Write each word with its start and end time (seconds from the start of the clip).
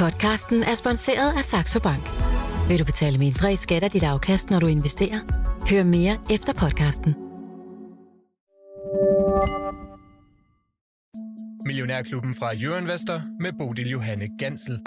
Podcasten 0.00 0.62
er 0.62 0.74
sponsoreret 0.74 1.32
af 1.38 1.44
Saxo 1.44 1.80
Bank. 1.80 2.10
Vil 2.68 2.78
du 2.78 2.84
betale 2.84 3.18
mindre 3.18 3.52
i 3.52 3.56
skat 3.56 3.82
af 3.82 3.90
dit 3.90 4.02
afkast, 4.02 4.50
når 4.50 4.60
du 4.60 4.66
investerer? 4.66 5.20
Hør 5.70 5.84
mere 5.84 6.18
efter 6.30 6.52
podcasten. 6.52 7.14
Millionærklubben 11.66 12.34
fra 12.34 12.52
Euroinvestor 12.62 13.22
med 13.40 13.52
Bodil 13.58 13.88
Johanne 13.88 14.28
Gansel. 14.38 14.80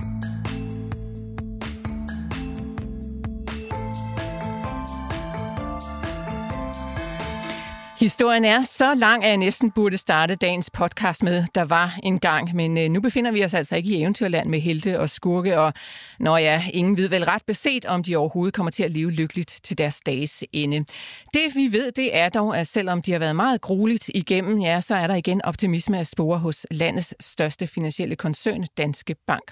Historien 8.03 8.45
er 8.45 8.63
så 8.63 8.95
lang, 8.95 9.23
at 9.23 9.29
jeg 9.29 9.37
næsten 9.37 9.71
burde 9.71 9.97
starte 9.97 10.35
dagens 10.35 10.69
podcast 10.69 11.23
med, 11.23 11.43
der 11.55 11.65
var 11.65 11.99
en 12.03 12.19
gang. 12.19 12.55
Men 12.55 12.77
øh, 12.77 12.89
nu 12.89 13.01
befinder 13.01 13.31
vi 13.31 13.43
os 13.43 13.53
altså 13.53 13.75
ikke 13.75 13.89
i 13.89 14.01
eventyrland 14.01 14.49
med 14.49 14.59
helte 14.59 14.99
og 14.99 15.09
skurke, 15.09 15.59
og 15.59 15.73
når 16.19 16.37
ja, 16.37 16.63
ingen 16.73 16.97
ved 16.97 17.09
vel 17.09 17.25
ret 17.25 17.41
beset, 17.47 17.85
om 17.85 18.03
de 18.03 18.15
overhovedet 18.15 18.53
kommer 18.53 18.71
til 18.71 18.83
at 18.83 18.91
leve 18.91 19.11
lykkeligt 19.11 19.59
til 19.63 19.77
deres 19.77 20.01
dages 20.05 20.43
ende. 20.53 20.85
Det 21.33 21.55
vi 21.55 21.71
ved, 21.71 21.91
det 21.91 22.17
er 22.17 22.29
dog, 22.29 22.57
at 22.57 22.67
selvom 22.67 23.01
de 23.01 23.11
har 23.11 23.19
været 23.19 23.35
meget 23.35 23.61
grueligt 23.61 24.09
igennem, 24.15 24.59
ja, 24.59 24.81
så 24.81 24.95
er 24.95 25.07
der 25.07 25.15
igen 25.15 25.41
optimisme 25.45 25.99
at 25.99 26.07
spore 26.07 26.39
hos 26.39 26.65
landets 26.71 27.15
største 27.19 27.67
finansielle 27.67 28.15
koncern, 28.15 28.65
Danske 28.77 29.15
Bank. 29.27 29.51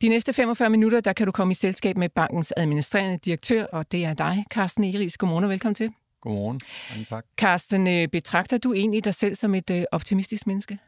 De 0.00 0.08
næste 0.08 0.32
45 0.32 0.70
minutter, 0.70 1.00
der 1.00 1.12
kan 1.12 1.26
du 1.26 1.32
komme 1.32 1.52
i 1.52 1.54
selskab 1.54 1.96
med 1.96 2.08
bankens 2.08 2.52
administrerende 2.56 3.18
direktør, 3.24 3.64
og 3.64 3.92
det 3.92 4.04
er 4.04 4.14
dig, 4.14 4.44
Carsten 4.50 4.84
Eriks. 4.84 5.16
Godmorgen 5.16 5.44
og 5.44 5.50
velkommen 5.50 5.74
til. 5.74 5.90
Godmorgen. 6.26 6.60
Mange 6.90 7.04
tak. 7.04 7.24
Carsten, 7.36 7.86
øh, 7.86 8.08
betragter 8.08 8.58
du 8.58 8.72
egentlig 8.72 9.04
dig 9.04 9.14
selv 9.14 9.34
som 9.34 9.54
et 9.54 9.70
øh, 9.70 9.84
optimistisk 9.92 10.46
menneske? 10.46 10.78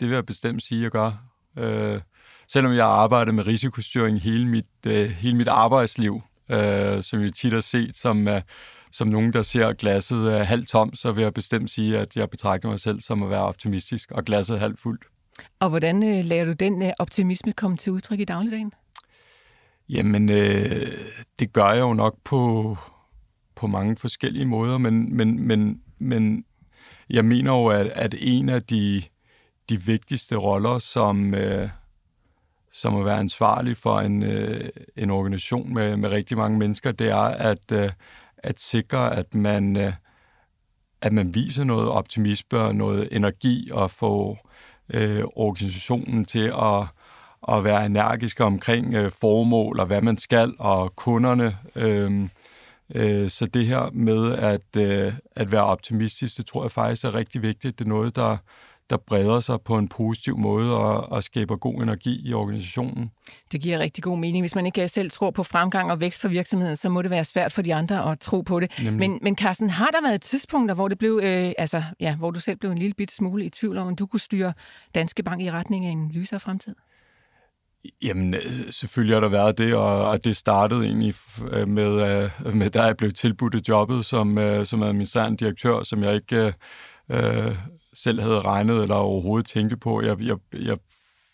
Det 0.00 0.08
vil 0.08 0.14
jeg 0.14 0.26
bestemt 0.26 0.62
sige, 0.62 0.78
at 0.78 0.82
jeg 0.82 0.90
gør. 0.90 1.12
Øh, 1.58 2.00
selvom 2.48 2.72
jeg 2.72 2.84
har 2.84 2.92
arbejdet 2.92 3.34
med 3.34 3.46
risikostyring 3.46 4.20
hele 4.20 4.46
mit, 4.48 4.66
øh, 4.86 5.10
hele 5.10 5.36
mit 5.36 5.48
arbejdsliv, 5.48 6.22
øh, 6.50 7.02
som 7.02 7.22
jeg 7.22 7.34
tit 7.34 7.52
har 7.52 7.60
set 7.60 7.96
som, 7.96 8.28
øh, 8.28 8.42
som 8.92 9.08
nogen, 9.08 9.32
der 9.32 9.42
ser 9.42 9.72
glasset 9.72 10.32
øh, 10.32 10.40
halvt 10.40 10.68
tom, 10.68 10.94
så 10.94 11.12
vil 11.12 11.22
jeg 11.22 11.34
bestemt 11.34 11.70
sige, 11.70 11.98
at 11.98 12.16
jeg 12.16 12.30
betragter 12.30 12.68
mig 12.68 12.80
selv 12.80 13.00
som 13.00 13.22
at 13.22 13.30
være 13.30 13.42
optimistisk, 13.42 14.10
og 14.10 14.24
glasset 14.24 14.60
halvt 14.60 14.80
fuldt. 14.80 15.04
Og 15.60 15.68
hvordan 15.68 16.02
øh, 16.02 16.24
lader 16.24 16.44
du 16.44 16.52
den 16.52 16.82
øh, 16.82 16.92
optimisme 16.98 17.52
komme 17.52 17.76
til 17.76 17.92
udtryk 17.92 18.20
i 18.20 18.24
dagligdagen? 18.24 18.72
Jamen, 19.88 20.28
øh, 20.28 20.98
det 21.38 21.52
gør 21.52 21.70
jeg 21.70 21.80
jo 21.80 21.94
nok 21.94 22.16
på, 22.24 22.76
på 23.56 23.66
mange 23.66 23.96
forskellige 23.96 24.44
måder, 24.44 24.78
men, 24.78 25.16
men, 25.16 25.46
men, 25.46 25.80
men 25.98 26.44
jeg 27.10 27.24
mener 27.24 27.52
jo, 27.52 27.66
at, 27.66 27.86
at 27.86 28.14
en 28.18 28.48
af 28.48 28.62
de, 28.62 29.02
de 29.68 29.82
vigtigste 29.82 30.36
roller, 30.36 30.78
som, 30.78 31.34
øh, 31.34 31.68
som 32.72 32.96
at 32.96 33.04
være 33.04 33.18
ansvarlig 33.18 33.76
for 33.76 34.00
en, 34.00 34.22
øh, 34.22 34.68
en 34.96 35.10
organisation 35.10 35.74
med, 35.74 35.96
med 35.96 36.10
rigtig 36.10 36.36
mange 36.36 36.58
mennesker, 36.58 36.92
det 36.92 37.08
er 37.08 37.16
at, 37.16 37.72
øh, 37.72 37.90
at 38.38 38.60
sikre, 38.60 39.16
at 39.16 39.34
man, 39.34 39.76
øh, 39.76 39.92
at 41.00 41.12
man 41.12 41.34
viser 41.34 41.64
noget 41.64 41.88
optimisme 41.88 42.58
og 42.58 42.74
noget 42.74 43.08
energi 43.12 43.70
og 43.72 43.90
få 43.90 44.38
øh, 44.90 45.24
organisationen 45.36 46.24
til 46.24 46.52
at, 46.62 46.86
at 47.48 47.64
være 47.64 47.86
energiske 47.86 48.44
omkring 48.44 48.94
øh, 48.94 49.10
formål 49.10 49.80
og 49.80 49.86
hvad 49.86 50.00
man 50.00 50.16
skal, 50.16 50.54
og 50.58 50.96
kunderne. 50.96 51.56
Øh, 51.74 52.28
Øh, 52.94 53.30
så 53.30 53.46
det 53.46 53.66
her 53.66 53.90
med 53.92 54.32
at, 54.32 54.76
øh, 54.78 55.12
at 55.36 55.52
være 55.52 55.64
optimistisk, 55.64 56.36
det 56.36 56.46
tror 56.46 56.64
jeg 56.64 56.70
faktisk 56.70 57.04
er 57.04 57.14
rigtig 57.14 57.42
vigtigt. 57.42 57.78
Det 57.78 57.84
er 57.84 57.88
noget, 57.88 58.16
der, 58.16 58.36
der 58.90 58.96
breder 58.96 59.40
sig 59.40 59.60
på 59.60 59.78
en 59.78 59.88
positiv 59.88 60.38
måde 60.38 60.76
og, 60.76 61.12
og 61.12 61.24
skaber 61.24 61.56
god 61.56 61.82
energi 61.82 62.28
i 62.28 62.32
organisationen. 62.32 63.10
Det 63.52 63.60
giver 63.60 63.78
rigtig 63.78 64.04
god 64.04 64.18
mening. 64.18 64.42
Hvis 64.42 64.54
man 64.54 64.66
ikke 64.66 64.88
selv 64.88 65.10
tror 65.10 65.30
på 65.30 65.42
fremgang 65.42 65.90
og 65.90 66.00
vækst 66.00 66.20
for 66.20 66.28
virksomheden, 66.28 66.76
så 66.76 66.88
må 66.88 67.02
det 67.02 67.10
være 67.10 67.24
svært 67.24 67.52
for 67.52 67.62
de 67.62 67.74
andre 67.74 68.10
at 68.10 68.20
tro 68.20 68.40
på 68.40 68.60
det. 68.60 68.92
Men, 68.92 69.18
men 69.22 69.36
Carsten, 69.36 69.70
har 69.70 69.88
der 69.90 70.08
været 70.08 70.22
tidspunkter, 70.22 70.74
hvor, 70.74 70.88
det 70.88 70.98
blev, 70.98 71.20
øh, 71.22 71.52
altså, 71.58 71.82
ja, 72.00 72.16
hvor 72.16 72.30
du 72.30 72.40
selv 72.40 72.56
blev 72.56 72.70
en 72.70 72.78
lille 72.78 72.94
bit 72.94 73.12
smule 73.12 73.44
i 73.44 73.50
tvivl 73.50 73.78
om, 73.78 73.86
om 73.86 73.96
du 73.96 74.06
kunne 74.06 74.20
styre 74.20 74.52
Danske 74.94 75.22
Bank 75.22 75.42
i 75.42 75.50
retning 75.50 75.86
af 75.86 75.90
en 75.90 76.10
lysere 76.14 76.40
fremtid? 76.40 76.74
Jamen, 78.02 78.34
øh, 78.34 78.70
selvfølgelig 78.70 79.16
har 79.16 79.20
der 79.20 79.28
været 79.28 79.58
det, 79.58 79.74
og, 79.74 80.24
det 80.24 80.36
startede 80.36 80.84
egentlig 80.84 81.14
øh, 81.50 81.68
med, 81.68 81.92
øh, 82.46 82.54
med 82.54 82.70
da 82.70 82.82
jeg 82.82 82.96
blev 82.96 83.12
tilbudt 83.12 83.68
jobbet 83.68 84.04
som, 84.04 84.38
som 84.64 84.82
administrerende 84.82 85.36
direktør, 85.36 85.82
som 85.82 86.02
jeg 86.02 86.14
ikke 86.14 86.54
øh, 87.10 87.56
selv 87.94 88.20
havde 88.20 88.40
regnet 88.40 88.82
eller 88.82 88.94
overhovedet 88.94 89.48
tænkte 89.48 89.76
på. 89.76 90.02
Jeg, 90.02 90.20
jeg, 90.20 90.36
jeg 90.52 90.78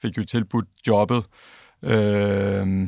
fik 0.03 0.19
jo 0.19 0.25
tilbudt 0.25 0.69
jobbet 0.87 1.25
øh, 1.83 2.82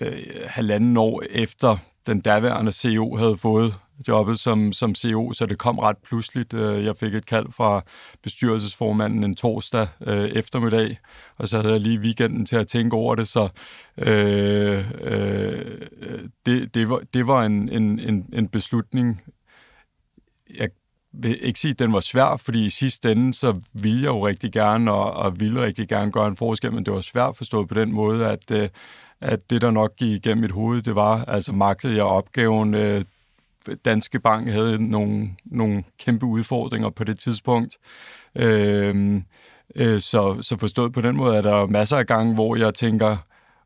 øh, 0.00 0.22
halvanden 0.46 0.96
år 0.96 1.22
efter 1.30 1.76
den 2.06 2.20
daværende 2.20 2.72
CEO 2.72 3.16
havde 3.16 3.36
fået 3.36 3.74
jobbet 4.08 4.38
som, 4.38 4.72
som 4.72 4.94
CEO, 4.94 5.32
så 5.32 5.46
det 5.46 5.58
kom 5.58 5.78
ret 5.78 5.96
pludseligt. 5.98 6.54
Øh, 6.54 6.84
jeg 6.84 6.96
fik 6.96 7.14
et 7.14 7.26
kald 7.26 7.52
fra 7.52 7.82
bestyrelsesformanden 8.22 9.24
en 9.24 9.34
torsdag 9.34 9.88
øh, 10.06 10.28
eftermiddag, 10.28 10.98
og 11.38 11.48
så 11.48 11.60
havde 11.60 11.72
jeg 11.72 11.80
lige 11.80 12.00
weekenden 12.00 12.46
til 12.46 12.56
at 12.56 12.68
tænke 12.68 12.96
over 12.96 13.14
det, 13.14 13.28
så 13.28 13.48
øh, 13.98 14.84
øh, 15.00 15.80
det, 16.46 16.74
det 16.74 16.88
var, 16.88 17.00
det 17.14 17.26
var 17.26 17.42
en, 17.42 17.68
en, 17.68 17.98
en, 17.98 18.26
en 18.32 18.48
beslutning, 18.48 19.22
jeg 20.58 20.68
vil 21.12 21.46
ikke 21.46 21.60
sige, 21.60 21.70
at 21.70 21.78
den 21.78 21.92
var 21.92 22.00
svær, 22.00 22.36
fordi 22.36 22.64
i 22.64 22.70
sidste 22.70 23.12
ende, 23.12 23.34
så 23.34 23.60
ville 23.72 24.02
jeg 24.02 24.08
jo 24.08 24.26
rigtig 24.26 24.52
gerne, 24.52 24.92
og, 24.92 25.12
og 25.12 25.40
ville 25.40 25.62
rigtig 25.62 25.88
gerne 25.88 26.12
gøre 26.12 26.28
en 26.28 26.36
forskel, 26.36 26.72
men 26.72 26.84
det 26.84 26.92
var 26.92 27.00
svært 27.00 27.36
forstået 27.36 27.68
på 27.68 27.74
den 27.74 27.92
måde, 27.92 28.26
at, 28.26 28.50
øh, 28.50 28.68
at 29.20 29.50
det, 29.50 29.62
der 29.62 29.70
nok 29.70 29.96
gik 29.96 30.10
igennem 30.10 30.42
mit 30.42 30.50
hoved, 30.50 30.82
det 30.82 30.94
var, 30.94 31.24
altså 31.24 31.52
magtede 31.52 31.94
jeg 31.94 32.04
opgaven, 32.04 32.74
øh, 32.74 33.04
Danske 33.84 34.20
Bank 34.20 34.48
havde 34.48 34.90
nogle, 34.90 35.30
nogle 35.44 35.84
kæmpe 35.98 36.26
udfordringer 36.26 36.90
på 36.90 37.04
det 37.04 37.18
tidspunkt. 37.18 37.78
Øh, 38.36 39.22
øh, 39.76 40.00
så, 40.00 40.38
så 40.40 40.56
forstået 40.56 40.92
på 40.92 41.00
den 41.00 41.16
måde, 41.16 41.36
at 41.36 41.44
der 41.44 41.62
er 41.62 41.66
masser 41.66 41.96
af 41.96 42.06
gange, 42.06 42.34
hvor 42.34 42.56
jeg 42.56 42.74
tænker, 42.74 43.16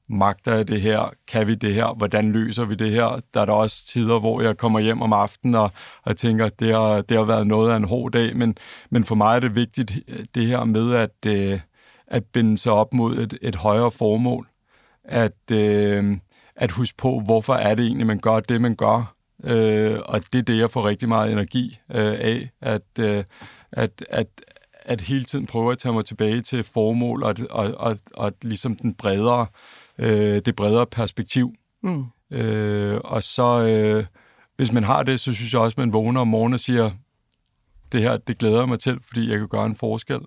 magter 0.09 0.55
jeg 0.55 0.69
det 0.69 0.81
her? 0.81 1.13
Kan 1.29 1.47
vi 1.47 1.55
det 1.55 1.75
her? 1.75 1.95
Hvordan 1.97 2.33
løser 2.33 2.65
vi 2.65 2.75
det 2.75 2.91
her? 2.91 3.21
Der 3.35 3.41
er 3.41 3.45
der 3.45 3.53
også 3.53 3.87
tider, 3.87 4.19
hvor 4.19 4.43
jeg 4.43 4.57
kommer 4.57 4.81
hjem 4.81 5.03
om 5.03 5.13
aftenen 5.13 5.55
og, 5.55 5.71
og 6.03 6.17
tænker, 6.17 6.49
det 6.49 6.73
har, 6.73 7.01
det 7.03 7.17
har 7.17 7.25
været 7.25 7.47
noget 7.47 7.73
af 7.73 7.77
en 7.77 7.85
hård 7.85 8.13
dag, 8.13 8.37
men, 8.37 8.57
men 8.91 9.05
for 9.05 9.15
mig 9.15 9.37
er 9.37 9.41
det 9.41 9.57
vigtigt, 9.57 9.93
det 10.35 10.47
her 10.47 10.65
med 10.65 10.95
at, 10.95 11.27
øh, 11.27 11.61
at 12.07 12.25
binde 12.25 12.59
sig 12.59 12.73
op 12.73 12.95
mod 12.95 13.19
et, 13.19 13.39
et 13.43 13.57
højere 13.57 13.91
formål. 13.91 14.49
At, 15.05 15.51
øh, 15.53 16.17
at 16.57 16.71
huske 16.71 16.97
på, 16.97 17.23
hvorfor 17.25 17.55
er 17.55 17.75
det 17.75 17.87
egentlig, 17.87 18.07
man 18.07 18.19
gør 18.19 18.41
det, 18.41 18.61
man 18.61 18.75
gør. 18.75 19.16
Øh, 19.47 19.99
og 20.05 20.21
det 20.33 20.39
er 20.39 20.43
det, 20.43 20.59
jeg 20.59 20.71
får 20.71 20.89
rigtig 20.89 21.09
meget 21.09 21.33
energi 21.33 21.79
øh, 21.95 22.17
af, 22.19 22.51
at, 22.61 22.83
øh, 23.01 23.25
at, 23.73 24.05
at, 24.11 24.27
at 24.83 25.01
hele 25.01 25.25
tiden 25.25 25.47
prøve 25.47 25.73
at 25.73 25.79
tage 25.79 25.93
mig 25.93 26.05
tilbage 26.05 26.43
til 26.43 26.65
formål 26.65 27.23
og, 27.23 27.35
og, 27.51 27.75
og, 27.77 27.99
og 28.15 28.33
ligesom 28.43 28.77
den 28.77 28.95
bredere, 28.95 29.47
øh, 29.99 30.43
det 30.47 30.57
bredere 30.57 30.87
perspektiv. 30.87 31.53
Mm. 31.83 32.05
Øh, 32.31 33.01
og 33.05 33.23
så, 33.23 33.67
øh, 33.67 34.05
hvis 34.57 34.73
man 34.73 34.85
har 34.85 35.03
det, 35.03 35.21
så 35.21 35.33
synes 35.33 35.53
jeg 35.53 35.61
også, 35.61 35.75
at 35.75 35.79
man 35.79 35.93
vågner 35.93 36.21
om 36.21 36.29
morgenen 36.29 36.55
og 36.55 36.61
siger, 36.61 36.91
det 37.93 38.01
her, 38.01 38.17
det 38.17 38.39
glæder 38.39 38.67
mig 38.67 38.81
til, 38.81 38.99
fordi 39.07 39.31
jeg 39.31 39.39
kan 39.39 39.49
gøre 39.49 39.67
en 39.67 39.77
forskel. 39.77 40.21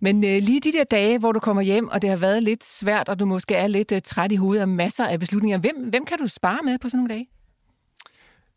Men 0.00 0.24
øh, 0.24 0.42
lige 0.42 0.60
de 0.60 0.72
der 0.72 0.84
dage, 0.84 1.18
hvor 1.18 1.32
du 1.32 1.40
kommer 1.40 1.62
hjem, 1.62 1.88
og 1.88 2.02
det 2.02 2.10
har 2.10 2.16
været 2.16 2.42
lidt 2.42 2.64
svært, 2.64 3.08
og 3.08 3.20
du 3.20 3.26
måske 3.26 3.54
er 3.54 3.66
lidt 3.66 3.92
øh, 3.92 4.02
træt 4.04 4.32
i 4.32 4.36
hovedet 4.36 4.60
af 4.60 4.68
masser 4.68 5.06
af 5.06 5.20
beslutninger, 5.20 5.58
hvem, 5.58 5.76
hvem 5.90 6.04
kan 6.04 6.18
du 6.18 6.26
spare 6.26 6.58
med 6.64 6.78
på 6.78 6.88
sådan 6.88 6.98
nogle 6.98 7.14
dage? 7.14 7.28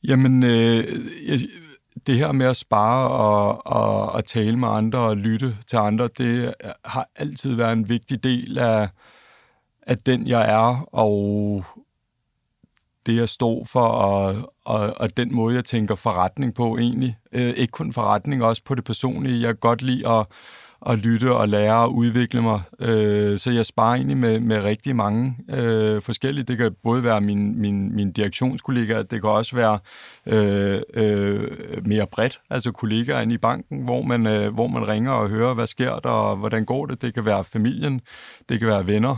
Jamen, 0.03 0.44
øh, 0.44 1.00
jeg, 1.28 1.39
det 2.07 2.16
her 2.17 2.31
med 2.31 2.45
at 2.45 2.57
spare 2.57 3.09
og, 3.09 3.67
og, 3.67 4.12
og 4.12 4.25
tale 4.25 4.57
med 4.59 4.67
andre 4.67 5.00
og 5.00 5.17
lytte 5.17 5.57
til 5.67 5.78
andre, 5.78 6.09
det 6.17 6.53
har 6.85 7.07
altid 7.16 7.56
været 7.56 7.73
en 7.73 7.89
vigtig 7.89 8.23
del 8.23 8.57
af, 8.57 8.89
af 9.81 9.98
den, 9.98 10.27
jeg 10.27 10.51
er, 10.51 10.86
og 10.92 11.65
det, 13.06 13.15
jeg 13.15 13.30
står 13.30 13.65
for, 13.65 13.88
og, 13.88 14.53
og, 14.65 14.94
og 14.98 15.18
den 15.18 15.36
måde, 15.36 15.56
jeg 15.56 15.65
tænker 15.65 15.95
forretning 15.95 16.54
på 16.54 16.77
egentlig. 16.77 17.18
Øh, 17.31 17.54
ikke 17.56 17.71
kun 17.71 17.94
forretning, 17.94 18.44
også 18.44 18.63
på 18.63 18.75
det 18.75 18.83
personlige. 18.83 19.42
Jeg 19.42 19.47
kan 19.47 19.59
godt 19.59 19.81
lide 19.81 20.07
at, 20.07 20.25
at 20.86 21.00
lytte 21.00 21.33
og 21.33 21.50
lære 21.50 21.75
og 21.75 21.95
udvikle 21.95 22.42
mig. 22.42 22.62
Øh, 22.80 23.39
så 23.39 23.51
jeg 23.51 23.66
sparer 23.66 23.95
egentlig 23.95 24.18
med, 24.18 24.39
med 24.39 24.63
rigtig 24.63 24.95
mange 24.95 25.38
øh, 25.50 26.01
forskellige. 26.01 26.44
Det 26.44 26.57
kan 26.57 26.75
både 26.83 27.04
være 27.04 27.22
min, 27.22 27.62
min, 27.62 27.95
min 27.95 28.12
direktionskollega, 28.12 29.01
det 29.01 29.22
kan 29.22 29.30
også 29.30 29.56
være 29.56 29.80
øh, 30.25 30.81
øh, 30.94 31.48
mere 31.86 32.07
bredt, 32.07 32.39
altså 32.50 32.72
kollegaer 32.72 33.22
inde 33.22 33.33
i 33.33 33.38
banken, 33.38 33.86
hvor 33.86 34.01
man, 34.01 34.28
øh, 34.28 34.54
hvor 34.54 34.68
man 34.68 34.88
ringer 34.88 35.12
og 35.12 35.30
hører, 35.30 35.54
hvad 35.54 35.68
sker 35.68 36.00
der, 36.00 36.10
og 36.10 36.38
hvordan 36.38 36.66
går 36.66 36.86
det. 36.86 37.01
Det 37.01 37.13
kan 37.13 37.25
være 37.25 37.44
familien, 37.44 38.01
det 38.50 38.60
kan 38.60 38.68
være 38.68 38.88
venner, 38.88 39.16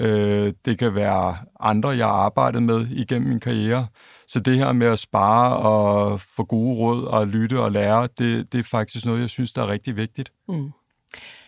øh, 0.00 0.52
det 0.64 0.78
kan 0.78 0.94
være 0.94 1.36
andre, 1.60 1.88
jeg 1.88 2.06
har 2.06 2.12
arbejdet 2.12 2.62
med 2.62 2.86
igennem 2.90 3.28
min 3.28 3.40
karriere. 3.40 3.86
Så 4.28 4.40
det 4.40 4.56
her 4.58 4.72
med 4.72 4.86
at 4.86 4.98
spare 4.98 5.56
og 5.56 6.20
få 6.20 6.44
gode 6.44 6.76
råd 6.76 7.04
og 7.04 7.26
lytte 7.26 7.60
og 7.60 7.72
lære, 7.72 8.08
det, 8.18 8.52
det 8.52 8.58
er 8.58 8.62
faktisk 8.62 9.06
noget, 9.06 9.20
jeg 9.20 9.30
synes, 9.30 9.52
der 9.52 9.62
er 9.62 9.68
rigtig 9.68 9.96
vigtigt. 9.96 10.32
Mm. 10.48 10.70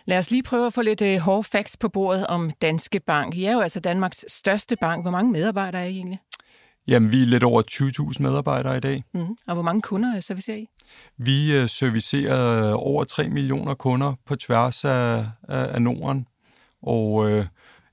Lad 0.09 0.17
os 0.17 0.31
lige 0.31 0.43
prøve 0.43 0.67
at 0.67 0.73
få 0.73 0.81
lidt 0.81 1.01
øh, 1.01 1.17
hårde 1.17 1.43
facts 1.43 1.77
på 1.77 1.89
bordet 1.89 2.27
om 2.27 2.51
Danske 2.61 2.99
Bank. 2.99 3.35
I 3.35 3.45
er 3.45 3.53
jo 3.53 3.59
altså 3.59 3.79
Danmarks 3.79 4.25
største 4.27 4.75
bank. 4.81 5.03
Hvor 5.03 5.11
mange 5.11 5.31
medarbejdere 5.31 5.81
er 5.81 5.85
I 5.85 5.95
egentlig? 5.95 6.19
Jamen, 6.87 7.11
vi 7.11 7.21
er 7.21 7.25
lidt 7.25 7.43
over 7.43 7.61
20.000 8.17 8.23
medarbejdere 8.23 8.77
i 8.77 8.79
dag. 8.79 9.03
Mm. 9.13 9.37
Og 9.47 9.53
hvor 9.53 9.61
mange 9.61 9.81
kunder 9.81 10.19
servicerer 10.19 10.57
I? 10.57 10.69
Vi 11.17 11.57
øh, 11.57 11.69
servicerer 11.69 12.73
over 12.73 13.03
3 13.03 13.29
millioner 13.29 13.73
kunder 13.73 14.13
på 14.25 14.35
tværs 14.35 14.85
af, 14.85 15.25
af 15.47 15.81
Norden. 15.81 16.27
Og 16.81 17.31
øh, 17.31 17.45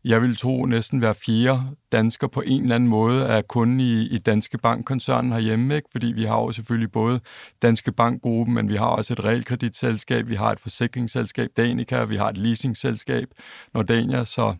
jeg 0.07 0.23
vil 0.23 0.37
tro 0.37 0.65
næsten 0.65 0.99
hver 0.99 1.13
fjerde 1.13 1.61
dansker 1.93 2.27
på 2.27 2.41
en 2.47 2.63
eller 2.63 2.75
anden 2.75 2.89
måde 2.89 3.25
er 3.25 3.43
kunde 3.43 3.85
i, 3.85 4.09
i 4.09 4.19
Danske 4.19 4.59
Bank-koncernen 4.59 5.33
herhjemme, 5.33 5.77
ikke? 5.77 5.89
fordi 5.93 6.07
vi 6.07 6.25
har 6.25 6.41
jo 6.41 6.53
selvfølgelig 6.53 6.93
både 6.93 7.21
Danske 7.63 7.93
Bank-gruppen, 7.93 8.55
men 8.55 8.69
vi 8.69 8.75
har 8.75 8.87
også 8.87 9.13
et 9.13 9.25
realkreditselskab, 9.25 10.29
vi 10.29 10.35
har 10.35 10.53
et 10.53 10.61
forsikringsselskab, 10.61 11.51
Danica, 11.57 12.05
vi 12.05 12.17
har 12.17 12.29
et 12.29 12.37
leasingselskab, 12.37 13.29
Nordania, 13.75 14.25
så 14.25 14.55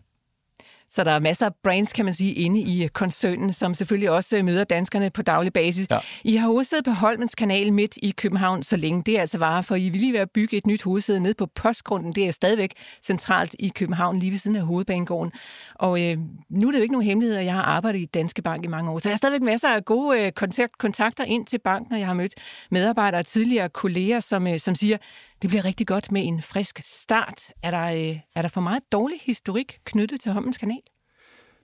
så 0.89 1.03
der 1.03 1.11
er 1.11 1.19
masser 1.19 1.45
af 1.45 1.51
brands, 1.63 1.93
kan 1.93 2.05
man 2.05 2.13
sige, 2.13 2.33
inde 2.33 2.59
i 2.59 2.87
koncernen, 2.93 3.53
som 3.53 3.73
selvfølgelig 3.73 4.09
også 4.09 4.43
møder 4.43 4.63
danskerne 4.63 5.09
på 5.09 5.21
daglig 5.21 5.53
basis. 5.53 5.87
Ja. 5.91 5.99
I 6.23 6.35
har 6.35 6.47
hovedsædet 6.47 6.85
på 6.85 6.91
Holmens 6.91 7.35
Kanal 7.35 7.73
midt 7.73 7.97
i 7.97 8.11
København, 8.11 8.63
så 8.63 8.75
længe 8.75 9.03
det 9.03 9.17
altså 9.17 9.37
var, 9.37 9.61
for 9.61 9.75
I 9.75 9.89
vil 9.89 10.01
lige 10.01 10.13
være 10.13 10.21
at 10.21 10.31
bygge 10.31 10.57
et 10.57 10.67
nyt 10.67 10.83
hovedsæde 10.83 11.19
ned 11.19 11.33
på 11.33 11.45
Postgrunden. 11.45 12.13
Det 12.13 12.27
er 12.27 12.31
stadigvæk 12.31 12.73
centralt 13.03 13.55
i 13.59 13.67
København, 13.75 14.19
lige 14.19 14.31
ved 14.31 14.37
siden 14.37 14.57
af 14.57 14.63
hovedbanegården. 14.63 15.31
Og 15.75 16.03
øh, 16.03 16.17
nu 16.49 16.67
er 16.67 16.71
det 16.71 16.79
jo 16.79 16.83
ikke 16.83 16.93
nogen 16.93 17.07
hemmelighed, 17.07 17.37
at 17.37 17.45
jeg 17.45 17.53
har 17.53 17.63
arbejdet 17.63 17.99
i 17.99 18.05
Danske 18.05 18.41
Bank 18.41 18.65
i 18.65 18.67
mange 18.67 18.91
år, 18.91 18.99
så 18.99 19.09
jeg 19.09 19.13
har 19.13 19.17
stadigvæk 19.17 19.41
masser 19.41 19.69
af 19.69 19.85
gode 19.85 20.21
øh, 20.21 20.31
kontakter 20.79 21.23
ind 21.23 21.45
til 21.45 21.57
banken, 21.57 21.93
og 21.93 21.99
jeg 21.99 22.07
har 22.07 22.13
mødt 22.13 22.33
medarbejdere 22.71 23.21
og 23.21 23.25
tidligere 23.25 23.69
kolleger, 23.69 24.19
som, 24.19 24.47
øh, 24.47 24.59
som 24.59 24.75
siger, 24.75 24.97
det 25.41 25.49
bliver 25.49 25.65
rigtig 25.65 25.87
godt 25.87 26.11
med 26.11 26.27
en 26.27 26.41
frisk 26.41 26.81
start. 26.83 27.41
Er 27.63 27.71
der, 27.71 28.09
øh, 28.11 28.19
er 28.35 28.41
der 28.41 28.49
for 28.49 28.61
meget 28.61 28.83
dårlig 28.91 29.17
historik 29.25 29.79
knyttet 29.85 30.21
til 30.21 30.31
Hommens 30.31 30.57
Kanal? 30.57 30.81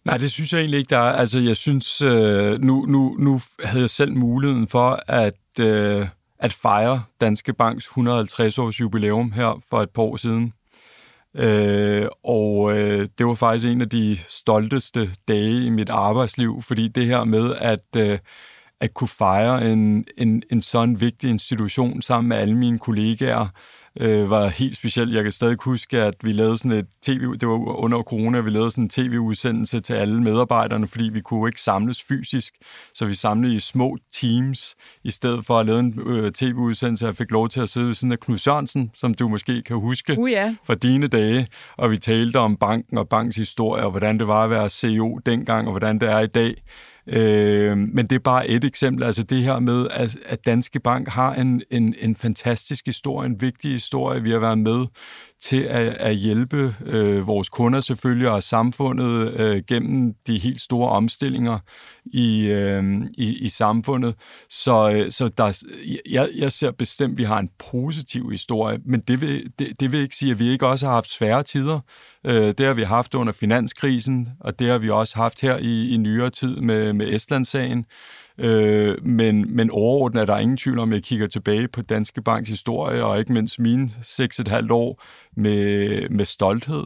Nej, 0.05 0.17
det 0.17 0.31
synes 0.31 0.53
jeg 0.53 0.59
egentlig 0.59 0.77
ikke, 0.77 0.89
der 0.89 0.97
er. 0.97 1.11
Altså, 1.11 1.39
jeg 1.39 1.57
synes, 1.57 2.01
øh, 2.01 2.61
nu, 2.61 2.85
nu, 2.85 3.15
nu 3.19 3.39
havde 3.63 3.81
jeg 3.81 3.89
selv 3.89 4.15
muligheden 4.15 4.67
for 4.67 5.03
at, 5.07 5.59
øh, 5.59 6.07
at 6.39 6.53
fejre 6.53 7.03
Danske 7.21 7.53
Banks 7.53 7.87
150-års 7.87 8.79
jubilæum 8.79 9.31
her 9.31 9.61
for 9.69 9.81
et 9.81 9.89
par 9.89 10.01
år 10.01 10.17
siden. 10.17 10.53
Øh, 11.35 12.07
og 12.23 12.77
øh, 12.77 13.07
det 13.17 13.25
var 13.25 13.33
faktisk 13.33 13.67
en 13.67 13.81
af 13.81 13.89
de 13.89 14.17
stolteste 14.27 15.11
dage 15.27 15.63
i 15.63 15.69
mit 15.69 15.89
arbejdsliv, 15.89 16.61
fordi 16.61 16.87
det 16.87 17.05
her 17.05 17.23
med 17.23 17.55
at, 17.55 17.95
øh, 17.97 18.19
at 18.81 18.93
kunne 18.93 19.07
fejre 19.07 19.71
en, 19.71 20.05
en, 20.17 20.43
en 20.51 20.61
sådan 20.61 20.99
vigtig 20.99 21.29
institution 21.29 22.01
sammen 22.01 22.29
med 22.29 22.37
alle 22.37 22.57
mine 22.57 22.79
kollegaer, 22.79 23.47
øh, 23.99 24.29
var 24.29 24.47
helt 24.47 24.77
specielt. 24.77 25.15
Jeg 25.15 25.23
kan 25.23 25.31
stadig 25.31 25.57
huske, 25.59 26.01
at 26.01 26.13
vi 26.23 26.31
lavede 26.31 26.57
sådan 26.57 26.71
et 26.71 26.87
tv, 27.01 27.37
det 27.37 27.47
var 27.47 27.83
under 27.83 28.03
corona, 28.03 28.39
vi 28.39 28.49
lavede 28.49 28.71
sådan 28.71 28.83
en 28.83 28.89
tv-udsendelse 28.89 29.79
til 29.79 29.93
alle 29.93 30.23
medarbejderne, 30.23 30.87
fordi 30.87 31.03
vi 31.03 31.21
kunne 31.21 31.49
ikke 31.49 31.61
samles 31.61 32.03
fysisk, 32.03 32.53
så 32.93 33.05
vi 33.05 33.13
samlede 33.13 33.55
i 33.55 33.59
små 33.59 33.97
teams, 34.11 34.75
i 35.03 35.11
stedet 35.11 35.45
for 35.45 35.59
at 35.59 35.65
lave 35.65 35.79
en 35.79 36.01
øh, 36.05 36.31
tv-udsendelse. 36.31 37.05
Jeg 37.05 37.15
fik 37.15 37.31
lov 37.31 37.49
til 37.49 37.61
at 37.61 37.69
sidde 37.69 37.87
ved 37.87 37.93
siden 37.93 38.11
af 38.11 38.19
Knud 38.19 38.37
Sørensen, 38.37 38.91
som 38.93 39.13
du 39.13 39.27
måske 39.27 39.61
kan 39.61 39.77
huske 39.77 40.19
uh, 40.19 40.29
yeah. 40.29 40.55
fra 40.63 40.75
dine 40.75 41.07
dage, 41.07 41.47
og 41.77 41.91
vi 41.91 41.97
talte 41.97 42.37
om 42.39 42.57
banken 42.57 42.97
og 42.97 43.09
bankens 43.09 43.35
historie, 43.35 43.83
og 43.83 43.91
hvordan 43.91 44.19
det 44.19 44.27
var 44.27 44.43
at 44.43 44.49
være 44.49 44.69
CEO 44.69 45.19
dengang, 45.25 45.67
og 45.67 45.71
hvordan 45.71 45.99
det 45.99 46.09
er 46.09 46.19
i 46.19 46.27
dag. 46.27 46.55
Øh, 47.07 47.77
men 47.77 48.07
det 48.07 48.15
er 48.15 48.19
bare 48.19 48.47
et 48.47 48.63
eksempel. 48.63 49.03
Altså 49.03 49.23
det 49.23 49.43
her 49.43 49.59
med, 49.59 49.87
at, 49.91 50.17
at 50.25 50.45
Danske 50.45 50.79
Bank 50.79 51.07
har 51.07 51.33
en, 51.33 51.61
en, 51.71 51.95
en 51.99 52.15
fantastisk 52.15 52.85
historie, 52.85 53.25
en 53.25 53.41
vigtig 53.41 53.71
historie. 53.71 54.21
Vi 54.23 54.31
har 54.31 54.39
været 54.39 54.57
med 54.57 54.85
til 55.43 55.61
at, 55.61 55.87
at 55.87 56.15
hjælpe 56.15 56.75
øh, 56.85 57.27
vores 57.27 57.49
kunder 57.49 57.79
selvfølgelig 57.79 58.29
og 58.29 58.43
samfundet 58.43 59.33
øh, 59.33 59.63
gennem 59.67 60.13
de 60.27 60.39
helt 60.39 60.61
store 60.61 60.89
omstillinger 60.89 61.59
i, 62.05 62.45
øh, 62.45 62.83
i, 63.17 63.37
i 63.37 63.49
samfundet. 63.49 64.15
Så, 64.49 64.91
øh, 64.91 65.11
så 65.11 65.27
der, 65.27 65.63
jeg, 66.09 66.29
jeg 66.35 66.51
ser 66.51 66.71
bestemt, 66.71 67.11
at 67.11 67.17
vi 67.17 67.23
har 67.23 67.39
en 67.39 67.49
positiv 67.71 68.31
historie, 68.31 68.79
men 68.85 68.99
det 68.99 69.21
vil, 69.21 69.51
det, 69.59 69.79
det 69.79 69.91
vil 69.91 69.99
ikke 69.99 70.15
sige, 70.15 70.31
at 70.31 70.39
vi 70.39 70.49
ikke 70.49 70.67
også 70.67 70.85
har 70.85 70.93
haft 70.93 71.11
svære 71.11 71.43
tider. 71.43 71.79
Øh, 72.25 72.53
det 72.57 72.65
har 72.65 72.73
vi 72.73 72.83
haft 72.83 73.15
under 73.15 73.33
finanskrisen, 73.33 74.29
og 74.39 74.59
det 74.59 74.67
har 74.67 74.77
vi 74.77 74.89
også 74.89 75.15
haft 75.15 75.41
her 75.41 75.57
i, 75.57 75.89
i 75.89 75.97
nyere 75.97 76.29
tid 76.29 76.55
med, 76.55 76.93
med 76.93 77.13
Estlandssagen. 77.13 77.85
Øh, 78.37 79.05
men, 79.05 79.55
men 79.55 79.71
overordnet 79.71 80.21
er 80.21 80.25
der 80.25 80.37
ingen 80.37 80.57
tvivl 80.57 80.79
om, 80.79 80.91
at 80.91 80.95
jeg 80.95 81.03
kigger 81.03 81.27
tilbage 81.27 81.67
på 81.67 81.81
Danske 81.81 82.21
Banks 82.21 82.49
historie, 82.49 83.05
og 83.05 83.19
ikke 83.19 83.33
mindst 83.33 83.59
mine 83.59 83.89
6,5 84.01 84.71
år 84.71 85.03
med, 85.35 86.09
med 86.09 86.25
stolthed. 86.25 86.83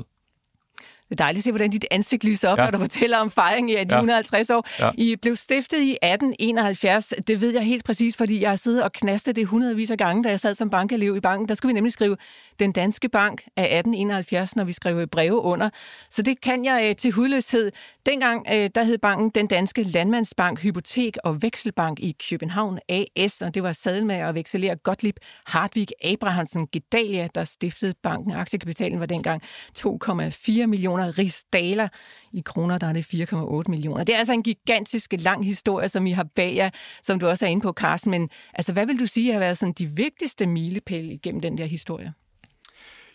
Det 1.10 1.20
er 1.20 1.24
dejligt 1.24 1.40
at 1.40 1.44
se, 1.44 1.52
hvordan 1.52 1.70
dit 1.70 1.86
ansigt 1.92 2.24
lyser 2.24 2.50
op, 2.50 2.58
ja. 2.58 2.64
når 2.64 2.72
du 2.72 2.78
fortæller 2.78 3.18
om 3.18 3.32
fejringen 3.32 3.70
i 3.70 3.74
ja. 3.74 3.82
150 3.82 4.50
år. 4.50 4.68
Ja. 4.80 4.92
I 4.98 5.16
blev 5.16 5.36
stiftet 5.36 5.78
i 5.78 5.92
1871. 5.92 7.14
Det 7.28 7.42
ved 7.42 7.54
jeg 7.54 7.64
helt 7.64 7.86
præcis, 7.86 8.18
fordi 8.18 8.42
jeg 8.42 8.50
har 8.50 8.56
siddet 8.56 8.84
og 8.84 8.94
knastet 8.94 9.36
det 9.36 9.46
hundredvis 9.46 9.92
af 9.92 9.98
gange, 9.98 10.24
da 10.24 10.30
jeg 10.30 10.40
sad 10.40 10.56
som 10.56 10.70
bankelev 10.70 11.16
i 11.16 11.20
banken. 11.20 11.48
Der 11.48 11.54
skulle 11.56 11.70
vi 11.70 11.74
nemlig 11.74 11.94
skrive 11.94 12.18
Den 12.60 12.72
Danske 12.72 13.10
Bank 13.10 13.44
af 13.58 13.64
1871, 13.64 14.56
når 14.56 14.64
vi 14.64 14.74
skrev 14.74 15.08
breve 15.08 15.42
under. 15.42 15.70
Så 16.10 16.22
det 16.22 16.42
kan 16.42 16.66
jeg 16.66 16.88
øh, 16.90 16.96
til 16.96 17.12
hudløshed. 17.12 17.72
Dengang 18.06 18.46
øh, 18.54 18.70
der 18.76 18.84
hed 18.84 18.98
banken 18.98 19.30
Den 19.30 19.48
Danske 19.48 19.84
Landmandsbank, 19.84 20.62
Hypotek 20.62 21.18
og 21.24 21.42
Vekselbank 21.42 22.00
i 22.00 22.16
København 22.30 22.80
AS, 22.90 23.42
og 23.42 23.54
det 23.56 23.64
var 23.64 23.72
sadelmager 23.72 24.28
og 24.28 24.36
vekseler 24.36 24.76
Gottlieb 24.76 25.16
Hartvig 25.46 25.88
Abrahamsen 26.04 26.68
Gedalia, 26.68 27.28
der 27.36 27.44
stiftede 27.44 27.94
banken. 28.04 28.36
Aktiekapitalen 28.36 29.00
var 29.00 29.06
dengang 29.06 29.42
2,4 29.78 30.66
millioner 30.66 30.97
kroner. 30.98 31.18
rigsdaler. 31.18 31.88
I 32.34 32.42
kroner 32.46 32.78
der 32.78 32.88
er 32.88 32.94
det 32.94 33.06
4,8 33.34 33.64
millioner. 33.68 34.04
Det 34.04 34.16
er 34.16 34.20
altså 34.20 34.34
en 34.34 34.44
gigantisk 34.44 35.14
lang 35.20 35.46
historie, 35.46 35.90
som 35.90 36.06
I 36.06 36.12
har 36.12 36.24
bag 36.36 36.56
jer, 36.56 36.70
som 37.04 37.20
du 37.20 37.28
også 37.28 37.46
er 37.46 37.50
inde 37.50 37.62
på, 37.62 37.74
Carsten. 37.74 38.12
Men 38.12 38.30
altså, 38.54 38.74
hvad 38.74 38.86
vil 38.86 39.00
du 39.00 39.06
sige 39.06 39.34
har 39.34 39.40
været 39.40 39.58
sådan 39.58 39.74
de 39.74 39.88
vigtigste 39.88 40.48
milepæle 40.48 41.14
igennem 41.14 41.42
den 41.42 41.58
der 41.58 41.66
historie? 41.66 42.14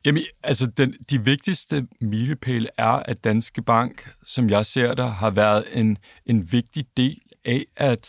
Jamen, 0.04 0.22
altså, 0.42 0.66
den, 0.66 0.94
de 1.10 1.24
vigtigste 1.24 1.86
milepæle 2.00 2.68
er, 2.78 3.02
at 3.04 3.24
Danske 3.24 3.62
Bank, 3.62 4.14
som 4.24 4.50
jeg 4.50 4.66
ser 4.66 4.94
der, 4.94 5.06
har 5.06 5.30
været 5.30 5.64
en, 5.72 5.98
en 6.26 6.52
vigtig 6.52 6.84
del 6.96 7.20
af, 7.44 7.64
at 7.76 8.08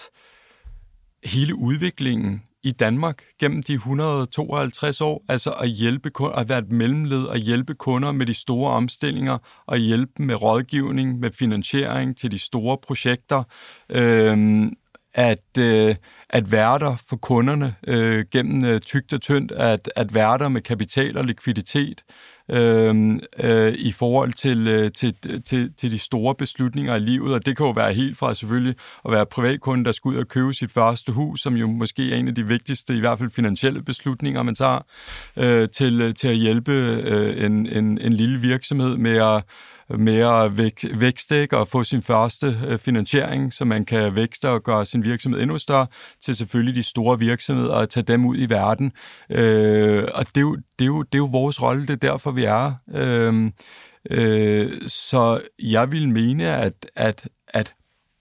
hele 1.24 1.56
udviklingen 1.56 2.44
i 2.64 2.72
Danmark 2.72 3.24
gennem 3.40 3.64
de 3.64 3.74
152 3.74 5.02
år, 5.02 5.24
altså 5.30 5.52
at 5.52 5.70
hjælpe 5.70 6.12
at 6.38 6.50
være 6.50 6.60
et 6.60 6.72
mellemled 6.72 7.24
og 7.24 7.38
hjælpe 7.38 7.74
kunder 7.74 8.12
med 8.12 8.26
de 8.26 8.34
store 8.34 8.72
omstillinger 8.72 9.38
og 9.66 9.78
hjælpe 9.78 10.24
med 10.24 10.44
rådgivning, 10.44 11.20
med 11.20 11.32
finansiering 11.32 12.18
til 12.18 12.32
de 12.32 12.40
store 12.40 12.78
projekter, 12.78 13.44
øh, 13.90 14.64
at, 15.14 15.58
øh, 15.60 15.96
at 16.30 16.52
være 16.52 16.80
der 16.80 16.96
for 17.10 17.16
kunderne 17.16 17.76
øh, 17.88 18.26
gennem 18.32 18.66
øh, 18.66 18.82
tygt 18.82 19.14
og 19.14 19.22
tyndt, 19.22 19.52
at, 19.52 19.92
at 19.96 20.14
være 20.14 20.38
der 20.38 20.50
med 20.50 20.62
kapital 20.62 21.18
og 21.18 21.24
likviditet, 21.24 22.04
øh, 22.52 23.20
øh, 23.40 23.74
i 23.74 23.92
forhold 23.92 24.34
til, 24.34 24.68
øh, 24.68 24.92
til, 24.92 25.16
til, 25.46 25.74
til 25.78 25.92
de 25.92 26.00
store 26.00 26.36
beslutninger 26.36 26.96
i 26.96 27.00
livet, 27.00 27.34
og 27.34 27.46
det 27.46 27.58
kan 27.58 27.66
jo 27.66 27.72
være 27.72 27.94
helt 27.94 28.18
fra 28.18 28.34
selvfølgelig 28.34 28.76
at 29.06 29.12
være 29.12 29.26
privatkunde, 29.26 29.86
der 29.86 29.92
skal 29.92 30.10
ud 30.10 30.16
og 30.16 30.28
købe 30.28 30.54
sit 30.54 30.72
første 30.72 31.12
hus, 31.12 31.42
som 31.42 31.56
jo 31.56 31.68
måske 31.68 32.12
er 32.12 32.16
en 32.16 32.28
af 32.28 32.36
de 32.36 32.48
vigtigste, 32.48 32.98
i 32.98 33.00
hvert 33.00 33.20
fald 33.20 33.30
finansielle 33.30 33.84
beslutninger, 33.84 34.44
man 34.44 34.56
tager, 34.56 34.86
øh, 35.38 35.70
til, 35.70 36.02
øh, 36.02 36.14
til 36.16 36.28
at 36.28 36.36
hjælpe 36.36 36.72
øh, 36.72 37.46
en, 37.46 37.68
en, 37.68 37.98
en 38.02 38.14
lille 38.14 38.42
virksomhed 38.42 38.98
med 38.98 39.18
at 39.18 39.44
mere 39.98 40.58
væk, 40.58 40.86
vækst 40.94 41.32
ikke? 41.32 41.58
og 41.58 41.68
få 41.68 41.84
sin 41.84 42.02
første 42.02 42.60
øh, 42.68 42.80
finansiering, 42.80 43.54
så 43.54 43.66
man 43.66 43.86
kan 43.86 44.16
vækste 44.16 44.50
og 44.50 44.64
gøre 44.64 44.86
sin 44.86 45.04
virksomhed 45.04 45.42
endnu 45.42 45.58
større, 45.58 45.88
til 46.22 46.36
selvfølgelig 46.36 46.76
de 46.76 46.84
store 46.84 47.20
virksomheder 47.20 47.74
og 47.74 47.90
tage 47.90 48.04
dem 48.04 48.26
ud 48.26 48.38
i 48.38 48.50
verden. 48.50 48.92
Øh, 49.30 50.04
og 50.14 50.26
det 50.26 50.38
er, 50.38 50.42
jo, 50.42 50.56
det, 50.56 50.82
er 50.82 50.86
jo, 50.86 51.02
det 51.02 51.16
er 51.16 51.18
jo 51.18 51.30
vores 51.32 51.62
rolle, 51.62 51.82
det 51.82 51.90
er 51.90 52.12
derfor, 52.12 52.32
vi 52.32 52.44
er. 52.44 52.74
Øh, 52.96 53.52
øh, 54.12 54.82
så 54.88 55.42
jeg 55.60 55.92
vil 55.92 56.10
mene, 56.10 56.48
at, 56.48 56.86
at, 56.96 57.30
at 57.48 57.74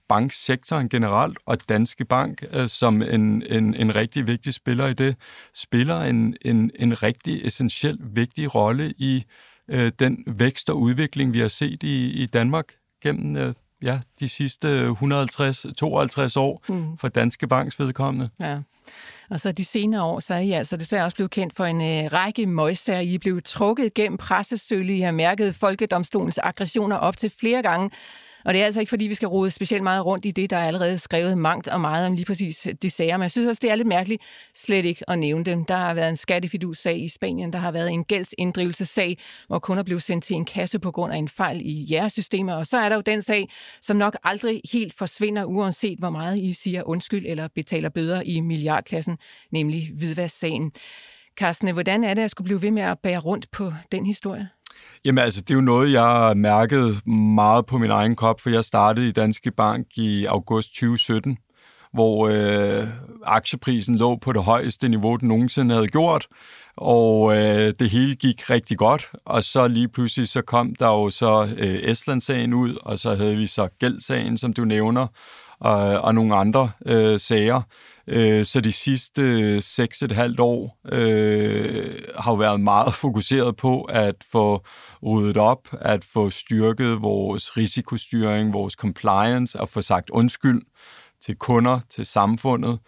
banksektoren 0.09 0.89
generelt, 0.89 1.39
og 1.47 1.69
Danske 1.69 2.05
Bank 2.05 2.45
øh, 2.53 2.69
som 2.69 3.03
en, 3.03 3.43
en, 3.47 3.75
en 3.75 3.97
rigtig 3.97 4.27
vigtig 4.27 4.55
spiller 4.55 4.87
i 4.87 4.95
det, 4.95 5.17
spiller 5.55 6.01
en, 6.01 6.37
en, 6.45 6.71
en 6.75 7.03
rigtig 7.03 7.47
essentiel 7.47 7.99
vigtig 8.01 8.55
rolle 8.55 8.95
i 8.99 9.25
øh, 9.73 9.93
den 9.99 10.25
vækst 10.27 10.71
og 10.71 10.81
udvikling, 10.81 11.35
vi 11.35 11.39
har 11.39 11.49
set 11.49 11.83
i, 11.83 12.23
i 12.23 12.27
Danmark 12.27 12.67
gennem 13.03 13.37
øh, 13.37 13.55
ja, 13.83 14.01
de 14.21 14.29
sidste 14.29 14.89
150-52 14.89 14.95
år 16.37 16.65
mm. 16.69 16.99
for 16.99 17.09
Danske 17.09 17.49
Banks 17.49 17.79
vedkommende. 17.79 18.29
Ja. 18.41 18.59
Og 19.31 19.41
så 19.41 19.53
de 19.53 19.65
senere 19.65 20.03
år, 20.03 20.21
så 20.21 20.35
er 20.35 20.39
I 20.39 20.53
altså 20.53 20.77
desværre 20.77 21.05
også 21.05 21.15
blevet 21.15 21.31
kendt 21.31 21.57
for 21.57 21.65
en 21.65 21.81
øh, 21.81 22.13
række 22.13 22.47
møjsager. 22.47 23.01
I 23.01 23.15
er 23.15 23.19
blevet 23.19 23.45
trukket 23.45 23.95
gennem 23.95 24.19
pressesølet. 24.19 24.95
I 24.95 25.01
har 25.01 25.13
mærket 25.13 25.55
folkedomstolens 25.55 26.39
aggressioner 26.39 26.97
op 26.97 27.17
til 27.17 27.33
flere 27.41 27.63
gange. 27.63 27.91
Og 28.45 28.55
det 28.55 28.61
er 28.61 28.65
altså 28.65 28.81
ikke, 28.81 28.91
fordi 28.91 29.07
vi 29.07 29.15
skal 29.15 29.29
rode 29.29 29.51
specielt 29.51 29.83
meget 29.83 30.07
rundt 30.07 30.25
i 30.25 30.31
det, 30.31 30.51
der 30.51 30.57
er 30.57 30.67
allerede 30.67 30.99
skrevet 30.99 31.39
mangt 31.39 31.69
og 31.69 31.81
meget 31.81 32.07
om 32.07 32.13
lige 32.13 32.25
præcis 32.25 32.67
øh, 32.67 32.75
de 32.83 32.91
sager. 32.91 33.17
Men 33.17 33.23
jeg 33.23 33.31
synes 33.31 33.49
også, 33.49 33.61
det 33.63 33.71
er 33.71 33.75
lidt 33.75 33.89
mærkeligt 33.89 34.23
slet 34.55 34.85
ikke 34.85 35.11
at 35.11 35.19
nævne 35.19 35.45
dem. 35.45 35.65
Der 35.65 35.75
har 35.75 35.95
været 35.95 36.09
en 36.09 36.17
skattefidus-sag 36.17 37.01
i 37.01 37.09
Spanien, 37.09 37.53
der 37.53 37.59
har 37.59 37.73
været 37.73 37.91
en 37.91 38.05
gældsinddrivelsessag, 38.05 39.19
hvor 39.47 39.59
kunder 39.59 39.83
blev 39.83 40.01
sendt 40.01 40.25
til 40.25 40.37
en 40.37 40.45
kasse 40.45 40.79
på 40.79 40.91
grund 40.91 41.13
af 41.13 41.19
en 41.19 41.29
fejl 41.29 41.61
i 41.65 41.87
jeres 41.91 42.13
systemer. 42.13 42.55
Og 42.55 42.67
så 42.67 42.79
er 42.79 42.89
der 42.89 42.97
jo 42.97 43.03
den 43.03 43.23
sag, 43.23 43.49
som 43.81 43.97
nok 43.97 44.17
aldrig 44.25 44.61
helt 44.73 44.95
forsvinder, 44.95 45.45
uanset 45.45 45.99
hvor 45.99 46.11
meget 46.11 46.39
I 46.39 46.53
siger 46.53 46.83
undskyld 46.83 47.27
eller 47.27 47.49
betaler 47.55 47.89
bøder 47.89 48.23
i 48.23 48.41
milliardklassen, 48.41 49.19
nemlig 49.51 49.91
hvidvask-sagen. 49.95 50.73
Carsten, 51.37 51.73
hvordan 51.73 52.05
er 52.05 52.15
det 52.15 52.23
at 52.23 52.31
skulle 52.31 52.45
blive 52.45 52.63
ved 52.63 52.71
med 52.71 52.83
at 52.83 52.99
bære 52.99 53.19
rundt 53.19 53.51
på 53.51 53.73
den 53.93 54.07
historie? 54.07 54.49
Jamen 55.05 55.25
altså, 55.25 55.41
det 55.41 55.51
er 55.51 55.55
jo 55.55 55.61
noget, 55.61 55.93
jeg 55.93 56.37
mærkede 56.37 57.11
meget 57.11 57.67
på 57.67 57.79
min 57.79 57.91
egen 57.91 58.17
krop, 58.17 58.41
for 58.41 58.51
jeg 58.51 58.65
startede 58.65 59.09
i 59.09 59.13
Danske 59.13 59.51
Bank 59.51 59.87
i 59.97 60.25
august 60.25 60.69
2017, 60.69 61.39
hvor 61.93 62.29
øh, 62.29 62.89
aktieprisen 63.25 63.97
lå 63.97 64.17
på 64.17 64.33
det 64.33 64.43
højeste 64.43 64.89
niveau, 64.89 65.17
den 65.17 65.29
nogensinde 65.29 65.75
havde 65.75 65.89
gjort, 65.89 66.27
og 66.77 67.37
øh, 67.37 67.75
det 67.79 67.91
hele 67.91 68.15
gik 68.15 68.51
rigtig 68.51 68.79
godt, 68.79 69.11
og 69.25 69.45
så 69.45 69.69
lige 69.69 69.89
pludselig 69.89 70.29
så 70.29 70.43
kom 70.43 70.75
der 70.75 70.89
jo 70.89 71.11
så 71.11 71.55
øh, 71.57 71.81
Estland-sagen 71.83 72.55
ud, 72.55 72.77
og 72.83 72.99
så 72.99 73.15
havde 73.15 73.37
vi 73.37 73.47
så 73.47 73.69
gældsagen, 73.79 74.39
som 74.39 74.53
du 74.53 74.65
nævner, 74.65 75.07
og, 75.63 76.01
og 76.01 76.15
nogle 76.15 76.37
andre 76.37 76.71
øh, 76.87 77.21
sager. 77.21 77.63
Øh, 78.07 78.45
så 78.45 78.61
de 78.61 78.73
sidste 78.73 79.61
seks 79.61 80.03
et 80.03 80.13
halvt 80.13 80.41
år 80.41 80.79
øh, 80.93 81.99
har 82.19 82.35
været 82.35 82.61
meget 82.61 82.95
fokuseret 83.05 83.57
på 83.57 83.83
at 83.83 84.15
få 84.33 84.65
ryddet 85.07 85.37
op, 85.37 85.69
at 85.81 86.05
få 86.05 86.31
styrket 86.31 87.03
vores 87.03 87.57
risikostyring, 87.57 88.53
vores 88.53 88.75
compliance, 88.75 89.61
og 89.61 89.69
få 89.69 89.83
sagt 89.83 90.11
undskyld 90.11 90.63
til 91.25 91.37
kunder, 91.37 91.81
til 91.91 92.07
samfundet. 92.07 92.79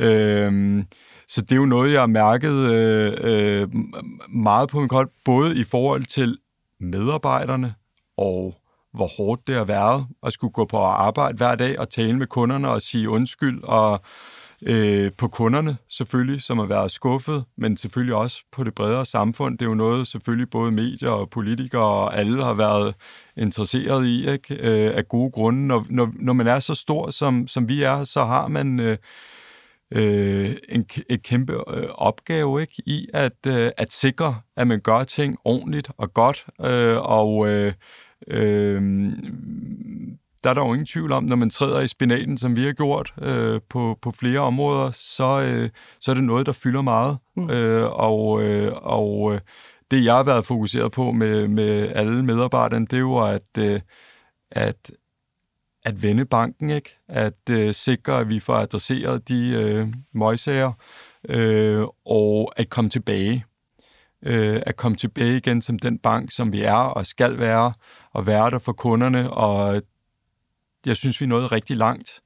Øh, 0.00 0.84
så 1.28 1.40
det 1.40 1.52
er 1.52 1.56
jo 1.56 1.64
noget, 1.64 1.92
jeg 1.92 2.00
har 2.00 2.06
mærket 2.06 2.52
øh, 2.52 3.12
øh, 3.20 3.68
meget 4.28 4.68
på 4.68 4.80
min 4.80 4.88
kold, 4.88 5.10
både 5.24 5.60
i 5.60 5.64
forhold 5.64 6.04
til 6.04 6.38
medarbejderne 6.80 7.74
og 8.16 8.61
hvor 8.94 9.06
hårdt 9.06 9.46
det 9.46 9.56
har 9.56 9.64
været 9.64 10.06
at 10.22 10.32
skulle 10.32 10.52
gå 10.52 10.64
på 10.64 10.78
arbejde 10.78 11.36
hver 11.36 11.54
dag 11.54 11.78
og 11.78 11.90
tale 11.90 12.16
med 12.16 12.26
kunderne 12.26 12.68
og 12.68 12.82
sige 12.82 13.08
undskyld 13.08 13.62
og 13.62 14.00
øh, 14.66 15.12
på 15.18 15.28
kunderne 15.28 15.76
selvfølgelig, 15.88 16.42
som 16.42 16.58
har 16.58 16.66
været 16.66 16.90
skuffet, 16.90 17.44
men 17.56 17.76
selvfølgelig 17.76 18.14
også 18.14 18.42
på 18.52 18.64
det 18.64 18.74
bredere 18.74 19.06
samfund. 19.06 19.58
Det 19.58 19.64
er 19.64 19.70
jo 19.70 19.74
noget, 19.74 20.06
selvfølgelig 20.06 20.50
både 20.50 20.72
medier 20.72 21.10
og 21.10 21.30
politikere 21.30 21.82
og 21.82 22.18
alle 22.18 22.44
har 22.44 22.54
været 22.54 22.94
interesseret 23.36 24.06
i, 24.06 24.30
ikke? 24.30 24.54
Øh, 24.54 24.96
af 24.96 25.08
gode 25.08 25.30
grunde. 25.30 25.66
Når, 25.66 25.86
når, 25.90 26.12
når 26.14 26.32
man 26.32 26.46
er 26.46 26.60
så 26.60 26.74
stor, 26.74 27.10
som, 27.10 27.46
som 27.48 27.68
vi 27.68 27.82
er, 27.82 28.04
så 28.04 28.24
har 28.24 28.48
man... 28.48 28.80
Øh, 28.80 28.98
øh, 29.94 30.56
en, 30.68 30.86
et 31.08 31.22
kæmpe 31.22 31.52
øh, 31.52 31.88
opgave 31.94 32.60
ikke 32.60 32.82
i 32.86 33.08
at, 33.14 33.46
øh, 33.46 33.70
at 33.76 33.92
sikre, 33.92 34.36
at 34.56 34.66
man 34.66 34.80
gør 34.80 35.04
ting 35.04 35.36
ordentligt 35.44 35.90
og 35.96 36.14
godt, 36.14 36.46
øh, 36.60 36.96
og 36.96 37.48
øh, 37.48 37.72
øh, 38.28 38.82
der 40.44 40.50
er 40.50 40.54
der 40.54 40.66
jo 40.66 40.72
ingen 40.72 40.86
tvivl 40.86 41.12
om, 41.12 41.24
når 41.24 41.36
man 41.36 41.50
træder 41.50 41.80
i 41.80 41.88
spinaten, 41.88 42.38
som 42.38 42.56
vi 42.56 42.64
har 42.64 42.72
gjort 42.72 43.14
øh, 43.22 43.60
på, 43.68 43.98
på 44.02 44.10
flere 44.10 44.40
områder, 44.40 44.90
så, 44.90 45.40
øh, 45.42 45.70
så 46.00 46.10
er 46.10 46.14
det 46.14 46.24
noget, 46.24 46.46
der 46.46 46.52
fylder 46.52 46.82
meget. 46.82 47.18
Mm. 47.36 47.50
Øh, 47.50 47.90
og 47.92 48.42
øh, 48.42 48.72
og 48.72 49.34
øh, 49.34 49.40
det, 49.90 50.04
jeg 50.04 50.14
har 50.14 50.22
været 50.22 50.46
fokuseret 50.46 50.92
på 50.92 51.12
med, 51.12 51.48
med 51.48 51.88
alle 51.94 52.24
medarbejderne, 52.24 52.86
det 52.86 52.96
er 52.96 53.00
jo 53.00 53.18
at, 53.18 53.58
øh, 53.58 53.80
at, 54.50 54.90
at 55.84 56.02
vende 56.02 56.24
banken, 56.24 56.70
ikke? 56.70 56.98
At 57.08 57.50
øh, 57.50 57.74
sikre, 57.74 58.20
at 58.20 58.28
vi 58.28 58.40
får 58.40 58.54
adresseret 58.54 59.28
de 59.28 59.52
øh, 59.56 59.88
møgsager, 60.12 60.72
øh, 61.28 61.84
og 62.06 62.52
at 62.56 62.68
komme 62.68 62.90
tilbage. 62.90 63.44
Øh, 64.22 64.62
at 64.66 64.76
komme 64.76 64.96
tilbage 64.96 65.36
igen 65.36 65.62
som 65.62 65.78
den 65.78 65.98
bank, 65.98 66.32
som 66.32 66.52
vi 66.52 66.62
er 66.62 66.72
og 66.72 67.06
skal 67.06 67.38
være, 67.38 67.72
og 68.12 68.26
være 68.26 68.50
der 68.50 68.58
for 68.58 68.72
kunderne, 68.72 69.30
og 69.30 69.82
jeg 70.86 70.96
synes, 70.96 71.20
vi 71.20 71.24
er 71.24 71.28
nået 71.28 71.52
rigtig 71.52 71.76
langt. 71.76 72.20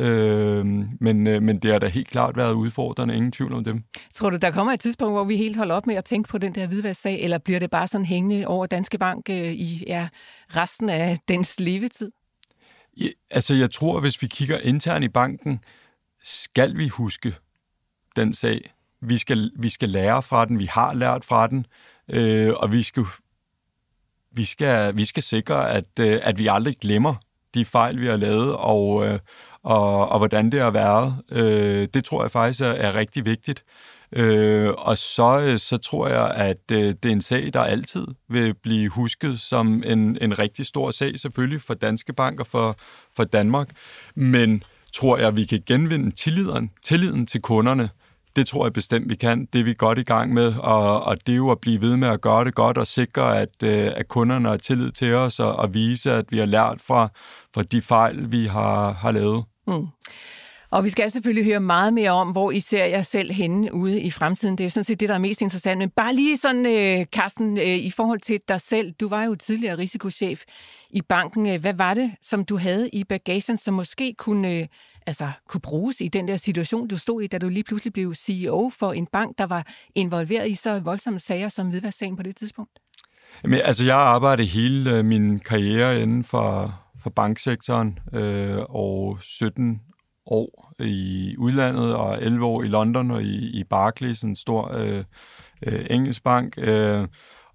Øh, 0.00 0.66
men, 1.00 1.26
øh, 1.26 1.42
men 1.42 1.58
det 1.58 1.72
har 1.72 1.78
da 1.78 1.86
helt 1.86 2.08
klart 2.08 2.36
været 2.36 2.52
udfordrende, 2.52 3.16
ingen 3.16 3.32
tvivl 3.32 3.52
om 3.52 3.64
dem. 3.64 3.84
Tror 4.14 4.30
du, 4.30 4.36
der 4.36 4.50
kommer 4.50 4.72
et 4.72 4.80
tidspunkt, 4.80 5.14
hvor 5.14 5.24
vi 5.24 5.36
helt 5.36 5.56
holder 5.56 5.74
op 5.74 5.86
med 5.86 5.94
at 5.94 6.04
tænke 6.04 6.28
på 6.28 6.38
den 6.38 6.54
der 6.54 6.66
hvidvasksag, 6.66 7.20
eller 7.20 7.38
bliver 7.38 7.60
det 7.60 7.70
bare 7.70 7.86
sådan 7.86 8.04
hængende 8.04 8.46
over 8.46 8.66
Danske 8.66 8.98
Bank 8.98 9.30
øh, 9.30 9.52
i 9.52 9.84
ja, 9.86 10.08
resten 10.56 10.88
af 10.88 11.18
dens 11.28 11.60
levetid? 11.60 12.12
Ja, 12.96 13.08
altså, 13.30 13.54
jeg 13.54 13.70
tror, 13.70 14.00
hvis 14.00 14.22
vi 14.22 14.26
kigger 14.26 14.58
internt 14.58 15.04
i 15.04 15.08
banken, 15.08 15.60
skal 16.22 16.76
vi 16.76 16.88
huske 16.88 17.34
den 18.16 18.32
sag. 18.32 18.72
Vi 19.00 19.18
skal, 19.18 19.50
vi 19.56 19.68
skal 19.68 19.88
lære 19.88 20.22
fra 20.22 20.44
den, 20.44 20.58
vi 20.58 20.66
har 20.66 20.94
lært 20.94 21.24
fra 21.24 21.46
den, 21.46 21.66
øh, 22.08 22.52
og 22.56 22.72
vi 22.72 22.82
skal, 22.82 23.04
vi 24.32 24.44
skal, 24.44 24.96
vi 24.96 25.04
skal 25.04 25.22
sikre, 25.22 25.70
at, 25.70 25.84
øh, 26.00 26.20
at 26.22 26.38
vi 26.38 26.46
aldrig 26.46 26.76
glemmer 26.80 27.14
de 27.54 27.64
fejl, 27.64 28.00
vi 28.00 28.06
har 28.06 28.16
lavet, 28.16 28.56
og, 28.56 29.06
øh, 29.06 29.18
og, 29.62 30.08
og 30.08 30.18
hvordan 30.18 30.52
det 30.52 30.60
har 30.60 30.70
været. 30.70 31.16
Øh, 31.32 31.88
det 31.94 32.04
tror 32.04 32.22
jeg 32.22 32.30
faktisk 32.30 32.60
er, 32.60 32.66
er 32.66 32.94
rigtig 32.94 33.24
vigtigt. 33.24 33.64
Øh, 34.12 34.70
og 34.78 34.98
så, 34.98 35.40
øh, 35.40 35.58
så 35.58 35.76
tror 35.76 36.08
jeg, 36.08 36.30
at 36.30 36.72
øh, 36.72 36.94
det 37.02 37.04
er 37.04 37.12
en 37.12 37.20
sag, 37.20 37.50
der 37.52 37.60
altid 37.60 38.06
vil 38.28 38.54
blive 38.54 38.88
husket 38.88 39.40
som 39.40 39.82
en, 39.86 40.18
en 40.20 40.38
rigtig 40.38 40.66
stor 40.66 40.90
sag, 40.90 41.20
selvfølgelig 41.20 41.62
for 41.62 41.74
Danske 41.74 42.12
Bank 42.12 42.40
og 42.40 42.46
for, 42.46 42.76
for 43.16 43.24
Danmark. 43.24 43.68
Men 44.14 44.62
tror 44.92 45.18
jeg, 45.18 45.28
at 45.28 45.36
vi 45.36 45.44
kan 45.44 45.62
genvinde 45.66 46.10
tilliden, 46.10 46.70
tilliden 46.84 47.26
til 47.26 47.42
kunderne 47.42 47.90
det 48.38 48.46
tror 48.46 48.66
jeg 48.66 48.72
bestemt, 48.72 49.10
vi 49.10 49.14
kan. 49.14 49.48
Det 49.52 49.60
er 49.60 49.64
vi 49.64 49.74
godt 49.74 49.98
i 49.98 50.02
gang 50.02 50.32
med, 50.32 50.54
og, 50.54 51.02
og 51.02 51.26
det 51.26 51.32
er 51.32 51.36
jo 51.36 51.50
at 51.50 51.58
blive 51.60 51.80
ved 51.80 51.96
med 51.96 52.08
at 52.08 52.20
gøre 52.20 52.44
det 52.44 52.54
godt 52.54 52.78
og 52.78 52.86
sikre, 52.86 53.40
at, 53.40 53.62
øh, 53.64 53.92
at 53.96 54.08
kunderne 54.08 54.48
har 54.48 54.56
tillid 54.56 54.92
til 54.92 55.14
os 55.14 55.40
og, 55.40 55.56
og 55.56 55.74
vise, 55.74 56.12
at 56.12 56.24
vi 56.30 56.38
har 56.38 56.46
lært 56.46 56.80
fra, 56.86 57.08
fra 57.54 57.62
de 57.62 57.82
fejl, 57.82 58.32
vi 58.32 58.46
har, 58.46 58.92
har 58.92 59.10
lavet. 59.10 59.44
Mm. 59.66 59.86
Og 60.70 60.84
vi 60.84 60.88
skal 60.88 61.10
selvfølgelig 61.10 61.44
høre 61.44 61.60
meget 61.60 61.94
mere 61.94 62.10
om, 62.10 62.30
hvor 62.30 62.50
I 62.50 62.60
ser 62.60 62.84
jer 62.84 63.02
selv 63.02 63.32
henne 63.32 63.74
ude 63.74 64.00
i 64.00 64.10
fremtiden. 64.10 64.58
Det 64.58 64.66
er 64.66 64.70
sådan 64.70 64.84
set 64.84 65.00
det, 65.00 65.08
der 65.08 65.14
er 65.14 65.18
mest 65.18 65.42
interessant. 65.42 65.78
Men 65.78 65.90
bare 65.90 66.14
lige 66.14 66.36
sådan, 66.36 66.66
øh, 66.66 67.06
Carsten, 67.06 67.58
øh, 67.58 67.64
i 67.64 67.90
forhold 67.90 68.20
til 68.20 68.40
dig 68.48 68.60
selv. 68.60 68.92
Du 68.92 69.08
var 69.08 69.24
jo 69.24 69.34
tidligere 69.34 69.78
risikochef 69.78 70.42
i 70.90 71.02
banken. 71.02 71.46
Øh, 71.46 71.60
hvad 71.60 71.74
var 71.74 71.94
det, 71.94 72.12
som 72.22 72.44
du 72.44 72.56
havde 72.56 72.88
i 72.88 73.04
bagagen, 73.04 73.56
som 73.56 73.74
måske 73.74 74.14
kunne 74.18 74.52
øh, 74.52 74.66
altså, 75.06 75.30
kunne 75.48 75.60
bruges 75.60 76.00
i 76.00 76.08
den 76.08 76.28
der 76.28 76.36
situation, 76.36 76.88
du 76.88 76.96
stod 76.96 77.22
i, 77.22 77.26
da 77.26 77.38
du 77.38 77.48
lige 77.48 77.64
pludselig 77.64 77.92
blev 77.92 78.14
CEO 78.14 78.70
for 78.78 78.92
en 78.92 79.06
bank, 79.06 79.38
der 79.38 79.46
var 79.46 79.66
involveret 79.94 80.50
i 80.50 80.54
så 80.54 80.80
voldsomme 80.80 81.18
sager 81.18 81.48
som 81.48 81.68
hvidvasksagen 81.68 82.16
på 82.16 82.22
det 82.22 82.36
tidspunkt? 82.36 82.78
Jamen, 83.44 83.60
altså, 83.64 83.84
jeg 83.84 83.94
har 83.94 84.02
arbejdet 84.02 84.48
hele 84.48 84.90
øh, 84.96 85.04
min 85.04 85.38
karriere 85.38 86.02
inden 86.02 86.24
for, 86.24 86.74
for 87.02 87.10
banksektoren, 87.10 87.98
øh, 88.14 88.58
og 88.68 89.18
17 89.22 89.80
år 90.28 90.72
i 90.80 91.34
udlandet, 91.38 91.94
og 91.94 92.22
11 92.22 92.44
år 92.44 92.62
i 92.62 92.68
London 92.68 93.10
og 93.10 93.22
i, 93.22 93.60
i 93.60 93.64
Barclays, 93.64 94.22
en 94.22 94.36
stor 94.36 94.74
øh, 94.74 95.04
øh, 95.66 95.86
engelsk 95.90 96.24
bank. 96.24 96.54
Øh, 96.58 97.08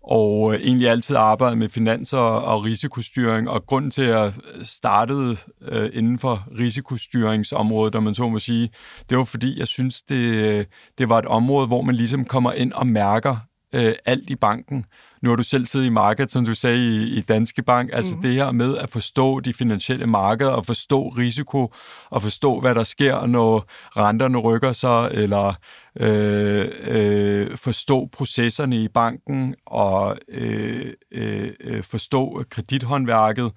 og 0.04 0.54
øh, 0.54 0.62
egentlig 0.62 0.90
altid 0.90 1.16
arbejdet 1.16 1.58
med 1.58 1.70
finanser 1.70 2.18
og 2.18 2.66
risikostyring, 2.66 3.50
og 3.50 3.66
grund 3.66 3.92
til, 3.92 4.02
at 4.02 4.10
jeg 4.10 4.34
startede 4.64 5.38
øh, 5.62 5.90
inden 5.94 6.20
for 6.20 6.48
risikostyringsområdet, 6.60 7.96
om 7.96 8.04
man 8.04 8.16
så 8.16 8.30
må 8.30 8.40
sige, 8.40 8.70
det 9.10 9.18
var 9.18 9.24
fordi, 9.24 9.60
jeg 9.60 9.68
synes, 9.68 10.02
det, 10.02 10.16
øh, 10.16 10.66
det 10.98 11.10
var 11.10 11.20
et 11.20 11.26
område, 11.26 11.68
hvor 11.68 11.82
man 11.82 11.96
ligesom 11.96 12.26
kommer 12.26 12.52
ind 12.52 12.74
og 12.74 12.88
mærker 12.88 13.36
øh, 13.74 13.96
alt 14.06 14.30
i 14.30 14.36
banken. 14.36 14.86
Nu 15.22 15.30
har 15.30 15.36
du 15.36 15.44
selv 15.44 15.66
siddet 15.66 15.86
i 15.86 15.90
markedet, 15.90 16.32
som 16.32 16.46
du 16.46 16.56
sagde, 16.56 16.78
i, 16.78 17.18
i 17.18 17.22
Danske 17.22 17.62
Bank. 17.62 17.90
Altså 17.94 18.16
mm. 18.16 18.22
det 18.22 18.34
her 18.34 18.52
med 18.52 18.78
at 18.78 18.90
forstå 18.90 19.40
de 19.40 19.54
finansielle 19.54 20.08
markeder, 20.08 20.52
og 20.52 20.66
forstå 20.66 21.08
risiko, 21.08 21.74
og 22.10 22.22
forstå, 22.22 22.60
hvad 22.60 22.76
der 22.76 22.84
sker, 22.84 23.26
når 23.26 23.66
renterne 23.98 24.38
rykker 24.38 24.74
sig, 24.74 25.10
eller 25.12 25.54
øh, 26.00 26.72
øh, 26.84 27.58
forstå 27.58 28.10
processerne 28.12 28.78
i 28.84 28.88
banken, 28.88 29.56
og 29.66 30.18
øh, 30.30 30.94
øh, 31.12 31.52
øh 31.60 31.84
forstå 31.84 32.44
kredithåndværket. 32.50 33.52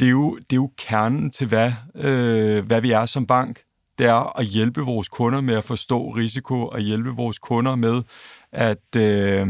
Det 0.00 0.06
er, 0.06 0.10
jo, 0.10 0.36
det 0.36 0.52
er 0.52 0.56
jo 0.56 0.70
kernen 0.78 1.30
til, 1.30 1.46
hvad, 1.46 1.72
øh, 1.94 2.66
hvad 2.66 2.80
vi 2.80 2.90
er 2.90 3.06
som 3.06 3.26
bank 3.26 3.60
det 3.98 4.06
er 4.06 4.38
at 4.38 4.46
hjælpe 4.46 4.80
vores 4.80 5.08
kunder 5.08 5.40
med 5.40 5.54
at 5.54 5.64
forstå 5.64 6.10
risiko, 6.10 6.66
og 6.66 6.80
hjælpe 6.80 7.10
vores 7.10 7.38
kunder 7.38 7.76
med 7.76 8.02
at, 8.52 8.96
øh, 8.96 9.48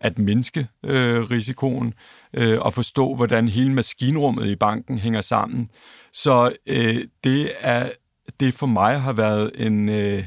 at 0.00 0.18
mindske 0.18 0.68
øh, 0.84 1.20
risikoen, 1.20 1.94
øh, 2.34 2.60
og 2.60 2.74
forstå, 2.74 3.14
hvordan 3.14 3.48
hele 3.48 3.72
maskinrummet 3.72 4.46
i 4.46 4.56
banken 4.56 4.98
hænger 4.98 5.20
sammen. 5.20 5.70
Så 6.12 6.56
øh, 6.66 7.04
det 7.24 7.52
er 7.60 7.90
det 8.40 8.54
for 8.54 8.66
mig 8.66 9.00
har 9.00 9.12
været 9.12 9.50
en, 9.54 9.88
øh, 9.88 10.24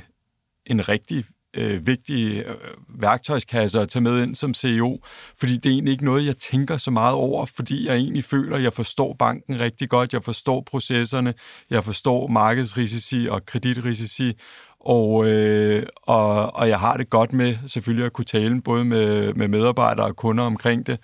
en 0.66 0.90
rigtig 0.90 1.26
øh, 1.54 1.88
vigtige 1.88 2.44
øh, 2.44 2.56
værktøjskasser 2.90 3.82
at 3.82 3.90
tage 3.90 4.04
med 4.04 4.24
ind 4.24 4.36
som 4.36 4.54
CEO, 4.54 5.00
fordi 5.40 5.58
det 5.58 5.66
er 5.66 5.74
egentlig 5.74 5.92
ikke 5.92 6.06
noget, 6.06 6.26
jeg 6.26 6.38
tænker 6.38 6.78
så 6.78 6.92
meget 6.92 7.14
over, 7.14 7.46
fordi 7.46 7.88
jeg 7.88 7.96
egentlig 7.96 8.24
føler, 8.24 8.56
at 8.56 8.64
jeg 8.64 8.74
forstår 8.74 9.16
banken 9.20 9.62
rigtig 9.62 9.90
godt, 9.90 10.14
jeg 10.14 10.24
forstår 10.24 10.62
processerne, 10.62 11.34
jeg 11.70 11.84
forstår 11.84 12.28
markedsrisici 12.28 13.28
og 13.30 13.46
kreditrisici, 13.46 14.34
og, 14.80 15.28
øh, 15.28 15.84
og, 16.04 16.56
og 16.56 16.70
jeg 16.70 16.80
har 16.80 16.98
det 16.98 17.10
godt 17.10 17.34
med 17.34 17.56
selvfølgelig 17.68 18.06
at 18.06 18.14
kunne 18.14 18.26
tale 18.26 18.62
både 18.62 18.86
med, 18.86 19.34
med 19.34 19.48
medarbejdere 19.48 20.06
og 20.06 20.16
kunder 20.16 20.44
omkring 20.44 20.88
det. 20.88 21.00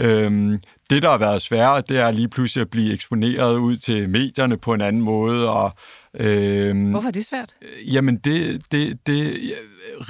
Øhm, 0.00 0.60
det, 0.90 1.02
der 1.02 1.10
har 1.10 1.18
været 1.18 1.42
sværere, 1.42 1.82
det 1.88 1.98
er 1.98 2.10
lige 2.10 2.28
pludselig 2.28 2.62
at 2.62 2.70
blive 2.70 2.92
eksponeret 2.92 3.56
ud 3.56 3.76
til 3.76 4.08
medierne 4.08 4.56
på 4.56 4.74
en 4.74 4.80
anden 4.80 5.02
måde. 5.02 5.50
Og, 5.50 5.72
øhm, 6.14 6.90
Hvorfor 6.90 7.08
er 7.08 7.12
det 7.12 7.26
svært? 7.26 7.54
Jamen, 7.86 8.16
det, 8.16 8.62
det, 8.72 9.06
det, 9.06 9.40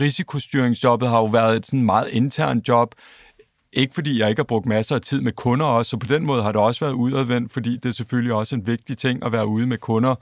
risikostyringsjobbet 0.01 1.09
har 1.09 1.19
jo 1.19 1.25
været 1.25 1.57
et 1.57 1.67
sådan 1.67 1.85
meget 1.85 2.09
internt 2.11 2.69
job. 2.69 2.95
Ikke 3.73 3.95
fordi 3.95 4.21
jeg 4.21 4.29
ikke 4.29 4.41
har 4.41 4.45
brugt 4.45 4.67
masser 4.67 4.95
af 4.95 5.01
tid 5.01 5.21
med 5.21 5.33
kunder 5.33 5.67
også, 5.67 5.91
så 5.91 5.97
på 5.97 6.07
den 6.07 6.27
måde 6.27 6.43
har 6.43 6.53
det 6.53 6.61
også 6.61 6.85
været 6.85 6.95
udadvendt, 6.95 7.53
fordi 7.53 7.77
det 7.77 7.87
er 7.87 7.91
selvfølgelig 7.91 8.33
også 8.33 8.55
en 8.57 8.67
vigtig 8.67 8.99
ting 8.99 9.25
at 9.25 9.33
være 9.33 9.47
ude 9.47 9.67
med 9.67 9.79
kunder, 9.79 10.15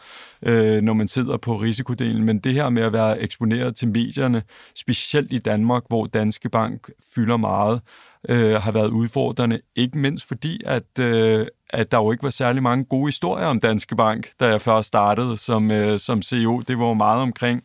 øh, 0.43 0.83
når 0.83 0.93
man 0.93 1.09
sidder 1.09 1.37
på 1.37 1.57
risikodelen. 1.57 2.25
Men 2.25 2.39
det 2.39 2.55
her 2.55 2.69
med 2.69 2.83
at 2.83 2.93
være 2.93 3.21
eksponeret 3.21 3.77
til 3.77 3.89
medierne, 3.89 4.43
specielt 4.75 5.33
i 5.33 5.39
Danmark, 5.39 5.83
hvor 5.89 6.07
Danske 6.07 6.49
Bank 6.49 6.91
fylder 7.15 7.37
meget, 7.37 7.81
øh, 8.29 8.55
har 8.55 8.73
været 8.73 8.89
udfordrende. 8.89 9.61
Ikke 9.77 9.99
mindst 9.99 10.25
fordi, 10.29 10.61
at, 10.67 10.99
øh, 11.01 11.47
at 11.71 11.93
der 11.93 11.99
jo 11.99 12.13
ikke 12.13 12.25
var 12.25 12.31
særlig 12.31 12.63
mange 12.63 12.85
gode 12.85 13.09
historier 13.09 13.47
om 13.47 13.61
Danske 13.61 13.97
Bank, 13.97 14.31
da 14.41 14.47
jeg 14.47 14.61
først 14.61 14.87
startede 14.87 15.37
som, 15.37 15.71
øh, 15.71 16.01
som 16.01 16.23
CEO. 16.23 16.63
Det 16.69 16.79
var 16.79 16.87
jo 16.87 16.95
meget 16.95 17.23
omkring 17.23 17.63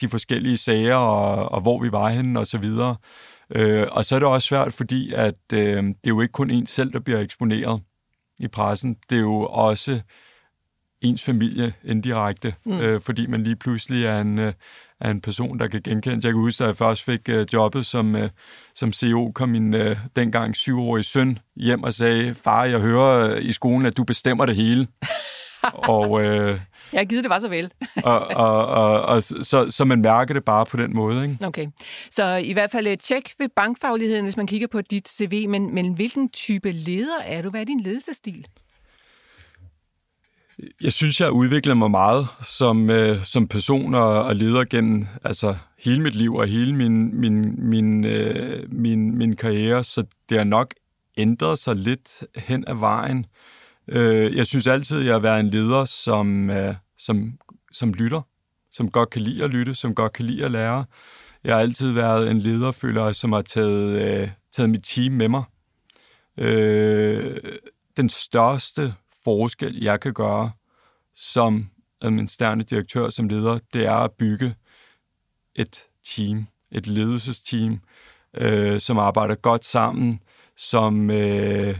de 0.00 0.08
forskellige 0.08 0.56
sager, 0.56 0.94
og, 0.94 1.52
og 1.52 1.60
hvor 1.60 1.82
vi 1.82 1.92
var 1.92 2.08
henne, 2.08 2.40
og 2.40 2.46
så 2.46 2.58
videre. 2.58 2.96
Øh, 3.50 3.86
og 3.90 4.04
så 4.04 4.14
er 4.14 4.18
det 4.18 4.28
også 4.28 4.48
svært, 4.48 4.74
fordi 4.74 5.12
at 5.14 5.34
øh, 5.52 5.82
det 5.82 5.94
er 6.04 6.08
jo 6.08 6.20
ikke 6.20 6.32
kun 6.32 6.50
en 6.50 6.66
selv, 6.66 6.92
der 6.92 7.00
bliver 7.00 7.20
eksponeret 7.20 7.82
i 8.40 8.48
pressen. 8.48 8.96
Det 9.10 9.16
er 9.16 9.22
jo 9.22 9.40
også 9.40 10.00
ens 11.00 11.22
familie 11.22 11.72
indirekte, 11.84 12.54
mm. 12.64 12.80
øh, 12.80 13.00
fordi 13.00 13.26
man 13.26 13.42
lige 13.42 13.56
pludselig 13.56 14.04
er 14.04 14.20
en, 14.20 14.38
øh, 14.38 14.52
er 15.00 15.10
en 15.10 15.20
person, 15.20 15.58
der 15.58 15.66
kan 15.68 15.82
genkende. 15.82 16.14
Jeg 16.14 16.32
kan 16.32 16.40
huske, 16.40 16.64
da 16.64 16.66
jeg 16.66 16.76
først 16.76 17.04
fik 17.04 17.28
øh, 17.28 17.46
jobbet 17.52 17.86
som, 17.86 18.16
øh, 18.16 18.30
som 18.74 18.92
CEO, 18.92 19.32
kom 19.34 19.48
min 19.48 19.74
øh, 19.74 19.96
dengang 20.16 20.56
syvårige 20.56 21.04
søn 21.04 21.38
hjem 21.56 21.82
og 21.82 21.94
sagde, 21.94 22.34
far, 22.34 22.64
jeg 22.64 22.80
hører 22.80 23.34
øh, 23.34 23.44
i 23.44 23.52
skolen, 23.52 23.86
at 23.86 23.96
du 23.96 24.04
bestemmer 24.04 24.46
det 24.46 24.56
hele. 24.56 24.86
og, 25.94 26.24
øh, 26.24 26.60
jeg 26.92 27.00
har 27.00 27.04
givet 27.04 27.24
det 27.24 27.30
var 27.30 27.38
så 27.38 27.48
vel. 27.48 27.70
og, 28.04 28.18
og, 28.20 28.66
og, 28.66 29.02
og 29.02 29.22
så, 29.22 29.66
så 29.70 29.84
man 29.84 30.02
mærker 30.02 30.34
det 30.34 30.44
bare 30.44 30.66
på 30.66 30.76
den 30.76 30.94
måde. 30.94 31.22
Ikke? 31.24 31.46
Okay. 31.46 31.66
Så 32.10 32.34
i 32.34 32.52
hvert 32.52 32.70
fald 32.70 32.86
et 32.86 33.00
tjek 33.00 33.32
ved 33.38 33.48
bankfagligheden, 33.56 34.24
hvis 34.24 34.36
man 34.36 34.46
kigger 34.46 34.66
på 34.66 34.80
dit 34.80 35.08
CV. 35.08 35.48
Men, 35.48 35.74
men 35.74 35.92
hvilken 35.92 36.28
type 36.28 36.70
leder 36.70 37.18
er 37.24 37.42
du? 37.42 37.50
Hvad 37.50 37.60
er 37.60 37.64
din 37.64 37.80
ledelsesstil? 37.80 38.46
Jeg 40.80 40.92
synes, 40.92 41.20
jeg 41.20 41.26
har 41.26 41.32
udviklet 41.32 41.76
mig 41.76 41.90
meget 41.90 42.26
som, 42.46 42.90
øh, 42.90 43.24
som 43.24 43.48
person 43.48 43.94
og, 43.94 44.24
og 44.24 44.36
leder 44.36 44.64
gennem 44.64 45.06
altså, 45.24 45.56
hele 45.78 46.02
mit 46.02 46.14
liv 46.14 46.34
og 46.34 46.46
hele 46.46 46.74
min, 46.74 47.20
min, 47.20 47.68
min, 47.68 48.06
øh, 48.06 48.72
min, 48.72 49.18
min 49.18 49.36
karriere, 49.36 49.84
så 49.84 50.04
det 50.28 50.38
har 50.38 50.44
nok 50.44 50.74
ændret 51.16 51.58
sig 51.58 51.76
lidt 51.76 52.24
hen 52.36 52.64
ad 52.66 52.74
vejen. 52.74 53.26
Øh, 53.88 54.36
jeg 54.36 54.46
synes 54.46 54.66
altid, 54.66 55.00
jeg 55.00 55.14
har 55.14 55.20
været 55.20 55.40
en 55.40 55.50
leder, 55.50 55.84
som, 55.84 56.50
øh, 56.50 56.74
som, 56.98 57.38
som 57.72 57.92
lytter, 57.92 58.20
som 58.72 58.90
godt 58.90 59.10
kan 59.10 59.22
lide 59.22 59.44
at 59.44 59.50
lytte, 59.50 59.74
som 59.74 59.94
godt 59.94 60.12
kan 60.12 60.24
lide 60.24 60.44
at 60.44 60.50
lære. 60.50 60.84
Jeg 61.44 61.54
har 61.54 61.60
altid 61.60 61.92
været 61.92 62.30
en 62.30 62.38
leder, 62.38 62.72
føler 62.72 63.04
jeg, 63.04 63.14
som 63.14 63.32
har 63.32 63.42
taget, 63.42 64.02
øh, 64.02 64.28
taget 64.52 64.70
mit 64.70 64.84
team 64.84 65.12
med 65.12 65.28
mig. 65.28 65.42
Øh, 66.38 67.36
den 67.96 68.08
største 68.08 68.94
forskel, 69.28 69.82
jeg 69.82 70.00
kan 70.00 70.12
gøre 70.12 70.50
som 71.14 71.70
administrerende 72.00 72.64
direktør, 72.64 73.10
som 73.10 73.28
leder, 73.28 73.58
det 73.72 73.86
er 73.86 73.94
at 73.94 74.12
bygge 74.12 74.54
et 75.54 75.84
team, 76.04 76.46
et 76.72 76.86
ledelsesteam, 76.86 77.80
øh, 78.34 78.80
som 78.80 78.98
arbejder 78.98 79.34
godt 79.34 79.64
sammen, 79.64 80.20
som, 80.56 81.10
øh, 81.10 81.78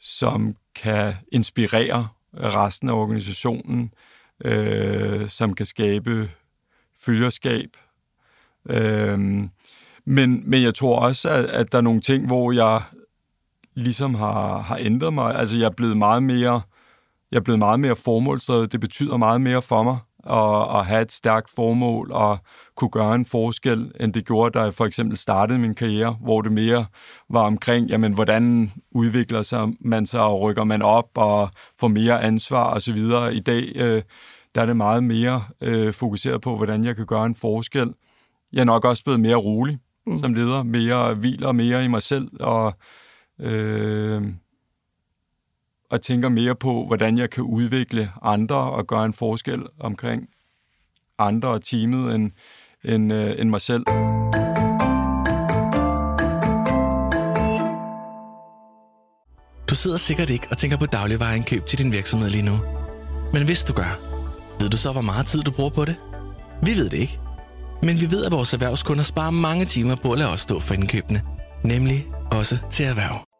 som 0.00 0.56
kan 0.74 1.14
inspirere 1.32 2.08
resten 2.34 2.88
af 2.88 2.92
organisationen, 2.92 3.94
øh, 4.44 5.28
som 5.28 5.54
kan 5.54 5.66
skabe 5.66 6.30
følgerskab. 7.00 7.76
Øh, 8.68 9.18
men, 10.04 10.50
men 10.50 10.62
jeg 10.62 10.74
tror 10.74 10.98
også, 10.98 11.28
at, 11.28 11.44
at 11.44 11.72
der 11.72 11.78
er 11.78 11.82
nogle 11.82 12.00
ting, 12.00 12.26
hvor 12.26 12.52
jeg 12.52 12.82
ligesom 13.74 14.14
har, 14.14 14.58
har 14.58 14.76
ændret 14.80 15.12
mig. 15.12 15.34
Altså, 15.34 15.58
jeg 15.58 15.66
er 15.66 15.70
blevet 15.76 15.96
meget 15.96 16.22
mere, 16.22 16.62
jeg 17.32 17.38
er 17.38 17.42
blevet 17.42 17.58
meget 17.58 17.80
mere 17.80 17.96
formålsdrevet. 17.96 18.72
Det 18.72 18.80
betyder 18.80 19.16
meget 19.16 19.40
mere 19.40 19.62
for 19.62 19.82
mig 19.82 19.98
at, 20.26 20.78
at 20.78 20.86
have 20.86 21.02
et 21.02 21.12
stærkt 21.12 21.50
formål 21.50 22.12
og 22.12 22.38
kunne 22.76 22.90
gøre 22.90 23.14
en 23.14 23.26
forskel, 23.26 23.92
end 24.00 24.12
det 24.12 24.26
gjorde, 24.26 24.58
da 24.58 24.64
jeg 24.64 24.74
for 24.74 24.84
eksempel 24.86 25.16
startede 25.16 25.58
min 25.58 25.74
karriere, 25.74 26.16
hvor 26.20 26.42
det 26.42 26.52
mere 26.52 26.86
var 27.30 27.40
omkring, 27.40 27.88
jamen, 27.88 28.12
hvordan 28.12 28.72
udvikler 28.90 29.42
sig 29.42 29.68
man 29.80 30.06
sig 30.06 30.20
og 30.20 30.40
rykker 30.40 30.64
man 30.64 30.82
op 30.82 31.08
og 31.14 31.50
får 31.80 31.88
mere 31.88 32.22
ansvar 32.22 32.74
osv. 32.74 32.98
I 33.32 33.40
dag 33.40 33.72
øh, 33.74 34.02
der 34.54 34.62
er 34.62 34.66
det 34.66 34.76
meget 34.76 35.04
mere 35.04 35.44
øh, 35.60 35.94
fokuseret 35.94 36.40
på, 36.40 36.56
hvordan 36.56 36.84
jeg 36.84 36.96
kan 36.96 37.06
gøre 37.06 37.26
en 37.26 37.34
forskel. 37.34 37.94
Jeg 38.52 38.60
er 38.60 38.64
nok 38.64 38.84
også 38.84 39.04
blevet 39.04 39.20
mere 39.20 39.36
rolig 39.36 39.78
mm. 40.06 40.18
som 40.18 40.34
leder, 40.34 40.62
mere 40.62 41.14
hviler 41.14 41.52
mere 41.52 41.84
i 41.84 41.88
mig 41.88 42.02
selv 42.02 42.28
og 42.40 42.74
øh, 43.40 44.22
og 45.92 46.02
tænker 46.02 46.28
mere 46.28 46.54
på, 46.54 46.86
hvordan 46.86 47.18
jeg 47.18 47.30
kan 47.30 47.44
udvikle 47.44 48.10
andre 48.22 48.56
og 48.56 48.86
gøre 48.86 49.04
en 49.04 49.12
forskel 49.12 49.62
omkring 49.80 50.28
andre 51.18 51.48
og 51.48 51.64
teamet 51.64 52.14
end, 52.14 52.30
end, 52.84 53.12
øh, 53.12 53.40
end 53.40 53.50
mig 53.50 53.60
selv. 53.60 53.84
Du 59.70 59.74
sidder 59.74 59.96
sikkert 59.96 60.30
ikke 60.30 60.46
og 60.50 60.58
tænker 60.58 60.76
på 60.76 60.86
dagligvareindkøb 60.86 61.66
til 61.66 61.78
din 61.78 61.92
virksomhed 61.92 62.30
lige 62.30 62.44
nu. 62.44 62.56
Men 63.32 63.44
hvis 63.44 63.64
du 63.64 63.72
gør, 63.72 64.00
ved 64.60 64.68
du 64.68 64.76
så, 64.76 64.92
hvor 64.92 65.00
meget 65.00 65.26
tid 65.26 65.42
du 65.42 65.52
bruger 65.52 65.70
på 65.70 65.84
det? 65.84 65.96
Vi 66.62 66.70
ved 66.70 66.90
det 66.90 66.98
ikke. 66.98 67.20
Men 67.82 68.00
vi 68.00 68.10
ved, 68.10 68.24
at 68.24 68.32
vores 68.32 68.54
erhvervskunder 68.54 69.02
sparer 69.02 69.30
mange 69.30 69.64
timer 69.64 69.96
på 70.02 70.12
at 70.12 70.18
lade 70.18 70.30
os 70.30 70.40
stå 70.40 70.60
for 70.60 70.74
indkøbene. 70.74 71.22
Nemlig 71.64 72.06
også 72.32 72.56
til 72.70 72.86
erhverv. 72.86 73.31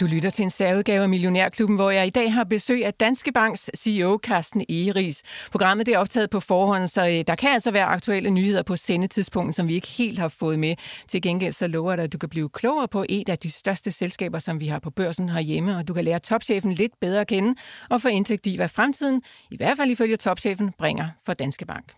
Du 0.00 0.06
lytter 0.06 0.30
til 0.30 0.42
en 0.42 0.50
særudgave 0.50 1.02
af 1.02 1.08
Millionærklubben, 1.08 1.76
hvor 1.76 1.90
jeg 1.90 2.06
i 2.06 2.10
dag 2.10 2.32
har 2.32 2.44
besøg 2.44 2.86
af 2.86 2.94
Danske 2.94 3.32
Banks 3.32 3.70
CEO 3.76 4.18
Carsten 4.22 4.64
Egeris. 4.68 5.22
Programmet 5.50 5.88
er 5.88 5.98
optaget 5.98 6.30
på 6.30 6.40
forhånd, 6.40 6.88
så 6.88 7.08
øh, 7.08 7.24
der 7.26 7.34
kan 7.34 7.50
altså 7.50 7.70
være 7.70 7.84
aktuelle 7.84 8.30
nyheder 8.30 8.62
på 8.62 8.76
sendetidspunktet, 8.76 9.54
som 9.54 9.68
vi 9.68 9.74
ikke 9.74 9.88
helt 9.88 10.18
har 10.18 10.28
fået 10.28 10.58
med. 10.58 10.76
Til 11.08 11.22
gengæld 11.22 11.52
så 11.52 11.66
lover 11.66 11.96
dig, 11.96 12.04
at 12.04 12.12
du 12.12 12.18
kan 12.18 12.28
blive 12.28 12.48
klogere 12.48 12.88
på 12.88 13.04
et 13.08 13.28
af 13.28 13.38
de 13.38 13.50
største 13.50 13.92
selskaber, 13.92 14.38
som 14.38 14.60
vi 14.60 14.66
har 14.66 14.78
på 14.78 14.90
børsen 14.90 15.28
herhjemme, 15.28 15.76
og 15.76 15.88
du 15.88 15.94
kan 15.94 16.04
lære 16.04 16.18
topchefen 16.18 16.72
lidt 16.72 16.92
bedre 17.00 17.20
at 17.20 17.26
kende 17.26 17.54
og 17.90 18.02
få 18.02 18.08
indsigt 18.08 18.46
i, 18.46 18.56
hvad 18.56 18.68
fremtiden, 18.68 19.22
i 19.50 19.56
hvert 19.56 19.76
fald 19.76 19.90
ifølge 19.90 20.16
topchefen, 20.16 20.72
bringer 20.78 21.08
for 21.26 21.34
Danske 21.34 21.66
Bank. 21.66 21.94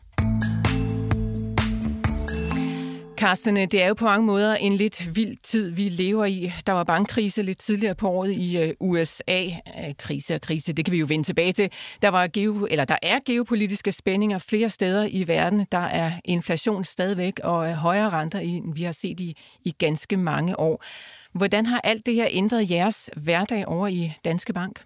Carsten, 3.24 3.56
det 3.56 3.82
er 3.82 3.88
jo 3.88 3.94
på 3.94 4.04
mange 4.04 4.26
måder 4.26 4.56
en 4.56 4.72
lidt 4.72 5.16
vild 5.16 5.36
tid, 5.42 5.70
vi 5.70 5.88
lever 5.88 6.24
i. 6.24 6.52
Der 6.66 6.72
var 6.72 6.84
bankkrise 6.84 7.42
lidt 7.42 7.58
tidligere 7.58 7.94
på 7.94 8.08
året 8.08 8.36
i 8.36 8.58
øh, 8.58 8.74
USA. 8.80 9.44
Øh, 9.46 9.94
krise 9.98 10.34
og 10.34 10.40
krise, 10.40 10.72
det 10.72 10.84
kan 10.84 10.92
vi 10.92 10.98
jo 10.98 11.06
vende 11.08 11.24
tilbage 11.24 11.52
til. 11.52 11.70
Der, 12.02 12.08
var 12.08 12.26
geo, 12.26 12.66
eller 12.70 12.84
der 12.84 12.96
er 13.02 13.18
geopolitiske 13.26 13.92
spændinger 13.92 14.38
flere 14.38 14.70
steder 14.70 15.08
i 15.10 15.28
verden. 15.28 15.66
Der 15.72 15.78
er 15.78 16.12
inflation 16.24 16.84
stadigvæk 16.84 17.40
og 17.44 17.68
øh, 17.68 17.74
højere 17.74 18.10
renter, 18.10 18.38
end 18.38 18.74
vi 18.74 18.82
har 18.82 18.92
set 18.92 19.20
i, 19.20 19.36
i 19.64 19.70
ganske 19.70 20.16
mange 20.16 20.60
år. 20.60 20.84
Hvordan 21.32 21.66
har 21.66 21.80
alt 21.80 22.06
det 22.06 22.14
her 22.14 22.26
ændret 22.30 22.70
jeres 22.70 23.10
hverdag 23.16 23.68
over 23.68 23.88
i 23.88 24.12
Danske 24.24 24.52
Bank? 24.52 24.80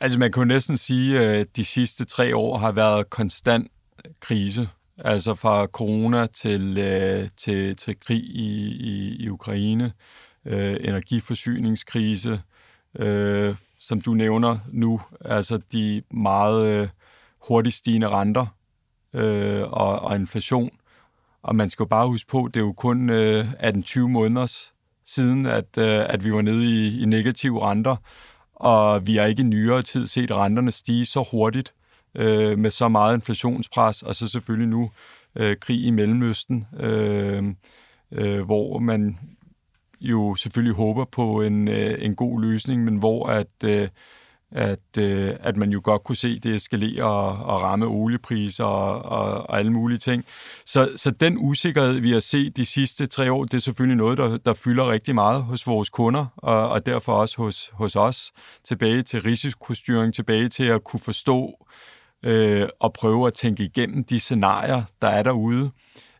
Altså 0.00 0.18
man 0.18 0.32
kunne 0.32 0.48
næsten 0.48 0.76
sige, 0.76 1.20
at 1.20 1.56
de 1.56 1.64
sidste 1.64 2.04
tre 2.04 2.36
år 2.36 2.58
har 2.58 2.72
været 2.72 3.10
konstant 3.10 3.70
krise 4.20 4.68
Altså 4.98 5.34
fra 5.34 5.66
corona 5.66 6.26
til, 6.26 6.78
øh, 6.78 7.28
til, 7.36 7.76
til 7.76 8.00
krig 8.00 8.24
i, 8.24 8.66
i, 8.66 9.16
i 9.24 9.28
Ukraine, 9.28 9.92
øh, 10.44 10.76
energiforsyningskrise, 10.80 12.40
øh, 12.98 13.54
som 13.80 14.00
du 14.00 14.14
nævner 14.14 14.58
nu, 14.72 15.00
altså 15.24 15.60
de 15.72 16.02
meget 16.10 16.66
øh, 16.66 16.88
hurtigt 17.48 17.74
stigende 17.74 18.08
renter 18.08 18.46
øh, 19.12 19.62
og, 19.62 19.98
og 20.00 20.16
inflation. 20.16 20.70
Og 21.42 21.56
man 21.56 21.70
skal 21.70 21.84
jo 21.84 21.88
bare 21.88 22.06
huske 22.06 22.30
på, 22.30 22.48
det 22.54 22.60
er 22.60 22.64
jo 22.64 22.72
kun 22.72 23.10
øh, 23.10 23.52
18-20 23.52 24.00
måneder 24.00 24.56
siden, 25.04 25.46
at, 25.46 25.78
øh, 25.78 26.06
at 26.08 26.24
vi 26.24 26.32
var 26.32 26.42
nede 26.42 26.64
i, 26.64 27.02
i 27.02 27.04
negative 27.04 27.62
renter, 27.62 27.96
og 28.54 29.06
vi 29.06 29.16
har 29.16 29.24
ikke 29.26 29.42
i 29.42 29.46
nyere 29.46 29.82
tid 29.82 30.06
set 30.06 30.36
renterne 30.36 30.72
stige 30.72 31.06
så 31.06 31.28
hurtigt 31.30 31.74
øh, 32.14 32.58
med 32.58 32.70
så 32.70 32.88
meget 32.88 33.14
inflationspres, 33.14 34.02
og 34.02 34.14
så 34.14 34.28
selvfølgelig 34.28 34.68
nu 34.68 34.90
øh, 35.36 35.56
krig 35.60 35.84
i 35.84 35.90
Mellemøsten, 35.90 36.64
øh, 36.80 37.44
øh, 38.12 38.40
hvor 38.44 38.78
man 38.78 39.18
jo 40.00 40.34
selvfølgelig 40.34 40.74
håber 40.74 41.04
på 41.04 41.42
en, 41.42 41.68
øh, 41.68 41.94
en 41.98 42.14
god 42.14 42.40
løsning, 42.40 42.84
men 42.84 42.96
hvor 42.96 43.26
at, 43.26 43.64
øh, 43.64 43.88
at, 44.50 44.98
øh, 44.98 45.34
at 45.40 45.56
man 45.56 45.70
jo 45.70 45.80
godt 45.84 46.04
kunne 46.04 46.16
se 46.16 46.38
det 46.38 46.54
eskalere 46.54 47.04
og, 47.04 47.28
og 47.28 47.62
ramme 47.62 47.86
oliepriser 47.86 48.64
og, 48.64 49.02
og, 49.02 49.50
og 49.50 49.58
alle 49.58 49.72
mulige 49.72 49.98
ting. 49.98 50.24
Så, 50.66 50.92
så 50.96 51.10
den 51.10 51.36
usikkerhed, 51.40 51.92
vi 51.92 52.12
har 52.12 52.20
set 52.20 52.56
de 52.56 52.66
sidste 52.66 53.06
tre 53.06 53.32
år, 53.32 53.44
det 53.44 53.54
er 53.54 53.58
selvfølgelig 53.58 53.96
noget, 53.96 54.18
der, 54.18 54.36
der 54.36 54.54
fylder 54.54 54.90
rigtig 54.90 55.14
meget 55.14 55.42
hos 55.42 55.66
vores 55.66 55.90
kunder, 55.90 56.26
og, 56.36 56.68
og 56.68 56.86
derfor 56.86 57.12
også 57.12 57.42
hos, 57.42 57.70
hos 57.72 57.96
os. 57.96 58.32
Tilbage 58.64 59.02
til 59.02 59.20
risikostyring, 59.20 60.14
tilbage 60.14 60.48
til 60.48 60.64
at 60.64 60.84
kunne 60.84 61.00
forstå 61.00 61.66
øh, 62.24 62.68
og 62.80 62.92
prøve 62.92 63.26
at 63.26 63.34
tænke 63.34 63.64
igennem 63.64 64.04
de 64.04 64.20
scenarier, 64.20 64.82
der 65.02 65.08
er 65.08 65.22
derude. 65.22 65.70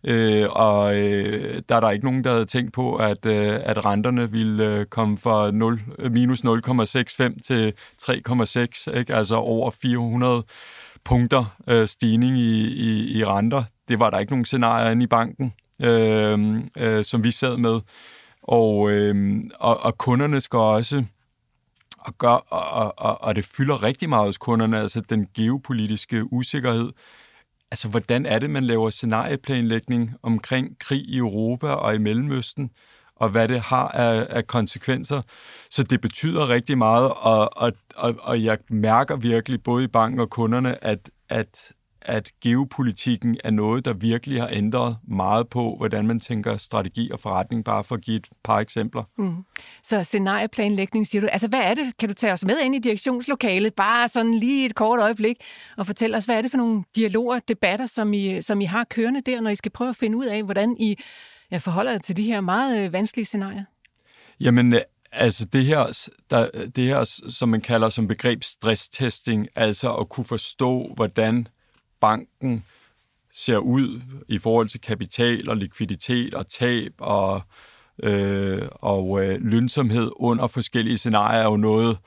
Øh, 0.04 0.46
og 0.50 0.96
øh, 0.96 1.62
der 1.68 1.76
er 1.76 1.80
der 1.80 1.90
ikke 1.90 2.04
nogen, 2.04 2.24
der 2.24 2.32
havde 2.32 2.44
tænkt 2.46 2.72
på, 2.72 2.96
at, 2.96 3.26
øh, 3.26 3.60
at 3.64 3.84
renterne 3.84 4.30
ville 4.30 4.64
øh, 4.64 4.86
komme 4.86 5.18
fra 5.18 5.50
0, 5.50 5.80
minus 6.10 6.40
0,65 6.44 7.40
til 7.46 7.72
3,6, 8.02 8.98
ikke? 8.98 9.14
altså 9.14 9.36
over 9.36 9.70
400 9.70 10.42
punkter 11.04 11.56
øh, 11.68 11.88
stigning 11.88 12.38
i, 12.38 12.66
i, 12.66 13.18
i 13.18 13.24
renter. 13.24 13.64
Det 13.88 14.00
var 14.00 14.10
der 14.10 14.18
ikke 14.18 14.32
nogen 14.32 14.44
scenarier 14.44 14.90
inde 14.90 15.04
i 15.04 15.06
banken, 15.06 15.52
øh, 15.82 16.58
øh, 16.78 17.04
som 17.04 17.24
vi 17.24 17.30
sad 17.30 17.56
med. 17.56 17.80
Og, 18.42 18.90
øh, 18.90 19.42
og, 19.60 19.84
og 19.84 19.98
kunderne 19.98 20.40
skal 20.40 20.58
også 20.58 21.04
og, 22.04 22.18
gør, 22.18 22.28
og, 22.28 22.98
og, 22.98 23.22
og 23.22 23.36
det 23.36 23.44
fylder 23.44 23.82
rigtig 23.82 24.08
meget 24.08 24.26
hos 24.26 24.38
kunderne, 24.38 24.80
altså 24.80 25.00
den 25.00 25.28
geopolitiske 25.34 26.32
usikkerhed. 26.32 26.92
Altså, 27.70 27.88
hvordan 27.88 28.26
er 28.26 28.38
det, 28.38 28.50
man 28.50 28.64
laver 28.64 28.90
scenarieplanlægning 28.90 30.10
omkring 30.22 30.78
krig 30.78 31.00
i 31.00 31.16
Europa 31.16 31.66
og 31.66 31.94
i 31.94 31.98
Mellemøsten, 31.98 32.70
og 33.16 33.28
hvad 33.28 33.48
det 33.48 33.60
har 33.60 33.88
af, 33.88 34.26
af 34.30 34.46
konsekvenser. 34.46 35.22
Så 35.70 35.82
det 35.82 36.00
betyder 36.00 36.48
rigtig 36.48 36.78
meget, 36.78 37.10
og, 37.10 37.56
og, 37.56 37.72
og, 37.96 38.14
og 38.20 38.44
jeg 38.44 38.58
mærker 38.68 39.16
virkelig 39.16 39.62
både 39.62 39.84
i 39.84 39.86
banken 39.86 40.20
og 40.20 40.30
kunderne, 40.30 40.84
at, 40.84 41.10
at 41.28 41.72
at 42.04 42.30
geopolitikken 42.40 43.38
er 43.44 43.50
noget, 43.50 43.84
der 43.84 43.92
virkelig 43.92 44.40
har 44.40 44.48
ændret 44.52 44.96
meget 45.08 45.48
på, 45.48 45.74
hvordan 45.76 46.06
man 46.06 46.20
tænker 46.20 46.56
strategi 46.56 47.10
og 47.10 47.20
forretning, 47.20 47.64
bare 47.64 47.84
for 47.84 47.94
at 47.94 48.00
give 48.00 48.16
et 48.16 48.28
par 48.44 48.58
eksempler. 48.58 49.02
Mm. 49.18 49.36
Så 49.82 50.04
scenarieplanlægning, 50.04 51.06
siger 51.06 51.20
du. 51.20 51.26
Altså, 51.26 51.48
hvad 51.48 51.60
er 51.60 51.74
det? 51.74 51.96
Kan 51.98 52.08
du 52.08 52.14
tage 52.14 52.32
os 52.32 52.44
med 52.44 52.58
ind 52.58 52.74
i 52.74 52.78
direktionslokalet, 52.78 53.74
bare 53.74 54.08
sådan 54.08 54.34
lige 54.34 54.66
et 54.66 54.74
kort 54.74 55.00
øjeblik, 55.00 55.36
og 55.76 55.86
fortælle 55.86 56.16
os, 56.16 56.24
hvad 56.24 56.38
er 56.38 56.42
det 56.42 56.50
for 56.50 56.58
nogle 56.58 56.84
dialoger, 56.96 57.40
debatter, 57.48 57.86
som 57.86 58.12
I, 58.12 58.42
som 58.42 58.60
I 58.60 58.64
har 58.64 58.84
kørende 58.84 59.20
der, 59.20 59.40
når 59.40 59.50
I 59.50 59.56
skal 59.56 59.72
prøve 59.72 59.90
at 59.90 59.96
finde 59.96 60.18
ud 60.18 60.26
af, 60.26 60.42
hvordan 60.42 60.76
I 60.80 60.96
ja, 61.50 61.56
forholder 61.56 61.92
jer 61.92 61.98
til 61.98 62.16
de 62.16 62.22
her 62.22 62.40
meget 62.40 62.84
øh, 62.84 62.92
vanskelige 62.92 63.24
scenarier? 63.24 63.64
Jamen, 64.40 64.74
øh, 64.74 64.80
Altså 65.16 65.44
det 65.44 65.64
her, 65.64 66.08
der, 66.30 66.48
det 66.76 66.84
her, 66.84 67.20
som 67.30 67.48
man 67.48 67.60
kalder 67.60 67.88
som 67.88 68.08
begreb 68.08 68.44
stresstesting, 68.44 69.48
altså 69.56 69.94
at 69.94 70.08
kunne 70.08 70.24
forstå, 70.24 70.92
hvordan 70.96 71.48
banken 72.04 72.64
ser 73.32 73.58
ud 73.58 74.02
i 74.28 74.38
forhold 74.38 74.68
til 74.68 74.80
kapital 74.80 75.50
og 75.50 75.56
likviditet 75.56 76.34
og 76.34 76.48
tab 76.48 76.92
og, 76.98 77.42
øh, 78.02 78.62
og 78.72 79.24
øh, 79.24 79.38
lønsomhed 79.40 80.10
under 80.16 80.46
forskellige 80.46 80.98
scenarier 80.98 81.40
er 81.40 81.44
jo 81.44 81.56
noget, 81.56 81.98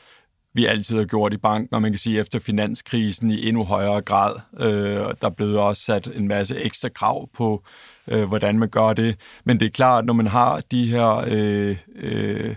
vi 0.53 0.65
altid 0.65 0.97
har 0.97 1.05
gjort 1.05 1.33
i 1.33 1.37
banken, 1.37 1.75
og 1.75 1.81
man 1.81 1.91
kan 1.91 1.99
sige 1.99 2.19
efter 2.19 2.39
finanskrisen 2.39 3.31
i 3.31 3.47
endnu 3.47 3.63
højere 3.63 4.01
grad. 4.01 4.35
Øh, 4.59 5.13
der 5.21 5.29
blev 5.29 5.55
også 5.55 5.81
sat 5.81 6.07
en 6.15 6.27
masse 6.27 6.55
ekstra 6.55 6.89
krav 6.89 7.29
på, 7.33 7.63
øh, 8.07 8.23
hvordan 8.23 8.59
man 8.59 8.69
gør 8.69 8.93
det. 8.93 9.19
Men 9.43 9.59
det 9.59 9.65
er 9.65 9.69
klart, 9.69 10.05
når 10.05 10.13
man 10.13 10.27
har 10.27 10.59
de 10.71 10.89
her, 10.89 11.23
øh, 11.27 11.77
øh, 11.95 12.55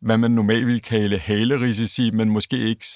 hvad 0.00 0.18
man 0.18 0.30
normalt 0.30 0.66
vil 0.66 0.82
kalde 0.82 1.18
halerisici, 1.18 2.10
men 2.10 2.30
måske 2.30 2.58
ikke 2.58 2.86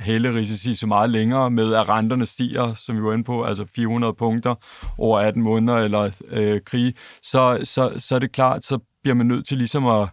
hælerisici 0.00 0.74
så 0.74 0.86
meget 0.86 1.10
længere 1.10 1.50
med, 1.50 1.74
at 1.74 1.88
renterne 1.88 2.26
stiger, 2.26 2.74
som 2.74 2.96
vi 2.96 3.02
var 3.02 3.12
inde 3.12 3.24
på, 3.24 3.44
altså 3.44 3.66
400 3.76 4.14
punkter 4.14 4.54
over 4.98 5.18
18 5.18 5.42
måneder 5.42 5.78
eller 5.78 6.10
øh, 6.28 6.60
krig, 6.66 6.94
så, 7.22 7.60
så, 7.64 7.92
så 7.98 8.14
er 8.14 8.18
det 8.18 8.32
klart, 8.32 8.64
så 8.64 8.78
bliver 9.02 9.14
man 9.14 9.26
nødt 9.26 9.46
til 9.46 9.56
ligesom 9.56 9.86
at 9.86 10.08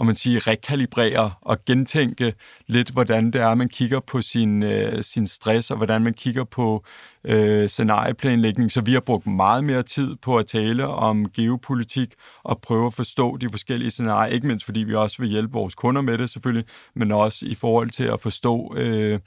og 0.00 0.06
man 0.06 0.14
siger, 0.14 0.46
rekalibrere 0.46 1.32
og 1.40 1.64
gentænke 1.64 2.34
lidt, 2.66 2.90
hvordan 2.90 3.26
det 3.26 3.40
er, 3.40 3.54
man 3.54 3.68
kigger 3.68 4.00
på 4.00 4.22
sin, 4.22 4.62
øh, 4.62 5.04
sin 5.04 5.26
stress, 5.26 5.70
og 5.70 5.76
hvordan 5.76 6.02
man 6.02 6.14
kigger 6.14 6.44
på 6.44 6.84
øh, 7.24 7.68
scenarieplanlægning. 7.68 8.72
Så 8.72 8.80
vi 8.80 8.92
har 8.92 9.00
brugt 9.00 9.26
meget 9.26 9.64
mere 9.64 9.82
tid 9.82 10.16
på 10.16 10.36
at 10.36 10.46
tale 10.46 10.86
om 10.86 11.30
geopolitik 11.30 12.14
og 12.42 12.60
prøve 12.60 12.86
at 12.86 12.94
forstå 12.94 13.36
de 13.36 13.48
forskellige 13.50 13.90
scenarier, 13.90 14.34
ikke 14.34 14.46
mindst 14.46 14.64
fordi 14.64 14.80
vi 14.80 14.94
også 14.94 15.16
vil 15.22 15.30
hjælpe 15.30 15.52
vores 15.52 15.74
kunder 15.74 16.02
med 16.02 16.18
det 16.18 16.30
selvfølgelig, 16.30 16.66
men 16.94 17.12
også 17.12 17.46
i 17.46 17.54
forhold 17.54 17.90
til 17.90 18.04
at 18.04 18.20
forstå 18.20 18.74
øh, 18.76 19.18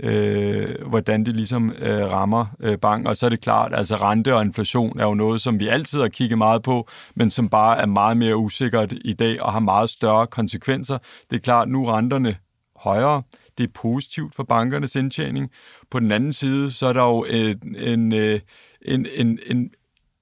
øh, 0.00 0.86
hvordan 0.86 1.24
det 1.24 1.36
ligesom 1.36 1.72
øh, 1.78 2.12
rammer 2.12 2.46
øh, 2.60 2.78
bank. 2.78 3.06
Og 3.06 3.16
så 3.16 3.26
er 3.26 3.30
det 3.30 3.40
klart, 3.40 3.74
altså 3.74 3.96
rente 3.96 4.34
og 4.34 4.42
inflation 4.42 5.00
er 5.00 5.04
jo 5.04 5.14
noget, 5.14 5.40
som 5.40 5.58
vi 5.58 5.68
altid 5.68 6.00
har 6.00 6.08
kigget 6.08 6.38
meget 6.38 6.62
på, 6.62 6.88
men 7.14 7.30
som 7.30 7.48
bare 7.48 7.78
er 7.78 7.86
meget 7.86 8.16
mere 8.16 8.36
usikkert 8.36 8.92
i 9.04 9.12
dag 9.12 9.42
og 9.42 9.52
har 9.52 9.60
meget 9.60 9.90
større 9.90 10.26
konsekvenser. 10.26 10.98
Det 11.30 11.36
er 11.36 11.40
klart, 11.40 11.68
nu 11.68 11.86
er 11.86 11.96
renterne 11.96 12.36
højere. 12.76 13.22
Det 13.58 13.64
er 13.64 13.72
positivt 13.74 14.34
for 14.34 14.42
bankernes 14.42 14.96
indtjening. 14.96 15.50
På 15.90 16.00
den 16.00 16.12
anden 16.12 16.32
side, 16.32 16.70
så 16.70 16.86
er 16.86 16.92
der 16.92 17.02
jo 17.02 17.24
øh, 17.28 17.54
en, 17.76 18.12
en, 18.12 18.40
en, 18.82 19.06
en, 19.16 19.38
en, 19.46 19.70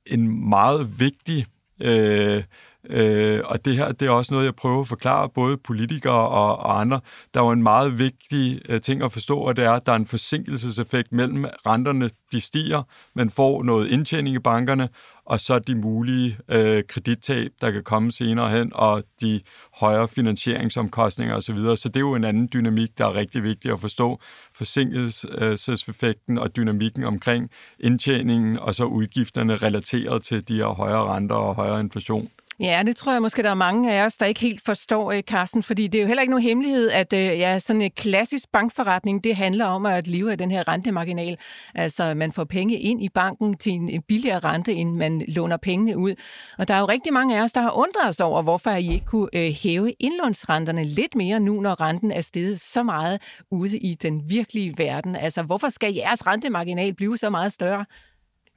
en 0.07 0.49
meget 0.49 1.01
vigtig 1.01 1.47
øh, 1.83 2.45
Øh, 2.91 3.41
og 3.45 3.65
det 3.65 3.77
her 3.77 3.93
det 3.93 4.07
er 4.07 4.11
også 4.11 4.35
noget, 4.35 4.45
jeg 4.45 4.55
prøver 4.55 4.81
at 4.81 4.89
forklare 4.89 5.29
både 5.29 5.57
politikere 5.57 6.29
og, 6.29 6.57
og 6.57 6.81
andre. 6.81 7.01
Der 7.35 7.41
er 7.41 7.45
jo 7.45 7.51
en 7.51 7.63
meget 7.63 7.99
vigtig 7.99 8.61
øh, 8.69 8.81
ting 8.81 9.03
at 9.03 9.13
forstå, 9.13 9.39
og 9.39 9.57
det 9.57 9.65
er, 9.65 9.71
at 9.71 9.87
der 9.87 9.93
er 9.93 9.97
en 9.97 10.07
forsinkelseseffekt 10.07 11.13
mellem 11.13 11.45
renterne, 11.67 12.11
de 12.33 12.41
stiger, 12.41 12.83
men 13.15 13.31
får 13.31 13.63
noget 13.63 13.89
indtjening 13.89 14.37
i 14.37 14.39
bankerne, 14.39 14.89
og 15.27 15.41
så 15.41 15.59
de 15.59 15.75
mulige 15.75 16.39
øh, 16.49 16.85
kredittab, 16.89 17.51
der 17.61 17.71
kan 17.71 17.83
komme 17.85 18.13
senere 18.13 18.51
hen, 18.51 18.73
og 18.75 19.05
de 19.21 19.41
højere 19.75 20.09
finansieringsomkostninger 20.09 21.35
osv. 21.35 21.59
Så, 21.59 21.77
så 21.77 21.89
det 21.89 21.97
er 21.97 22.01
jo 22.01 22.15
en 22.15 22.25
anden 22.25 22.49
dynamik, 22.53 22.99
der 22.99 23.07
er 23.07 23.15
rigtig 23.15 23.43
vigtig 23.43 23.73
at 23.73 23.81
forstå. 23.81 24.21
Forsinkelseseffekten 24.55 26.39
og 26.39 26.57
dynamikken 26.57 27.05
omkring 27.05 27.51
indtjeningen, 27.81 28.59
og 28.59 28.75
så 28.75 28.85
udgifterne 28.85 29.57
relateret 29.57 30.23
til 30.23 30.49
de 30.49 30.57
her 30.57 30.67
højere 30.67 31.15
renter 31.15 31.37
og 31.37 31.55
højere 31.55 31.81
inflation. 31.81 32.31
Ja, 32.61 32.83
det 32.87 32.97
tror 32.97 33.13
jeg 33.13 33.23
måske, 33.23 33.43
der 33.43 33.51
er 33.51 33.55
mange 33.55 33.93
af 33.93 34.05
os, 34.05 34.17
der 34.17 34.27
ikke 34.27 34.41
helt 34.41 34.65
forstår, 34.65 35.13
øh, 35.13 35.23
Carsten, 35.23 35.63
fordi 35.63 35.87
det 35.87 35.99
er 35.99 36.03
jo 36.03 36.07
heller 36.07 36.21
ikke 36.21 36.31
nogen 36.31 36.43
hemmelighed, 36.43 36.91
at 36.91 37.13
øh, 37.13 37.19
ja, 37.21 37.59
sådan 37.59 37.83
en 37.83 37.91
klassisk 37.91 38.53
bankforretning, 38.53 39.25
det 39.25 39.37
handler 39.37 39.65
om 39.65 39.87
at 39.87 40.09
leve 40.09 40.33
af 40.33 40.39
den 40.39 40.51
her 40.51 40.69
rentemarginal. 40.69 41.39
Altså, 41.75 42.15
man 42.15 42.33
får 42.33 42.45
penge 42.45 42.79
ind 42.79 43.03
i 43.03 43.09
banken 43.09 43.57
til 43.57 43.73
en 43.73 44.03
billigere 44.03 44.39
rente, 44.39 44.73
end 44.75 44.97
man 44.97 45.23
låner 45.29 45.57
pengene 45.57 45.99
ud. 45.99 46.15
Og 46.59 46.69
der 46.69 46.75
er 46.75 46.81
jo 46.81 46.87
rigtig 46.87 47.13
mange 47.13 47.39
af 47.39 47.43
os, 47.43 47.53
der 47.53 47.61
har 47.61 47.71
undret 47.71 48.09
os 48.09 48.21
over, 48.21 48.43
hvorfor 48.43 48.71
I 48.71 48.93
ikke 48.93 49.07
kunne 49.07 49.29
øh, 49.33 49.55
hæve 49.63 49.93
indlånsrenterne 49.93 50.85
lidt 50.85 51.15
mere 51.15 51.41
nu, 51.41 51.61
når 51.61 51.81
renten 51.81 52.13
er 52.13 52.21
steget 52.21 52.61
så 52.61 52.83
meget 52.83 53.23
ude 53.51 53.79
i 53.79 53.95
den 53.95 54.21
virkelige 54.29 54.75
verden. 54.77 55.17
Altså, 55.17 55.43
hvorfor 55.43 55.69
skal 55.69 55.95
jeres 55.95 56.27
rentemarginal 56.27 56.95
blive 56.95 57.19
så 57.19 57.31
meget 57.31 57.53
større? 57.53 57.85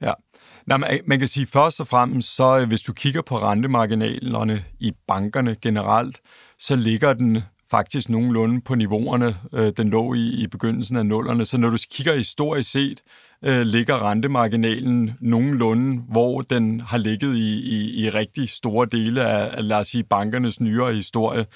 Ja, 0.00 0.12
Nå, 0.66 0.76
man, 0.76 1.00
man 1.06 1.18
kan 1.18 1.28
sige 1.28 1.46
først 1.46 1.80
og 1.80 1.88
fremmest, 1.88 2.36
så 2.36 2.58
øh, 2.58 2.68
hvis 2.68 2.82
du 2.82 2.92
kigger 2.92 3.22
på 3.22 3.38
rentemarginalerne 3.38 4.64
i 4.78 4.92
bankerne 5.06 5.56
generelt, 5.62 6.20
så 6.58 6.76
ligger 6.76 7.12
den 7.12 7.42
faktisk 7.70 8.08
nogenlunde 8.08 8.60
på 8.60 8.74
niveauerne, 8.74 9.36
øh, 9.52 9.72
den 9.76 9.88
lå 9.88 10.14
i 10.14 10.28
i 10.28 10.46
begyndelsen 10.46 10.96
af 10.96 11.06
nullerne. 11.06 11.44
Så 11.44 11.58
når 11.58 11.70
du 11.70 11.78
kigger 11.90 12.14
historisk 12.14 12.70
set, 12.70 13.02
øh, 13.44 13.62
ligger 13.62 14.10
rentemarginalen 14.10 15.10
nogenlunde, 15.20 16.02
hvor 16.08 16.40
den 16.40 16.80
har 16.80 16.98
ligget 16.98 17.36
i, 17.36 17.60
i, 17.60 18.04
i 18.04 18.10
rigtig 18.10 18.48
store 18.48 18.86
dele 18.92 19.24
af, 19.24 19.68
lad 19.68 19.76
os 19.76 19.88
sige, 19.88 20.04
bankernes 20.04 20.60
nyere 20.60 20.94
historie. 20.94 21.46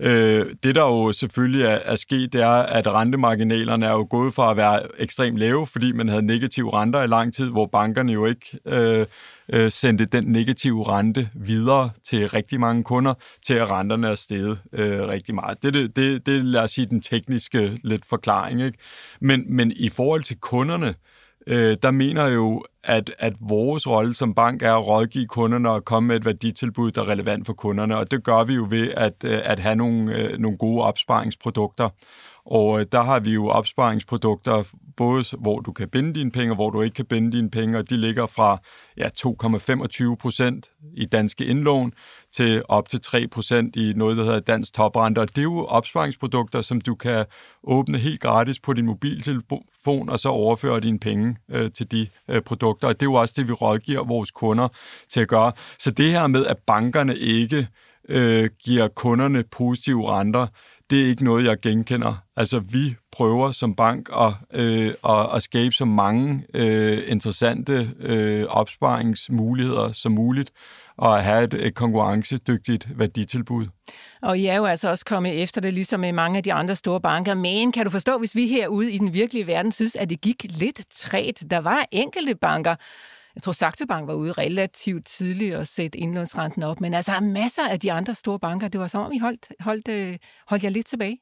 Øh, 0.00 0.46
det, 0.62 0.74
der 0.74 0.82
jo 0.82 1.12
selvfølgelig 1.12 1.62
er, 1.62 1.78
er 1.84 1.96
sket, 1.96 2.32
det 2.32 2.40
er, 2.40 2.48
at 2.48 2.94
rentemarginalerne 2.94 3.86
er 3.86 3.90
jo 3.90 4.06
gået 4.10 4.34
fra 4.34 4.50
at 4.50 4.56
være 4.56 4.82
ekstremt 4.98 5.38
lave, 5.38 5.66
fordi 5.66 5.92
man 5.92 6.08
havde 6.08 6.22
negative 6.22 6.74
renter 6.74 7.02
i 7.02 7.06
lang 7.06 7.34
tid, 7.34 7.50
hvor 7.50 7.66
bankerne 7.66 8.12
jo 8.12 8.26
ikke 8.26 8.58
øh, 8.66 9.06
øh, 9.52 9.70
sendte 9.70 10.04
den 10.04 10.24
negative 10.24 10.88
rente 10.88 11.28
videre 11.34 11.90
til 12.04 12.28
rigtig 12.28 12.60
mange 12.60 12.84
kunder, 12.84 13.14
til 13.46 13.54
at 13.54 13.70
renterne 13.70 14.08
er 14.08 14.14
steget 14.14 14.62
øh, 14.72 15.08
rigtig 15.08 15.34
meget. 15.34 15.62
Det, 15.62 15.74
det, 15.74 15.96
det, 15.96 16.26
det 16.26 16.44
lad 16.44 16.60
os 16.60 16.70
sige, 16.70 16.86
den 16.86 17.00
tekniske 17.00 17.78
lidt 17.84 18.06
forklaring. 18.06 18.62
Ikke? 18.62 18.78
Men, 19.20 19.44
men 19.56 19.72
i 19.76 19.88
forhold 19.88 20.22
til 20.22 20.36
kunderne, 20.40 20.88
øh, 20.88 20.94
øh, 21.46 21.76
der 21.82 21.90
mener 21.90 22.26
jo, 22.26 22.64
at, 22.84 23.10
at 23.18 23.32
vores 23.40 23.88
rolle 23.88 24.14
som 24.14 24.34
bank 24.34 24.62
er 24.62 24.74
at 24.74 24.88
rådgive 24.88 25.26
kunderne 25.26 25.70
og 25.70 25.84
komme 25.84 26.06
med 26.06 26.16
et 26.16 26.24
værditilbud, 26.24 26.90
der 26.90 27.02
er 27.02 27.08
relevant 27.08 27.46
for 27.46 27.52
kunderne, 27.52 27.96
og 27.96 28.10
det 28.10 28.24
gør 28.24 28.44
vi 28.44 28.54
jo 28.54 28.66
ved 28.70 28.90
at, 28.96 29.14
øh, 29.24 29.40
at 29.44 29.58
have 29.58 29.76
nogle, 29.76 30.14
øh, 30.14 30.38
nogle 30.38 30.58
gode 30.58 30.82
opsparingsprodukter. 30.82 31.88
Og 32.46 32.80
øh, 32.80 32.86
der 32.92 33.02
har 33.02 33.20
vi 33.20 33.30
jo 33.30 33.48
opsparingsprodukter, 33.48 34.64
både 34.96 35.24
hvor 35.38 35.60
du 35.60 35.72
kan 35.72 35.88
binde 35.88 36.14
dine 36.14 36.30
penge, 36.30 36.52
og 36.52 36.54
hvor 36.54 36.70
du 36.70 36.82
ikke 36.82 36.94
kan 36.94 37.06
binde 37.06 37.32
dine 37.32 37.50
penge, 37.50 37.78
og 37.78 37.90
de 37.90 37.96
ligger 37.96 38.26
fra 38.26 38.58
ja, 38.96 39.08
2,25 40.10 40.14
procent 40.14 40.70
i 40.94 41.04
danske 41.04 41.44
indlån 41.44 41.92
til 42.32 42.62
op 42.68 42.88
til 42.88 43.00
3 43.00 43.28
procent 43.28 43.76
i 43.76 43.92
noget, 43.96 44.16
der 44.16 44.24
hedder 44.24 44.40
dansk 44.40 44.74
toprente. 44.74 45.18
Og 45.18 45.28
det 45.28 45.38
er 45.38 45.42
jo 45.42 45.64
opsparingsprodukter, 45.64 46.62
som 46.62 46.80
du 46.80 46.94
kan 46.94 47.24
åbne 47.64 47.98
helt 47.98 48.20
gratis 48.20 48.60
på 48.60 48.72
din 48.72 48.86
mobiltelefon, 48.86 50.08
og 50.08 50.18
så 50.18 50.28
overføre 50.28 50.80
dine 50.80 50.98
penge 50.98 51.36
øh, 51.50 51.72
til 51.72 51.92
de 51.92 52.08
øh, 52.30 52.42
produkter. 52.42 52.88
Og 52.88 52.94
det 52.94 53.02
er 53.02 53.10
jo 53.10 53.14
også 53.14 53.34
det, 53.36 53.48
vi 53.48 53.52
rådgiver 53.52 54.04
vores 54.04 54.30
kunder 54.30 54.68
til 55.08 55.20
at 55.20 55.28
gøre. 55.28 55.52
Så 55.78 55.90
det 55.90 56.10
her 56.10 56.26
med, 56.26 56.46
at 56.46 56.56
bankerne 56.66 57.18
ikke 57.18 57.68
øh, 58.08 58.50
giver 58.64 58.88
kunderne 58.88 59.44
positive 59.52 60.10
renter, 60.10 60.46
det 60.90 61.02
er 61.02 61.06
ikke 61.06 61.24
noget, 61.24 61.44
jeg 61.44 61.60
genkender. 61.60 62.22
Altså, 62.36 62.58
vi 62.58 62.94
prøver 63.12 63.52
som 63.52 63.74
bank 63.74 64.08
at, 64.16 64.32
øh, 64.52 64.94
at, 65.08 65.34
at 65.34 65.42
skabe 65.42 65.74
så 65.74 65.84
mange 65.84 66.46
øh, 66.54 67.02
interessante 67.06 67.90
øh, 68.00 68.46
opsparingsmuligheder 68.48 69.92
som 69.92 70.12
muligt, 70.12 70.50
og 70.98 71.18
at 71.18 71.24
have 71.24 71.44
et, 71.44 71.54
et 71.54 71.74
konkurrencedygtigt 71.74 72.98
værditilbud. 72.98 73.66
Og 74.22 74.38
I 74.38 74.46
er 74.46 74.56
jo 74.56 74.64
altså 74.64 74.88
også 74.90 75.04
kommet 75.04 75.42
efter 75.42 75.60
det, 75.60 75.72
ligesom 75.72 76.00
med 76.00 76.12
mange 76.12 76.36
af 76.36 76.42
de 76.42 76.52
andre 76.52 76.74
store 76.74 77.00
banker. 77.00 77.34
Men 77.34 77.72
kan 77.72 77.84
du 77.84 77.90
forstå, 77.90 78.18
hvis 78.18 78.34
vi 78.34 78.46
herude 78.46 78.92
i 78.92 78.98
den 78.98 79.14
virkelige 79.14 79.46
verden 79.46 79.72
synes, 79.72 79.96
at 79.96 80.10
det 80.10 80.20
gik 80.20 80.46
lidt 80.58 80.80
træt? 80.90 81.44
Der 81.50 81.58
var 81.58 81.86
enkelte 81.92 82.34
banker, 82.34 82.74
jeg 83.36 83.42
tror, 83.42 83.52
Saxo 83.52 83.86
Bank 83.86 84.08
var 84.08 84.14
ude 84.14 84.32
relativt 84.32 85.06
tidligt 85.06 85.56
og 85.56 85.66
sætte 85.66 85.98
indlånsrenten 85.98 86.62
op, 86.62 86.80
men 86.80 86.94
altså 86.94 87.20
masser 87.20 87.68
af 87.68 87.80
de 87.80 87.92
andre 87.92 88.14
store 88.14 88.38
banker, 88.38 88.68
det 88.68 88.80
var 88.80 88.86
som 88.86 89.02
om 89.02 89.12
I 89.12 89.18
holdt, 89.18 89.52
holdt, 89.60 89.88
øh, 89.88 90.18
holdt 90.46 90.64
jer 90.64 90.70
lidt 90.70 90.86
tilbage. 90.86 91.20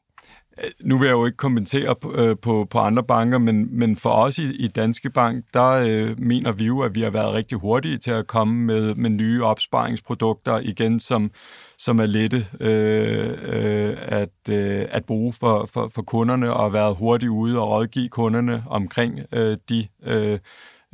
Øh, 0.59 0.71
nu 0.85 0.99
vil 0.99 1.07
jeg 1.07 1.13
jo 1.13 1.27
ikke 1.27 1.37
kommentere 1.37 1.97
på, 1.97 2.15
øh, 2.15 2.37
på, 2.43 2.67
på 2.71 2.79
andre 2.79 3.05
banker, 3.05 3.39
men, 3.39 3.79
men 3.79 3.97
for 3.97 4.11
os 4.11 4.39
i, 4.39 4.57
i 4.57 4.69
Danske 4.69 5.11
Bank, 5.11 5.45
der 5.55 5.71
øh, 5.71 6.21
mener 6.21 6.53
vi 6.53 6.65
jo, 6.65 6.81
at 6.81 6.95
vi 6.95 7.03
har 7.03 7.11
været 7.11 7.33
rigtig 7.33 7.59
hurtige 7.59 7.99
til 7.99 8.11
at 8.11 8.27
komme 8.27 8.55
med, 8.55 8.95
med 8.95 9.11
nye 9.11 9.45
opsparingsprodukter 9.45 10.59
igen, 10.59 11.01
som, 11.01 11.31
som 11.79 12.01
er 12.01 12.07
lette 12.07 12.47
øh, 12.61 13.39
øh, 13.43 13.97
at, 14.01 14.49
øh, 14.51 14.87
at 14.91 15.05
bruge 15.05 15.33
for, 15.33 15.67
for, 15.73 15.89
for 15.89 16.03
kunderne 16.03 16.53
og 16.53 16.73
været 16.73 16.97
hurtigt 16.97 17.31
ude 17.31 17.59
og 17.59 17.69
rådgive 17.69 18.09
kunderne 18.09 18.65
omkring 18.67 19.21
øh, 19.33 19.57
de 19.69 19.89
øh, 20.03 20.39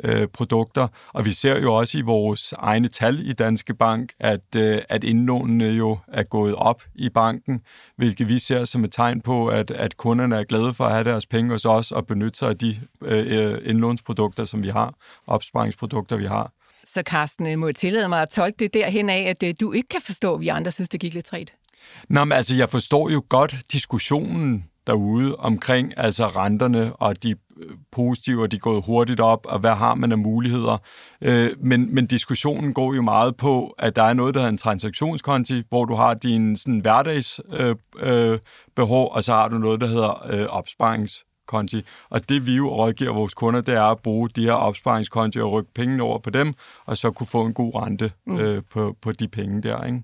øh, 0.04 0.28
produkter. 0.28 0.88
Og 1.12 1.24
vi 1.24 1.32
ser 1.32 1.60
jo 1.60 1.74
også 1.74 1.98
i 1.98 2.00
vores 2.00 2.54
egne 2.58 2.88
tal 2.88 3.28
i 3.28 3.32
Danske 3.32 3.74
Bank, 3.74 4.12
at, 4.20 4.56
øh, 4.56 4.82
at 4.88 5.04
indlånene 5.04 5.64
jo 5.64 5.98
er 6.08 6.22
gået 6.22 6.54
op 6.54 6.82
i 6.94 7.08
banken, 7.08 7.60
hvilket 7.96 8.28
vi 8.28 8.38
ser 8.38 8.64
som 8.64 8.84
et 8.84 8.92
tegn 8.92 9.20
på, 9.20 9.48
at, 9.48 9.70
at 9.70 9.96
kunderne 9.96 10.36
er 10.36 10.44
glade 10.44 10.74
for 10.74 10.84
at 10.84 10.92
have 10.92 11.04
deres 11.04 11.26
penge 11.26 11.50
hos 11.50 11.64
os 11.64 11.92
og 11.92 12.06
benytte 12.06 12.38
sig 12.38 12.48
af 12.48 12.58
de 12.58 12.80
øh, 13.02 13.58
indlånsprodukter, 13.64 14.44
som 14.44 14.62
vi 14.62 14.68
har, 14.68 14.94
opsparingsprodukter, 15.26 16.16
vi 16.16 16.26
har. 16.26 16.52
Så 16.84 17.02
Carsten, 17.06 17.58
må 17.58 17.66
jeg 17.66 17.76
tillade 17.76 18.08
mig 18.08 18.22
at 18.22 18.28
tolke 18.28 18.56
det 18.58 18.74
derhen 18.74 19.10
af, 19.10 19.22
at 19.22 19.42
øh, 19.42 19.54
du 19.60 19.72
ikke 19.72 19.88
kan 19.88 20.00
forstå, 20.02 20.34
at 20.34 20.40
vi 20.40 20.48
andre 20.48 20.72
synes, 20.72 20.88
det 20.88 21.00
gik 21.00 21.14
lidt 21.14 21.26
træt? 21.26 21.52
Nå, 22.08 22.24
men 22.24 22.32
altså, 22.32 22.54
jeg 22.54 22.68
forstår 22.68 23.10
jo 23.10 23.22
godt 23.28 23.56
diskussionen 23.72 24.69
derude 24.90 25.36
omkring 25.36 25.92
altså 25.96 26.26
renterne 26.26 26.92
og 26.96 27.22
de 27.22 27.30
øh, 27.30 27.70
positive, 27.92 28.42
og 28.42 28.50
de 28.50 28.56
er 28.56 28.60
gået 28.60 28.84
hurtigt 28.86 29.20
op, 29.20 29.46
og 29.46 29.58
hvad 29.58 29.74
har 29.74 29.94
man 29.94 30.12
af 30.12 30.18
muligheder. 30.18 30.78
Øh, 31.20 31.50
men, 31.58 31.94
men 31.94 32.06
diskussionen 32.06 32.74
går 32.74 32.94
jo 32.94 33.02
meget 33.02 33.36
på, 33.36 33.74
at 33.78 33.96
der 33.96 34.02
er 34.02 34.12
noget, 34.12 34.34
der 34.34 34.40
hedder 34.40 34.50
en 34.50 34.58
transaktionskonti, 34.58 35.62
hvor 35.68 35.84
du 35.84 35.94
har 35.94 36.14
din 36.14 36.56
sådan, 36.56 36.80
hverdagsbehov, 36.80 37.76
øh, 38.02 38.32
øh, 38.32 38.38
behov, 38.76 39.12
og 39.12 39.24
så 39.24 39.32
har 39.32 39.48
du 39.48 39.58
noget, 39.58 39.80
der 39.80 39.86
hedder 39.86 40.26
øh, 40.30 40.46
opsparings 40.46 41.24
konti. 41.46 41.84
Og 42.10 42.28
det 42.28 42.46
vi 42.46 42.56
jo 42.56 42.68
rådgiver 42.68 43.12
vores 43.12 43.34
kunder, 43.34 43.60
det 43.60 43.74
er 43.74 43.82
at 43.82 43.98
bruge 43.98 44.28
de 44.28 44.44
her 44.44 44.52
opsparingskonti 44.52 45.40
og 45.40 45.52
rykke 45.52 45.70
pengene 45.74 46.02
over 46.02 46.18
på 46.18 46.30
dem, 46.30 46.54
og 46.86 46.96
så 46.96 47.10
kunne 47.10 47.26
få 47.26 47.44
en 47.44 47.54
god 47.54 47.74
rente 47.74 48.12
mm. 48.26 48.38
øh, 48.38 48.62
på, 48.70 48.96
på 49.02 49.12
de 49.12 49.28
penge 49.28 49.62
der. 49.62 49.84
Ikke? 49.84 50.02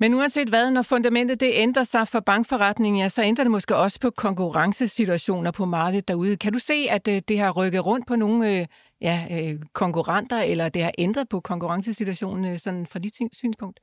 Men 0.00 0.14
uanset 0.14 0.48
hvad, 0.48 0.70
når 0.70 0.82
fundamentet 0.82 1.40
det 1.40 1.50
ændrer 1.54 1.84
sig 1.84 2.08
for 2.08 2.20
bankforretningen, 2.20 3.00
ja, 3.00 3.08
så 3.08 3.22
ændrer 3.22 3.44
det 3.44 3.50
måske 3.50 3.76
også 3.76 4.00
på 4.00 4.10
konkurrencesituationer 4.10 5.50
på 5.50 5.64
markedet 5.64 6.08
derude. 6.08 6.36
Kan 6.36 6.52
du 6.52 6.58
se, 6.58 6.86
at 6.90 7.08
øh, 7.08 7.22
det 7.28 7.38
har 7.38 7.50
rykket 7.50 7.86
rundt 7.86 8.06
på 8.06 8.16
nogle 8.16 8.60
øh, 8.60 8.66
ja, 9.00 9.26
øh, 9.30 9.60
konkurrenter, 9.72 10.38
eller 10.38 10.68
det 10.68 10.82
har 10.82 10.92
ændret 10.98 11.28
på 11.28 11.40
konkurrencesituationen 11.40 12.58
sådan 12.58 12.86
fra 12.86 12.98
dit 12.98 13.14
synspunkt? 13.32 13.80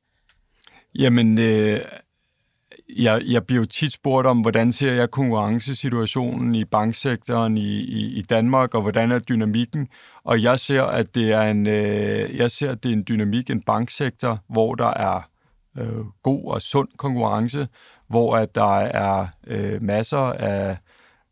Jamen, 0.94 1.38
øh, 1.38 1.80
jeg, 2.88 3.22
jeg 3.26 3.46
bliver 3.46 3.60
jo 3.60 3.66
tit 3.66 3.92
spurgt 3.92 4.26
om, 4.26 4.40
hvordan 4.40 4.72
ser 4.72 4.92
jeg 4.92 5.10
konkurrencesituationen 5.10 6.54
i 6.54 6.64
banksektoren 6.64 7.58
i, 7.58 7.80
i, 7.80 8.18
i 8.18 8.22
Danmark, 8.22 8.74
og 8.74 8.82
hvordan 8.82 9.12
er 9.12 9.18
dynamikken? 9.18 9.88
Og 10.24 10.42
jeg 10.42 10.60
ser, 10.60 10.82
at 10.82 11.14
det 11.14 11.32
er 11.32 11.42
en, 11.42 11.66
øh, 11.66 12.36
jeg 12.36 12.50
ser, 12.50 12.70
at 12.70 12.82
det 12.82 12.88
er 12.88 12.92
en 12.92 13.04
dynamik, 13.08 13.50
en 13.50 13.62
banksektor, 13.62 14.38
hvor 14.48 14.74
der 14.74 14.90
er 14.94 15.28
øh, 15.78 16.04
god 16.22 16.52
og 16.52 16.62
sund 16.62 16.88
konkurrence, 16.96 17.68
hvor 18.08 18.36
at 18.36 18.54
der 18.54 18.78
er 18.78 19.26
øh, 19.46 19.82
masser 19.82 20.18
af, 20.18 20.76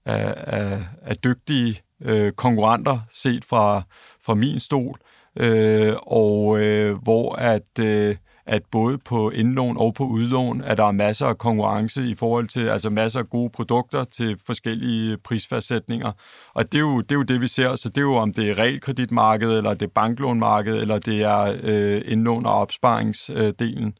af, 0.04 0.34
af, 0.36 0.80
af 1.02 1.16
dygtige 1.16 1.82
øh, 2.02 2.32
konkurrenter 2.32 2.98
set 3.12 3.44
fra, 3.44 3.82
fra 4.24 4.34
min 4.34 4.60
stol, 4.60 4.98
øh, 5.36 5.94
og 6.06 6.58
øh, 6.60 7.02
hvor 7.02 7.34
at, 7.34 7.78
øh, 7.80 8.16
at 8.46 8.62
både 8.70 8.98
på 8.98 9.30
indlån 9.30 9.76
og 9.76 9.94
på 9.94 10.04
udlån, 10.04 10.62
at 10.62 10.76
der 10.76 10.84
er 10.84 10.92
masser 10.92 11.26
af 11.26 11.38
konkurrence 11.38 12.06
i 12.06 12.14
forhold 12.14 12.48
til, 12.48 12.68
altså 12.68 12.90
masser 12.90 13.20
af 13.20 13.30
gode 13.30 13.50
produkter 13.50 14.04
til 14.04 14.38
forskellige 14.46 15.16
prisfastsætninger. 15.18 16.12
Og 16.54 16.72
det 16.72 16.78
er 16.78 16.82
jo 16.82 17.00
det, 17.00 17.12
er 17.12 17.16
jo 17.16 17.22
det 17.22 17.40
vi 17.40 17.48
ser, 17.48 17.76
så 17.76 17.88
det 17.88 17.98
er 17.98 18.02
jo 18.02 18.14
om 18.14 18.32
det 18.32 18.50
er 18.50 18.58
realkreditmarkedet, 18.58 19.56
eller 19.56 19.74
det 19.74 19.82
er 19.82 19.90
banklånmarkedet, 19.94 20.80
eller 20.80 20.98
det 20.98 21.22
er 21.22 21.56
øh, 21.62 22.02
indlån- 22.06 22.46
og 22.46 22.54
opsparingsdelen. 22.54 23.94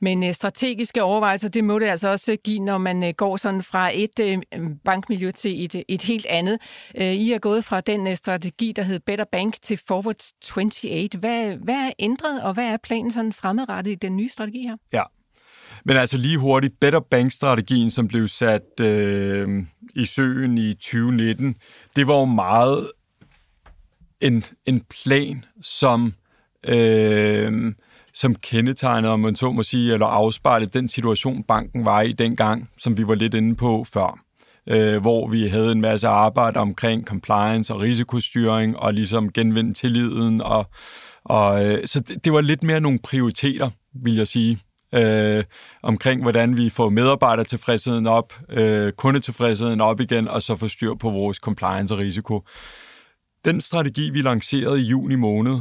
Men 0.00 0.24
øh, 0.24 0.34
strategiske 0.34 1.02
overvejelser, 1.02 1.48
det 1.48 1.64
må 1.64 1.78
det 1.78 1.86
altså 1.86 2.08
også 2.08 2.32
øh, 2.32 2.38
give, 2.44 2.60
når 2.60 2.78
man 2.78 3.04
øh, 3.04 3.14
går 3.16 3.36
sådan 3.36 3.62
fra 3.62 3.90
et 3.94 4.44
mm, 4.56 4.78
bankmiljø 4.84 5.30
til 5.30 5.64
et, 5.64 5.84
et 5.88 6.02
helt 6.02 6.26
andet. 6.26 6.58
I 6.94 7.32
er 7.32 7.38
gået 7.38 7.64
fra 7.64 7.80
den 7.80 8.16
strategi, 8.16 8.72
der 8.76 8.82
hed 8.82 9.00
Better 9.00 9.24
Bank 9.32 9.56
til 9.62 9.80
Forward 9.88 10.16
28. 10.56 11.08
Hvad, 11.18 11.56
hvad 11.56 11.74
er 11.74 11.92
ændret, 11.98 12.42
og 12.42 12.54
hvad 12.54 12.64
er 12.64 12.76
planen 12.76 13.10
sådan 13.10 13.32
fremadrettet 13.32 13.92
i 13.92 13.94
den 13.94 14.16
nye 14.16 14.28
strategi 14.28 14.62
her? 14.62 14.76
Ja, 14.92 15.02
men 15.84 15.96
altså 15.96 16.16
lige 16.16 16.38
hurtigt, 16.38 16.80
Better 16.80 17.00
Bank-strategien, 17.00 17.90
som 17.90 18.08
blev 18.08 18.28
sat 18.28 18.80
øh, 18.80 19.64
i 19.94 20.04
søen 20.04 20.58
i 20.58 20.74
2019, 20.74 21.56
det 21.96 22.06
var 22.06 22.18
jo 22.18 22.24
meget 22.24 22.90
en, 24.20 24.44
en 24.66 24.80
plan, 24.80 25.44
som 25.62 26.14
øh, 26.64 27.74
som 28.14 28.34
kendetegnede, 28.34 29.12
om 29.12 29.20
man 29.20 29.36
så 29.36 29.52
må 29.52 29.62
sige, 29.62 29.92
eller 29.92 30.06
afspejlede 30.06 30.78
den 30.78 30.88
situation, 30.88 31.42
banken 31.42 31.84
var 31.84 32.00
i 32.00 32.12
dengang, 32.12 32.70
som 32.78 32.98
vi 32.98 33.06
var 33.06 33.14
lidt 33.14 33.34
inde 33.34 33.56
på 33.56 33.84
før. 33.92 34.18
Øh, 34.66 35.00
hvor 35.00 35.28
vi 35.28 35.48
havde 35.48 35.72
en 35.72 35.80
masse 35.80 36.08
arbejde 36.08 36.60
omkring 36.60 37.06
compliance 37.06 37.74
og 37.74 37.80
risikostyring, 37.80 38.76
og 38.76 38.94
ligesom 38.94 39.32
genvinde 39.32 39.74
tilliden. 39.74 40.42
Og, 40.42 40.66
og, 41.24 41.66
øh, 41.66 41.86
så 41.86 42.00
det, 42.00 42.24
det 42.24 42.32
var 42.32 42.40
lidt 42.40 42.62
mere 42.62 42.80
nogle 42.80 42.98
prioriteter, 43.04 43.70
vil 43.94 44.16
jeg 44.16 44.28
sige. 44.28 44.58
Øh, 44.94 45.44
omkring, 45.82 46.22
hvordan 46.22 46.56
vi 46.56 46.70
får 46.70 46.88
medarbejdertilfredsheden 46.88 48.06
op, 48.06 48.32
øh, 48.48 48.92
kundetilfredsheden 48.92 49.80
op 49.80 50.00
igen, 50.00 50.28
og 50.28 50.42
så 50.42 50.56
får 50.56 50.68
styr 50.68 50.94
på 50.94 51.10
vores 51.10 51.36
compliance 51.36 51.94
og 51.94 51.98
risiko. 51.98 52.42
Den 53.44 53.60
strategi, 53.60 54.10
vi 54.10 54.22
lancerede 54.22 54.80
i 54.80 54.84
juni 54.84 55.14
måned, 55.14 55.60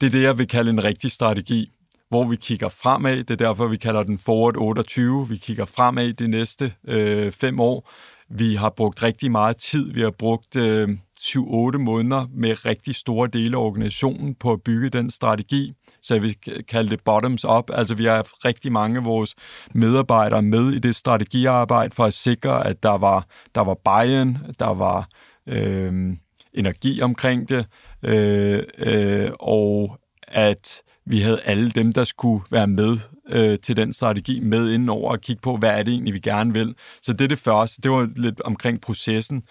det 0.00 0.06
er 0.06 0.10
det, 0.10 0.22
jeg 0.22 0.38
vil 0.38 0.48
kalde 0.48 0.70
en 0.70 0.84
rigtig 0.84 1.10
strategi 1.10 1.70
hvor 2.10 2.24
vi 2.24 2.36
kigger 2.36 2.68
fremad. 2.68 3.16
Det 3.16 3.30
er 3.30 3.46
derfor, 3.46 3.66
vi 3.66 3.76
kalder 3.76 4.02
den 4.02 4.18
Forward 4.18 4.56
28. 4.56 5.28
Vi 5.28 5.36
kigger 5.36 5.64
fremad 5.64 6.12
de 6.12 6.28
næste 6.28 6.72
øh, 6.88 7.32
fem 7.32 7.60
år. 7.60 7.90
Vi 8.28 8.54
har 8.54 8.70
brugt 8.70 9.02
rigtig 9.02 9.30
meget 9.30 9.56
tid. 9.56 9.92
Vi 9.92 10.00
har 10.00 10.10
brugt 10.10 10.56
øh, 10.56 10.88
7-8 11.20 11.78
måneder 11.78 12.26
med 12.34 12.66
rigtig 12.66 12.94
store 12.94 13.28
dele 13.28 13.56
af 13.56 13.60
organisationen 13.60 14.34
på 14.34 14.52
at 14.52 14.62
bygge 14.62 14.90
den 14.90 15.10
strategi. 15.10 15.72
Så 16.02 16.14
jeg 16.14 16.22
vil 16.22 16.36
kalde 16.68 16.90
det 16.90 17.00
bottoms 17.04 17.44
up. 17.44 17.70
Altså 17.72 17.94
vi 17.94 18.04
har 18.04 18.14
haft 18.14 18.44
rigtig 18.44 18.72
mange 18.72 18.98
af 18.98 19.04
vores 19.04 19.34
medarbejdere 19.74 20.42
med 20.42 20.72
i 20.72 20.78
det 20.78 20.96
strategiarbejde 20.96 21.94
for 21.94 22.04
at 22.04 22.14
sikre, 22.14 22.66
at 22.66 22.82
der 22.82 22.98
var, 22.98 23.26
der 23.54 23.60
var 23.60 23.74
buy-in, 23.74 24.38
der 24.58 24.74
var 24.74 25.08
øh, 25.46 26.16
energi 26.54 27.02
omkring 27.02 27.48
det, 27.48 27.66
øh, 28.02 28.62
øh, 28.78 29.30
og 29.40 29.98
at 30.22 30.82
vi 31.10 31.20
havde 31.20 31.40
alle 31.44 31.70
dem, 31.70 31.92
der 31.92 32.04
skulle 32.04 32.44
være 32.50 32.66
med 32.66 32.98
øh, 33.28 33.58
til 33.58 33.76
den 33.76 33.92
strategi 33.92 34.40
med 34.40 34.72
ind 34.72 34.90
over 34.90 35.10
og 35.10 35.20
kigge 35.20 35.40
på, 35.42 35.56
hvad 35.56 35.70
er 35.70 35.82
det 35.82 35.92
egentlig, 35.92 36.14
vi 36.14 36.18
gerne 36.18 36.52
vil. 36.52 36.74
Så 37.02 37.12
det 37.12 37.24
er 37.24 37.28
det 37.28 37.38
første. 37.38 37.82
Det 37.82 37.90
var 37.90 38.08
lidt 38.16 38.40
omkring 38.40 38.80
processen. 38.80 39.42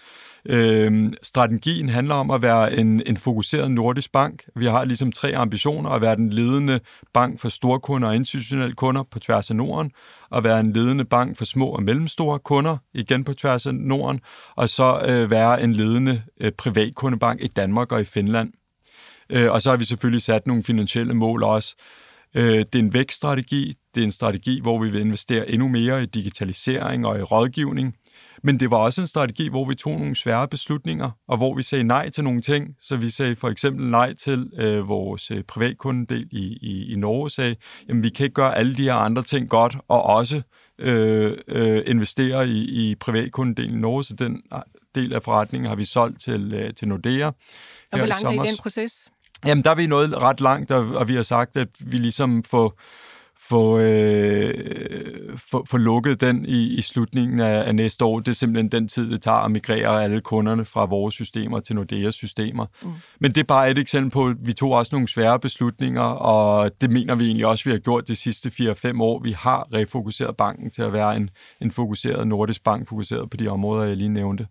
Øh, 0.46 1.12
strategien 1.22 1.88
handler 1.88 2.14
om 2.14 2.30
at 2.30 2.42
være 2.42 2.76
en, 2.76 3.02
en 3.06 3.16
fokuseret 3.16 3.70
nordisk 3.70 4.12
bank. 4.12 4.44
Vi 4.56 4.66
har 4.66 4.84
ligesom 4.84 5.12
tre 5.12 5.36
ambitioner, 5.36 5.90
at 5.90 6.02
være 6.02 6.16
den 6.16 6.30
ledende 6.30 6.80
bank 7.14 7.40
for 7.40 7.48
store 7.48 7.80
kunder 7.80 8.08
og 8.08 8.14
institutionelle 8.14 8.74
kunder 8.74 9.02
på 9.02 9.18
tværs 9.18 9.50
af 9.50 9.56
Norden, 9.56 9.92
at 10.34 10.44
være 10.44 10.60
en 10.60 10.72
ledende 10.72 11.04
bank 11.04 11.38
for 11.38 11.44
små 11.44 11.66
og 11.66 11.82
mellemstore 11.82 12.38
kunder, 12.38 12.76
igen 12.94 13.24
på 13.24 13.34
tværs 13.34 13.66
af 13.66 13.74
Norden, 13.74 14.20
og 14.56 14.68
så 14.68 15.02
øh, 15.06 15.30
være 15.30 15.62
en 15.62 15.72
ledende 15.72 16.22
øh, 16.40 16.52
privatkundebank 16.52 17.40
i 17.42 17.48
Danmark 17.48 17.92
og 17.92 18.00
i 18.00 18.04
Finland. 18.04 18.52
Øh, 19.30 19.52
og 19.52 19.62
så 19.62 19.70
har 19.70 19.76
vi 19.76 19.84
selvfølgelig 19.84 20.22
sat 20.22 20.46
nogle 20.46 20.62
finansielle 20.62 21.14
mål 21.14 21.42
også. 21.42 21.76
Øh, 22.34 22.58
det 22.58 22.74
er 22.74 22.78
en 22.78 22.94
vækststrategi. 22.94 23.74
Det 23.94 24.00
er 24.00 24.04
en 24.04 24.12
strategi, 24.12 24.60
hvor 24.60 24.82
vi 24.82 24.90
vil 24.90 25.00
investere 25.00 25.50
endnu 25.50 25.68
mere 25.68 26.02
i 26.02 26.06
digitalisering 26.06 27.06
og 27.06 27.18
i 27.18 27.22
rådgivning. 27.22 27.96
Men 28.42 28.60
det 28.60 28.70
var 28.70 28.76
også 28.76 29.00
en 29.00 29.06
strategi, 29.06 29.48
hvor 29.48 29.64
vi 29.64 29.74
tog 29.74 29.98
nogle 29.98 30.16
svære 30.16 30.48
beslutninger, 30.48 31.10
og 31.28 31.36
hvor 31.36 31.54
vi 31.54 31.62
sagde 31.62 31.84
nej 31.84 32.10
til 32.10 32.24
nogle 32.24 32.42
ting. 32.42 32.76
Så 32.80 32.96
vi 32.96 33.10
sagde 33.10 33.36
for 33.36 33.48
eksempel 33.48 33.86
nej 33.86 34.14
til 34.14 34.50
øh, 34.58 34.88
vores 34.88 35.30
øh, 35.30 35.42
privatkundedel 35.42 36.28
i, 36.32 36.58
i, 36.62 36.92
i 36.92 36.96
Norge, 36.96 37.30
sagde, 37.30 37.56
jamen 37.88 38.02
vi 38.02 38.08
kan 38.08 38.24
ikke 38.24 38.34
gøre 38.34 38.56
alle 38.56 38.76
de 38.76 38.82
her 38.82 38.94
andre 38.94 39.22
ting 39.22 39.48
godt, 39.48 39.76
og 39.88 40.02
også 40.02 40.42
øh, 40.78 41.36
øh, 41.48 41.82
investere 41.86 42.48
i, 42.48 42.90
i 42.90 42.94
privatkundedelen 42.94 43.78
i 43.78 43.80
Norge, 43.80 44.04
så 44.04 44.14
den 44.14 44.42
øh, 44.52 44.58
del 44.94 45.12
af 45.12 45.22
forretningen 45.22 45.68
har 45.68 45.76
vi 45.76 45.84
solgt 45.84 46.20
til, 46.20 46.54
øh, 46.54 46.74
til 46.74 46.88
Nordea. 46.88 47.26
Og 47.26 47.34
hvor 47.92 48.06
langt 48.06 48.24
er 48.24 48.30
I 48.30 48.48
den 48.48 48.56
proces? 48.56 49.08
Jamen, 49.46 49.64
der 49.64 49.70
er 49.70 49.74
vi 49.74 49.86
nået 49.86 50.22
ret 50.22 50.40
langt, 50.40 50.70
og, 50.70 50.88
og 50.88 51.08
vi 51.08 51.14
har 51.14 51.22
sagt, 51.22 51.56
at 51.56 51.68
vi 51.80 51.96
ligesom 51.96 52.44
får 52.44 52.78
få, 53.50 53.78
øh, 53.78 55.38
få, 55.50 55.64
få 55.68 55.76
lukket 55.76 56.20
den 56.20 56.44
i, 56.44 56.74
i 56.78 56.80
slutningen 56.80 57.40
af, 57.40 57.66
af 57.66 57.74
næste 57.74 58.04
år. 58.04 58.18
Det 58.20 58.28
er 58.28 58.32
simpelthen 58.32 58.68
den 58.68 58.88
tid, 58.88 59.10
det 59.10 59.22
tager 59.22 59.36
at 59.36 59.50
migrere 59.50 60.04
alle 60.04 60.20
kunderne 60.20 60.64
fra 60.64 60.84
vores 60.84 61.14
systemer 61.14 61.60
til 61.60 61.76
Nordeas 61.76 62.14
systemer. 62.14 62.66
Mm. 62.82 62.92
Men 63.20 63.32
det 63.32 63.40
er 63.40 63.44
bare 63.44 63.70
et 63.70 63.78
eksempel 63.78 64.10
på, 64.10 64.26
at 64.26 64.36
vi 64.40 64.52
tog 64.52 64.72
også 64.72 64.90
nogle 64.92 65.08
svære 65.08 65.40
beslutninger, 65.40 66.02
og 66.02 66.70
det 66.80 66.90
mener 66.90 67.14
vi 67.14 67.24
egentlig 67.26 67.46
også, 67.46 67.64
vi 67.64 67.70
har 67.70 67.78
gjort 67.78 68.08
de 68.08 68.16
sidste 68.16 68.48
4-5 68.48 69.02
år. 69.02 69.22
Vi 69.22 69.32
har 69.32 69.68
refokuseret 69.74 70.36
banken 70.36 70.70
til 70.70 70.82
at 70.82 70.92
være 70.92 71.16
en, 71.16 71.30
en 71.60 71.70
fokuseret 71.70 72.26
nordisk 72.26 72.64
bank, 72.64 72.88
fokuseret 72.88 73.30
på 73.30 73.36
de 73.36 73.48
områder, 73.48 73.84
jeg 73.84 73.96
lige 73.96 74.08
nævnte. 74.08 74.46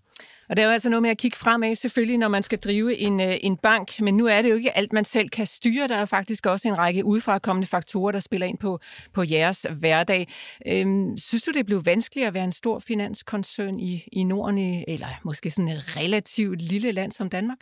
Og 0.50 0.56
det 0.56 0.62
er 0.62 0.66
jo 0.66 0.72
altså 0.72 0.90
noget 0.90 1.02
med 1.02 1.10
at 1.10 1.18
kigge 1.18 1.38
fremad, 1.38 1.76
selvfølgelig, 1.76 2.18
når 2.18 2.28
man 2.28 2.44
skal 2.44 2.58
drive 2.58 2.98
en, 2.98 3.20
øh, 3.20 3.36
en 3.42 3.58
bank. 3.58 4.02
Men 4.02 4.18
nu 4.18 4.26
er 4.26 4.42
det 4.42 4.50
jo 4.50 4.56
ikke 4.56 4.78
alt, 4.78 4.94
man 4.94 5.06
selv 5.06 5.30
kan 5.30 5.46
styre. 5.46 5.88
Der 5.88 5.96
er 5.96 6.06
faktisk 6.06 6.46
også 6.46 6.68
en 6.68 6.78
række 6.78 7.06
udefrakommende 7.06 7.68
faktorer, 7.68 8.12
der 8.12 8.20
spiller 8.20 8.48
ind 8.48 8.58
på, 8.58 8.80
på 9.14 9.24
jeres 9.24 9.66
hverdag. 9.80 10.28
Øhm, 10.68 11.18
synes 11.18 11.44
du, 11.44 11.52
det 11.52 11.66
blev 11.66 11.86
vanskeligt 11.86 12.28
at 12.28 12.34
være 12.34 12.44
en 12.44 12.52
stor 12.52 12.80
finanskoncern 12.80 13.80
i, 13.80 14.04
i 14.12 14.24
Norden, 14.24 14.84
eller 14.88 15.08
måske 15.26 15.52
sådan 15.52 15.70
et 15.70 15.98
relativt 15.98 16.62
lille 16.62 16.92
land 16.92 17.12
som 17.12 17.30
Danmark? 17.30 17.58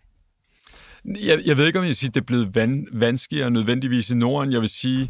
Jeg, 1.05 1.39
jeg 1.45 1.57
ved 1.57 1.67
ikke, 1.67 1.79
om 1.79 1.85
jeg 1.85 1.95
siger, 1.95 2.09
at 2.09 2.15
det 2.15 2.21
er 2.21 2.25
blevet 2.25 2.55
van, 2.55 2.87
vanskeligere 2.91 3.51
nødvendigvis 3.51 4.09
i 4.09 4.15
Norden. 4.15 4.53
Jeg 4.53 4.61
vil 4.61 4.69
sige, 4.69 5.09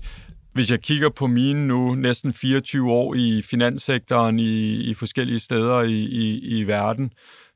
hvis 0.53 0.71
jeg 0.71 0.81
kigger 0.81 1.09
på 1.09 1.27
mine 1.27 1.67
nu 1.67 1.95
næsten 1.95 2.33
24 2.33 2.91
år 2.91 3.15
i 3.15 3.41
finanssektoren 3.41 4.39
i, 4.39 4.75
i 4.89 4.93
forskellige 4.93 5.39
steder 5.39 5.81
i, 5.81 5.93
i, 5.93 6.39
i 6.59 6.63
verden, 6.63 7.11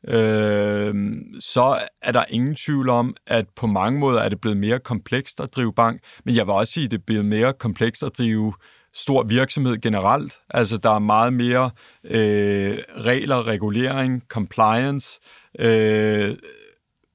øh, 0.08 0.96
så 1.40 1.80
er 2.02 2.12
der 2.12 2.24
ingen 2.30 2.56
tvivl 2.56 2.90
om, 2.90 3.16
at 3.28 3.46
på 3.56 3.68
mange 3.68 4.00
måder 4.00 4.22
er 4.22 4.30
det 4.30 4.42
blevet 4.42 4.58
mere 4.58 4.80
komplekst 4.80 5.40
at 5.40 5.56
drive 5.56 5.74
bank, 5.74 6.02
men 6.26 6.36
jeg 6.36 6.48
vil 6.48 6.54
også 6.54 6.74
sige, 6.74 6.86
at 6.86 6.92
det 6.92 6.98
er 6.98 7.04
blevet 7.08 7.26
mere 7.26 7.54
komplekst 7.54 8.04
at 8.04 8.12
drive 8.18 8.54
stor 8.94 9.24
virksomhed 9.24 9.82
generelt. 9.82 10.34
Altså, 10.50 10.78
der 10.78 10.90
er 10.90 11.00
meget 11.00 11.34
mere 11.34 11.72
øh, 12.04 12.78
regler, 12.98 13.48
regulering, 13.48 14.24
compliance. 14.28 15.20
Øh, 15.60 16.38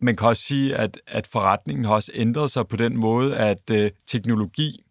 man 0.00 0.16
kan 0.16 0.28
også 0.28 0.42
sige, 0.42 0.76
at, 0.76 1.00
at 1.06 1.26
forretningen 1.26 1.84
har 1.84 1.94
også 1.94 2.12
ændret 2.14 2.50
sig 2.50 2.68
på 2.68 2.76
den 2.76 2.96
måde, 2.96 3.36
at 3.36 3.70
øh, 3.72 3.90
teknologi 4.06 4.85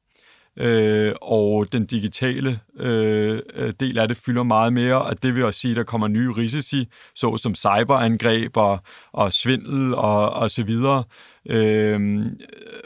øh, 0.60 1.14
og 1.22 1.72
den 1.72 1.86
digitale 1.86 2.60
øh, 2.80 3.42
del 3.80 3.98
af 3.98 4.08
det 4.08 4.18
fylder 4.18 4.44
meget 4.44 4.74
mere, 4.74 5.02
og 5.02 5.24
det 5.24 5.36
vil 5.36 5.44
også 5.44 5.60
sige, 5.60 5.72
at 5.72 5.78
der 5.78 5.84
kommer 5.84 6.08
nye 6.08 6.32
risici, 6.32 6.90
såsom 7.16 7.56
cyberangreb 7.56 8.58
og, 8.58 8.80
og 9.14 9.34
svindel 9.34 9.96
og, 9.96 10.30
og 10.30 10.52
så 10.52 10.64
videre. 10.64 11.04
Øh, 11.50 12.26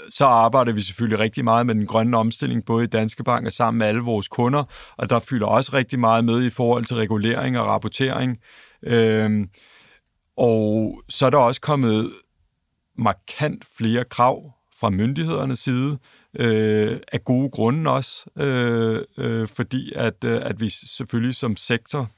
så 0.10 0.26
arbejder 0.26 0.72
vi 0.72 0.82
selvfølgelig 0.82 1.20
rigtig 1.20 1.44
meget 1.44 1.66
med 1.66 1.76
den 1.76 1.86
grønne 1.86 2.18
omstilling, 2.18 2.66
både 2.66 2.84
i 2.84 2.88
Danske 2.88 3.24
Bank 3.24 3.46
og 3.46 3.54
sammen 3.54 3.80
med 3.80 3.88
alle 3.88 4.02
vores 4.02 4.28
kunder, 4.28 4.64
og 4.98 5.10
der 5.10 5.20
fylder 5.20 5.48
også 5.48 5.72
rigtig 5.74 6.00
meget 6.00 6.26
med 6.26 6.44
i 6.44 6.50
forhold 6.50 6.86
til 6.86 6.96
regulering 6.96 7.60
og 7.60 7.66
rapportering. 7.68 8.38
Øh, 8.84 9.48
og 10.38 11.02
så 11.10 11.26
er 11.26 11.30
der 11.30 11.38
også 11.38 11.62
kommet 11.62 12.12
markant 12.98 13.66
flere 13.78 14.04
krav 14.04 14.54
fra 14.80 14.90
myndighedernes 14.90 15.60
side, 15.60 15.98
øh, 16.36 17.00
af 17.12 17.24
gode 17.24 17.50
grunde 17.50 17.92
også, 17.92 18.26
øh, 18.38 19.02
øh, 19.18 19.48
fordi 19.48 19.94
at, 19.96 20.24
øh, 20.24 20.42
at 20.44 20.62
vi 20.62 20.70
selvfølgelig 20.70 21.36
som 21.36 21.56
sektor 21.56 22.10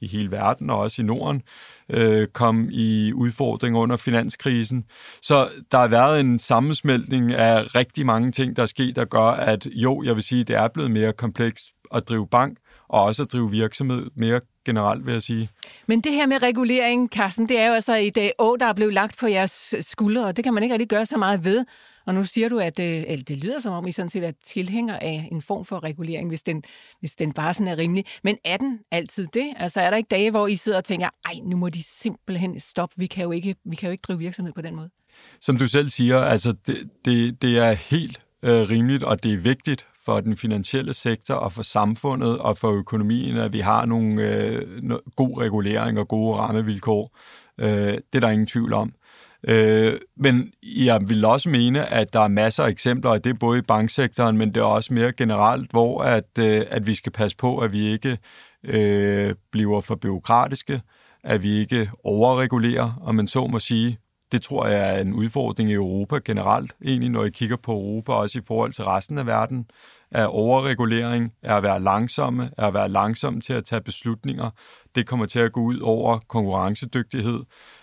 i 0.00 0.06
hele 0.06 0.30
verden 0.30 0.70
og 0.70 0.78
også 0.78 1.02
i 1.02 1.04
Norden 1.04 1.42
øh, 1.88 2.26
kom 2.28 2.68
i 2.70 3.12
udfordringer 3.12 3.80
under 3.80 3.96
finanskrisen. 3.96 4.84
Så 5.22 5.48
der 5.72 5.78
har 5.78 5.88
været 5.88 6.20
en 6.20 6.38
sammensmeltning 6.38 7.32
af 7.32 7.76
rigtig 7.76 8.06
mange 8.06 8.32
ting, 8.32 8.56
der 8.56 8.62
er 8.62 8.66
sket, 8.66 8.96
der 8.96 9.04
gør, 9.04 9.30
at 9.30 9.66
jo, 9.66 10.02
jeg 10.02 10.14
vil 10.14 10.22
sige, 10.22 10.44
det 10.44 10.56
er 10.56 10.68
blevet 10.68 10.90
mere 10.90 11.12
komplekst 11.12 11.66
at 11.94 12.08
drive 12.08 12.28
bank, 12.28 12.58
og 12.88 13.02
også 13.02 13.22
at 13.22 13.32
drive 13.32 13.50
virksomhed 13.50 14.10
mere 14.16 14.40
generelt, 14.64 15.06
vil 15.06 15.12
jeg 15.12 15.22
sige. 15.22 15.48
Men 15.86 16.00
det 16.00 16.12
her 16.12 16.26
med 16.26 16.42
regulering, 16.42 17.08
Carsten, 17.08 17.48
det 17.48 17.58
er 17.58 17.66
jo 17.66 17.72
altså 17.72 17.96
et 17.96 18.32
år, 18.38 18.56
der 18.56 18.66
er 18.66 18.72
blevet 18.72 18.94
lagt 18.94 19.18
på 19.18 19.26
jeres 19.26 19.74
skuldre, 19.80 20.24
og 20.24 20.36
det 20.36 20.44
kan 20.44 20.54
man 20.54 20.62
ikke 20.62 20.72
rigtig 20.72 20.88
gøre 20.88 21.06
så 21.06 21.16
meget 21.16 21.44
ved. 21.44 21.64
Og 22.06 22.14
nu 22.14 22.24
siger 22.24 22.48
du, 22.48 22.58
at 22.58 22.80
øh, 22.80 23.04
eller 23.08 23.24
det 23.24 23.44
lyder 23.44 23.58
som 23.58 23.72
om, 23.72 23.86
I 23.86 23.92
sådan 23.92 24.10
set 24.10 24.24
er 24.24 24.32
tilhænger 24.44 24.98
af 24.98 25.28
en 25.32 25.42
form 25.42 25.64
for 25.64 25.82
regulering, 25.82 26.28
hvis 26.28 26.42
den, 26.42 26.62
hvis 27.00 27.14
den 27.14 27.32
bare 27.32 27.54
sådan 27.54 27.68
er 27.68 27.78
rimelig. 27.78 28.04
Men 28.24 28.36
er 28.44 28.56
den 28.56 28.78
altid 28.90 29.26
det? 29.34 29.52
Altså 29.56 29.80
er 29.80 29.90
der 29.90 29.96
ikke 29.96 30.08
dage, 30.08 30.30
hvor 30.30 30.46
I 30.46 30.56
sidder 30.56 30.78
og 30.78 30.84
tænker, 30.84 31.08
ej, 31.24 31.34
nu 31.44 31.56
må 31.56 31.68
de 31.68 31.82
simpelthen 31.82 32.60
stoppe, 32.60 32.94
vi 32.98 33.06
kan 33.06 33.24
jo 33.24 33.30
ikke, 33.30 33.54
vi 33.64 33.76
kan 33.76 33.86
jo 33.86 33.90
ikke 33.92 34.02
drive 34.02 34.18
virksomhed 34.18 34.52
på 34.52 34.62
den 34.62 34.76
måde? 34.76 34.90
Som 35.40 35.56
du 35.56 35.66
selv 35.66 35.90
siger, 35.90 36.18
altså 36.18 36.54
det, 36.66 36.88
det, 37.04 37.42
det 37.42 37.58
er 37.58 37.72
helt 37.72 38.20
øh, 38.42 38.60
rimeligt, 38.60 39.02
og 39.02 39.22
det 39.22 39.32
er 39.32 39.38
vigtigt 39.38 39.86
for 40.04 40.20
den 40.20 40.36
finansielle 40.36 40.94
sektor 40.94 41.34
og 41.34 41.52
for 41.52 41.62
samfundet 41.62 42.38
og 42.38 42.58
for 42.58 42.72
økonomien, 42.72 43.36
at 43.36 43.52
vi 43.52 43.60
har 43.60 43.86
nogle 43.86 44.22
øh, 44.22 44.90
god 45.16 45.38
regulering 45.38 45.98
og 45.98 46.08
gode 46.08 46.36
rammevilkår. 46.36 47.18
Øh, 47.58 47.68
det 47.68 48.14
er 48.14 48.20
der 48.20 48.30
ingen 48.30 48.46
tvivl 48.46 48.72
om. 48.72 48.92
Øh, 49.48 50.00
men 50.16 50.52
jeg 50.62 51.00
vil 51.08 51.24
også 51.24 51.48
mene, 51.48 51.86
at 51.86 52.12
der 52.12 52.20
er 52.20 52.28
masser 52.28 52.64
af 52.64 52.70
eksempler, 52.70 53.10
og 53.10 53.24
det 53.24 53.30
er 53.30 53.38
både 53.40 53.58
i 53.58 53.62
banksektoren, 53.62 54.38
men 54.38 54.54
det 54.54 54.60
er 54.60 54.64
også 54.64 54.94
mere 54.94 55.12
generelt, 55.12 55.70
hvor 55.70 56.02
at, 56.02 56.38
øh, 56.38 56.66
at 56.70 56.86
vi 56.86 56.94
skal 56.94 57.12
passe 57.12 57.36
på, 57.36 57.58
at 57.58 57.72
vi 57.72 57.92
ikke 57.92 58.18
øh, 58.64 59.34
bliver 59.52 59.80
for 59.80 59.94
byråkratiske, 59.94 60.80
at 61.24 61.42
vi 61.42 61.58
ikke 61.58 61.90
overregulerer, 62.04 63.00
om 63.02 63.14
man 63.14 63.26
så 63.26 63.46
må 63.46 63.58
sige. 63.58 63.98
Det 64.32 64.42
tror 64.42 64.66
jeg 64.66 64.96
er 64.96 65.00
en 65.00 65.12
udfordring 65.12 65.70
i 65.70 65.74
Europa 65.74 66.18
generelt, 66.24 66.72
egentlig 66.84 67.10
når 67.10 67.24
I 67.24 67.30
kigger 67.30 67.56
på 67.56 67.72
Europa, 67.72 68.12
også 68.12 68.38
i 68.38 68.42
forhold 68.46 68.72
til 68.72 68.84
resten 68.84 69.18
af 69.18 69.26
verden, 69.26 69.66
er 70.10 70.26
overregulering, 70.26 71.32
er 71.42 71.54
at 71.54 71.62
være 71.62 71.80
langsomme, 71.80 72.50
er 72.58 72.66
at 72.66 72.74
være 72.74 72.88
langsomme 72.88 73.40
til 73.40 73.52
at 73.52 73.64
tage 73.64 73.80
beslutninger. 73.80 74.50
Det 74.94 75.06
kommer 75.06 75.26
til 75.26 75.38
at 75.38 75.52
gå 75.52 75.60
ud 75.60 75.78
over 75.78 76.18
konkurrencedygtighed. 76.28 77.40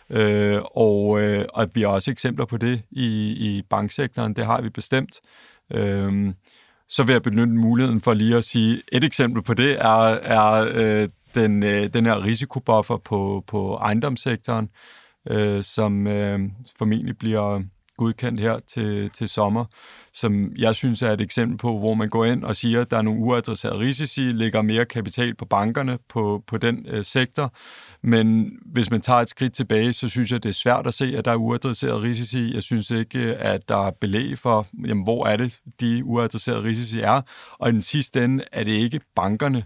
Øh, 0.09 0.62
og, 0.75 1.21
øh, 1.21 1.45
og 1.53 1.69
vi 1.73 1.81
har 1.81 1.88
også 1.88 2.12
eksempler 2.12 2.45
på 2.45 2.57
det 2.57 2.81
i, 2.91 3.07
i 3.31 3.62
banksektoren. 3.69 4.33
Det 4.33 4.45
har 4.45 4.62
vi 4.62 4.69
bestemt. 4.69 5.19
Øh, 5.73 6.33
så 6.88 7.03
vil 7.03 7.13
jeg 7.13 7.21
benytte 7.21 7.53
muligheden 7.53 8.01
for 8.01 8.13
lige 8.13 8.38
at 8.38 8.43
sige, 8.43 8.81
et 8.91 9.03
eksempel 9.03 9.43
på 9.43 9.53
det 9.53 9.71
er, 9.71 10.03
er 10.13 10.67
øh, 10.81 11.09
den, 11.35 11.63
øh, 11.63 11.88
den 11.88 12.05
her 12.05 12.25
risikobuffer 12.25 12.97
på, 12.97 13.43
på 13.47 13.75
ejendomssektoren, 13.75 14.69
øh, 15.30 15.63
som 15.63 16.08
øh, 16.08 16.39
formentlig 16.78 17.18
bliver 17.18 17.62
godkendt 18.00 18.39
her 18.39 18.60
til, 18.68 19.10
til 19.13 19.30
sommer, 19.30 19.65
som 20.13 20.52
jeg 20.58 20.76
synes 20.76 21.02
er 21.02 21.12
et 21.12 21.22
eksempel 21.22 21.58
på, 21.58 21.80
hvor 21.80 21.94
man 21.94 22.08
går 22.08 22.26
ind 22.26 22.44
og 22.44 22.56
siger, 22.56 22.82
at 22.82 22.92
der 22.92 22.98
er 22.98 23.02
nogle 23.02 23.20
uadresserede 23.20 23.80
risici, 23.80 24.22
lægger 24.22 24.62
mere 24.62 24.86
kapital 24.86 25.36
på 25.36 25.46
bankerne 25.46 25.98
på, 26.10 26.44
på 26.48 26.58
den 26.58 26.86
øh, 26.88 27.06
sektor. 27.06 27.54
Men 28.02 28.52
hvis 28.65 28.92
man 28.92 29.02
tager 29.02 29.20
et 29.20 29.30
skridt 29.30 29.54
tilbage, 29.54 29.94
så 29.94 30.08
synes 30.08 30.32
jeg, 30.32 30.44
det 30.44 30.50
er 30.50 30.54
svært 30.54 30.88
at 30.88 30.94
se, 30.94 31.18
at 31.18 31.26
der 31.26 31.32
er 31.32 31.36
uadresserede 31.36 32.02
risici. 32.02 32.54
Jeg 32.54 32.63
synes 32.63 32.92
ikke, 32.92 33.20
at 33.20 33.70
der 33.70 33.88
er 33.88 33.92
belæg 33.92 34.38
for, 34.38 34.68
jamen, 34.88 35.04
hvor 35.04 35.28
er 35.28 35.38
det, 35.38 35.60
de 35.80 36.06
uadresserede 36.06 36.63
risici 36.63 37.00
er. 37.00 37.22
Og 37.60 37.70
i 37.70 37.72
den 37.72 37.82
sidste 37.82 38.24
ende 38.24 38.44
er 38.52 38.63
det 38.63 38.72
ikke 38.72 39.02
bankerne, 39.15 39.63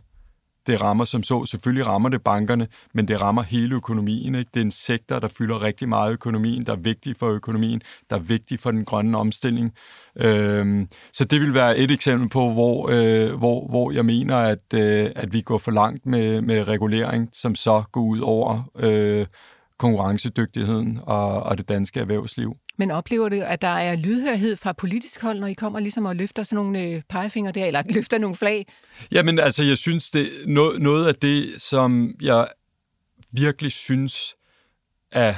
det 0.67 0.81
rammer 0.81 1.05
som 1.05 1.23
så. 1.23 1.45
Selvfølgelig 1.45 1.87
rammer 1.87 2.09
det 2.09 2.23
bankerne, 2.23 2.67
men 2.93 3.07
det 3.07 3.21
rammer 3.21 3.43
hele 3.43 3.75
økonomien. 3.75 4.35
Ikke? 4.35 4.49
Det 4.53 4.59
er 4.59 4.65
en 4.65 4.71
sektor, 4.71 5.19
der 5.19 5.27
fylder 5.27 5.63
rigtig 5.63 5.89
meget 5.89 6.11
i 6.11 6.13
økonomien, 6.13 6.65
der 6.65 6.71
er 6.71 6.77
vigtig 6.77 7.15
for 7.17 7.29
økonomien, 7.29 7.81
der 8.09 8.15
er 8.15 8.19
vigtig 8.19 8.59
for 8.59 8.71
den 8.71 8.85
grønne 8.85 9.17
omstilling. 9.17 9.73
Øhm, 10.17 10.87
så 11.13 11.25
det 11.25 11.41
vil 11.41 11.53
være 11.53 11.77
et 11.77 11.91
eksempel 11.91 12.29
på, 12.29 12.51
hvor, 12.51 12.89
øh, 12.91 13.33
hvor, 13.33 13.67
hvor 13.67 13.91
jeg 13.91 14.05
mener, 14.05 14.37
at, 14.37 14.73
øh, 14.73 15.11
at 15.15 15.33
vi 15.33 15.41
går 15.41 15.57
for 15.57 15.71
langt 15.71 16.05
med, 16.05 16.41
med 16.41 16.67
regulering, 16.67 17.29
som 17.33 17.55
så 17.55 17.83
går 17.91 18.01
ud 18.01 18.19
over 18.19 18.71
øh, 18.79 19.25
konkurrencedygtigheden 19.77 20.99
og, 21.03 21.43
og 21.43 21.57
det 21.57 21.69
danske 21.69 21.99
erhvervsliv. 21.99 22.57
Men 22.77 22.91
oplever 22.91 23.29
du, 23.29 23.35
at 23.35 23.61
der 23.61 23.67
er 23.67 23.95
lydhørhed 23.95 24.55
fra 24.55 24.73
politisk 24.73 25.21
hold, 25.21 25.39
når 25.39 25.47
I 25.47 25.53
kommer 25.53 25.79
ligesom 25.79 26.05
og 26.05 26.15
løfter 26.15 26.43
sådan 26.43 26.55
nogle 26.55 26.79
øh, 26.79 27.01
pegefinger 27.09 27.51
der, 27.51 27.65
eller 27.65 27.83
løfter 27.95 28.17
nogle 28.17 28.35
flag? 28.35 28.67
Jamen 29.11 29.39
altså, 29.39 29.63
jeg 29.63 29.77
synes, 29.77 30.11
det 30.11 30.29
noget, 30.47 30.81
noget 30.81 31.07
af 31.07 31.15
det, 31.15 31.61
som 31.61 32.15
jeg 32.21 32.47
virkelig 33.31 33.71
synes 33.71 34.35
er 35.11 35.33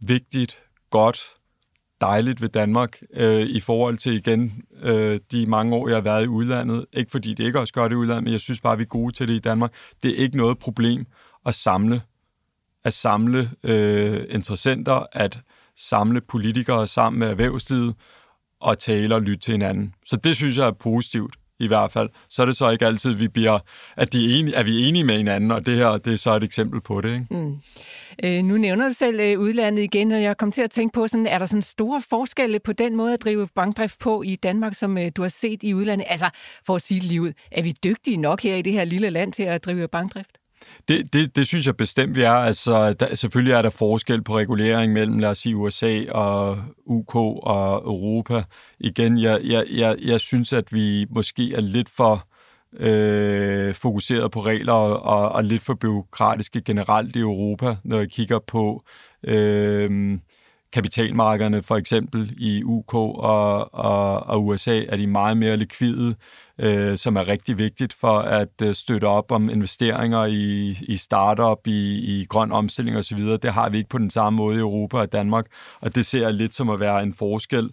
vigtigt, 0.00 0.58
godt, 0.90 1.20
dejligt 2.00 2.40
ved 2.40 2.48
Danmark 2.48 3.00
øh, 3.14 3.46
i 3.46 3.60
forhold 3.60 3.98
til 3.98 4.12
igen 4.12 4.64
øh, 4.82 5.20
de 5.32 5.46
mange 5.46 5.76
år, 5.76 5.88
jeg 5.88 5.96
har 5.96 6.02
været 6.02 6.24
i 6.24 6.28
udlandet. 6.28 6.86
Ikke 6.92 7.10
fordi 7.10 7.34
det 7.34 7.44
ikke 7.44 7.60
også 7.60 7.72
gør 7.72 7.88
det 7.88 7.92
i 7.92 7.96
udlandet, 7.96 8.24
men 8.24 8.32
jeg 8.32 8.40
synes 8.40 8.60
bare, 8.60 8.76
vi 8.76 8.82
er 8.82 8.86
gode 8.86 9.14
til 9.14 9.28
det 9.28 9.34
i 9.34 9.38
Danmark. 9.38 9.72
Det 10.02 10.10
er 10.10 10.16
ikke 10.16 10.36
noget 10.36 10.58
problem 10.58 11.06
at 11.46 11.54
samle 11.54 12.02
at 12.84 12.92
samle 12.92 13.50
øh, 13.62 14.24
interessenter, 14.28 15.06
at 15.12 15.40
samle 15.78 16.20
politikere 16.20 16.86
sammen 16.86 17.20
med 17.20 17.28
erhvervslivet 17.28 17.94
og 18.60 18.78
tale 18.78 19.14
og 19.14 19.22
lytte 19.22 19.40
til 19.40 19.52
hinanden. 19.52 19.94
Så 20.06 20.16
det 20.16 20.36
synes 20.36 20.58
jeg 20.58 20.66
er 20.66 20.72
positivt 20.72 21.36
i 21.62 21.66
hvert 21.66 21.92
fald. 21.92 22.08
Så 22.28 22.42
er 22.42 22.46
det 22.46 22.56
så 22.56 22.70
ikke 22.70 22.86
altid, 22.86 23.12
vi 23.12 23.28
bliver, 23.28 23.58
at 23.96 24.12
de 24.12 24.24
er, 24.24 24.38
enige, 24.38 24.54
er 24.54 24.62
vi 24.62 24.88
enige 24.88 25.04
med 25.04 25.16
hinanden, 25.16 25.50
og 25.50 25.66
det 25.66 25.76
her 25.76 25.96
det 25.96 26.12
er 26.12 26.16
så 26.16 26.36
et 26.36 26.44
eksempel 26.44 26.80
på 26.80 27.00
det. 27.00 27.08
Ikke? 27.08 27.26
Mm. 27.30 27.56
Øh, 28.24 28.42
nu 28.42 28.56
nævner 28.56 28.86
du 28.86 28.92
selv 28.92 29.20
øh, 29.20 29.38
udlandet 29.38 29.82
igen, 29.82 30.12
og 30.12 30.22
jeg 30.22 30.36
kom 30.36 30.52
til 30.52 30.62
at 30.62 30.70
tænke 30.70 30.92
på, 30.94 31.08
sådan, 31.08 31.26
er 31.26 31.38
der 31.38 31.46
sådan 31.46 31.62
store 31.62 32.02
forskelle 32.10 32.60
på 32.60 32.72
den 32.72 32.96
måde 32.96 33.12
at 33.12 33.24
drive 33.24 33.48
bankdrift 33.54 33.98
på 33.98 34.22
i 34.22 34.36
Danmark, 34.36 34.74
som 34.74 34.98
øh, 34.98 35.10
du 35.16 35.22
har 35.22 35.28
set 35.28 35.62
i 35.62 35.74
udlandet? 35.74 36.06
Altså, 36.08 36.30
for 36.66 36.74
at 36.74 36.82
sige 36.82 37.00
det 37.00 37.08
lige 37.08 37.22
ud, 37.22 37.32
er 37.52 37.62
vi 37.62 37.74
dygtige 37.84 38.16
nok 38.16 38.42
her 38.42 38.56
i 38.56 38.62
det 38.62 38.72
her 38.72 38.84
lille 38.84 39.10
land 39.10 39.32
til 39.32 39.42
at 39.42 39.64
drive 39.64 39.88
bankdrift? 39.88 40.41
Det, 40.88 41.12
det, 41.12 41.36
det 41.36 41.46
synes 41.46 41.66
jeg 41.66 41.76
bestemt, 41.76 42.16
vi 42.16 42.22
er. 42.22 42.30
Altså, 42.30 42.92
der, 42.92 43.14
selvfølgelig 43.14 43.52
er 43.52 43.62
der 43.62 43.70
forskel 43.70 44.22
på 44.22 44.36
regulering 44.36 44.92
mellem, 44.92 45.18
lad 45.18 45.30
os 45.30 45.38
sige, 45.38 45.56
USA 45.56 46.04
og 46.10 46.58
UK 46.86 47.14
og 47.14 47.82
Europa. 47.84 48.42
Igen, 48.80 49.18
jeg, 49.18 49.40
jeg, 49.44 49.64
jeg, 49.70 49.96
jeg 50.02 50.20
synes, 50.20 50.52
at 50.52 50.72
vi 50.72 51.06
måske 51.10 51.54
er 51.54 51.60
lidt 51.60 51.88
for 51.88 52.28
øh, 52.78 53.74
fokuseret 53.74 54.30
på 54.30 54.40
regler 54.40 54.72
og, 54.72 55.28
og 55.28 55.44
lidt 55.44 55.62
for 55.62 55.74
byråkratiske 55.74 56.60
generelt 56.60 57.16
i 57.16 57.18
Europa, 57.18 57.76
når 57.84 57.98
jeg 57.98 58.10
kigger 58.10 58.38
på 58.38 58.84
øh, 59.24 60.18
kapitalmarkederne 60.72 61.62
for 61.62 61.76
eksempel 61.76 62.34
i 62.38 62.62
UK 62.64 62.94
og, 62.94 63.74
og, 63.74 64.26
og 64.26 64.46
USA, 64.46 64.84
er 64.88 64.96
de 64.96 65.06
meget 65.06 65.36
mere 65.36 65.56
likvide 65.56 66.14
øh, 66.58 66.98
som 66.98 67.16
er 67.16 67.28
rigtig 67.28 67.58
vigtigt 67.58 67.92
for 67.92 68.18
at 68.18 68.62
øh, 68.62 68.74
støtte 68.74 69.04
op 69.04 69.32
om 69.32 69.50
investeringer 69.50 70.24
i, 70.24 70.70
i 70.70 70.96
startup, 70.96 71.66
i, 71.66 72.20
i 72.20 72.24
grøn 72.24 72.52
omstilling 72.52 72.96
osv. 72.96 73.20
Det 73.20 73.52
har 73.52 73.68
vi 73.68 73.78
ikke 73.78 73.90
på 73.90 73.98
den 73.98 74.10
samme 74.10 74.36
måde 74.36 74.56
i 74.56 74.60
Europa 74.60 74.96
og 74.96 75.12
Danmark, 75.12 75.46
og 75.80 75.94
det 75.94 76.06
ser 76.06 76.20
jeg 76.20 76.34
lidt 76.34 76.54
som 76.54 76.70
at 76.70 76.80
være 76.80 77.02
en 77.02 77.14
forskel. 77.14 77.70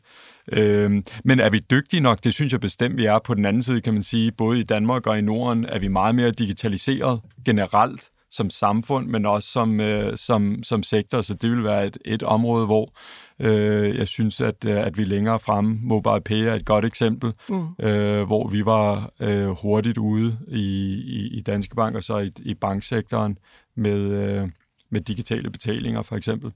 Øh, 0.51 1.03
men 1.23 1.39
er 1.39 1.49
vi 1.49 1.59
dygtige 1.59 1.99
nok? 1.99 2.23
Det 2.23 2.33
synes 2.33 2.51
jeg 2.53 2.59
bestemt, 2.59 2.97
vi 2.97 3.05
er. 3.05 3.19
På 3.19 3.33
den 3.33 3.45
anden 3.45 3.63
side 3.63 3.81
kan 3.81 3.93
man 3.93 4.03
sige, 4.03 4.31
både 4.31 4.59
i 4.59 4.63
Danmark 4.63 5.07
og 5.07 5.17
i 5.17 5.21
Norden 5.21 5.65
er 5.65 5.79
vi 5.79 5.87
meget 5.87 6.15
mere 6.15 6.31
digitaliseret 6.31 7.21
generelt 7.45 8.09
som 8.31 8.49
samfund, 8.49 9.07
men 9.07 9.25
også 9.25 9.49
som, 9.49 9.79
øh, 9.79 10.17
som, 10.17 10.63
som 10.63 10.83
sektor. 10.83 11.21
Så 11.21 11.33
det 11.33 11.51
vil 11.51 11.63
være 11.63 11.87
et, 11.87 11.97
et 12.05 12.23
område, 12.23 12.65
hvor 12.65 12.93
øh, 13.39 13.97
jeg 13.97 14.07
synes, 14.07 14.41
at, 14.41 14.65
øh, 14.65 14.85
at 14.85 14.97
vi 14.97 15.03
længere 15.03 15.39
fremme, 15.39 15.79
Mobile 15.81 16.21
Pay 16.21 16.35
er 16.35 16.53
et 16.53 16.65
godt 16.65 16.85
eksempel, 16.85 17.33
mm. 17.49 17.85
øh, 17.85 18.23
hvor 18.23 18.47
vi 18.47 18.65
var 18.65 19.11
øh, 19.19 19.49
hurtigt 19.49 19.97
ude 19.97 20.37
i, 20.47 20.93
i, 21.07 21.37
i 21.37 21.41
Danske 21.41 21.75
Bank 21.75 21.95
og 21.95 22.03
så 22.03 22.17
i, 22.17 22.31
i 22.39 22.53
banksektoren 22.53 23.37
med, 23.75 24.01
øh, 24.01 24.47
med 24.91 25.01
digitale 25.01 25.49
betalinger 25.49 26.01
for 26.01 26.15
eksempel. 26.15 26.51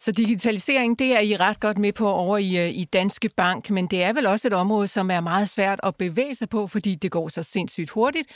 Så 0.00 0.12
digitalisering, 0.12 0.98
det 0.98 1.16
er 1.16 1.20
I 1.20 1.36
ret 1.36 1.60
godt 1.60 1.78
med 1.78 1.92
på 1.92 2.08
over 2.08 2.38
i, 2.38 2.68
øh, 2.68 2.78
i 2.78 2.84
Danske 2.84 3.30
Bank, 3.36 3.70
men 3.70 3.86
det 3.86 4.02
er 4.02 4.12
vel 4.12 4.26
også 4.26 4.48
et 4.48 4.54
område, 4.54 4.86
som 4.86 5.10
er 5.10 5.20
meget 5.20 5.48
svært 5.48 5.80
at 5.82 5.96
bevæge 5.96 6.34
sig 6.34 6.48
på, 6.48 6.66
fordi 6.66 6.94
det 6.94 7.10
går 7.10 7.28
så 7.28 7.42
sindssygt 7.42 7.90
hurtigt, 7.90 8.28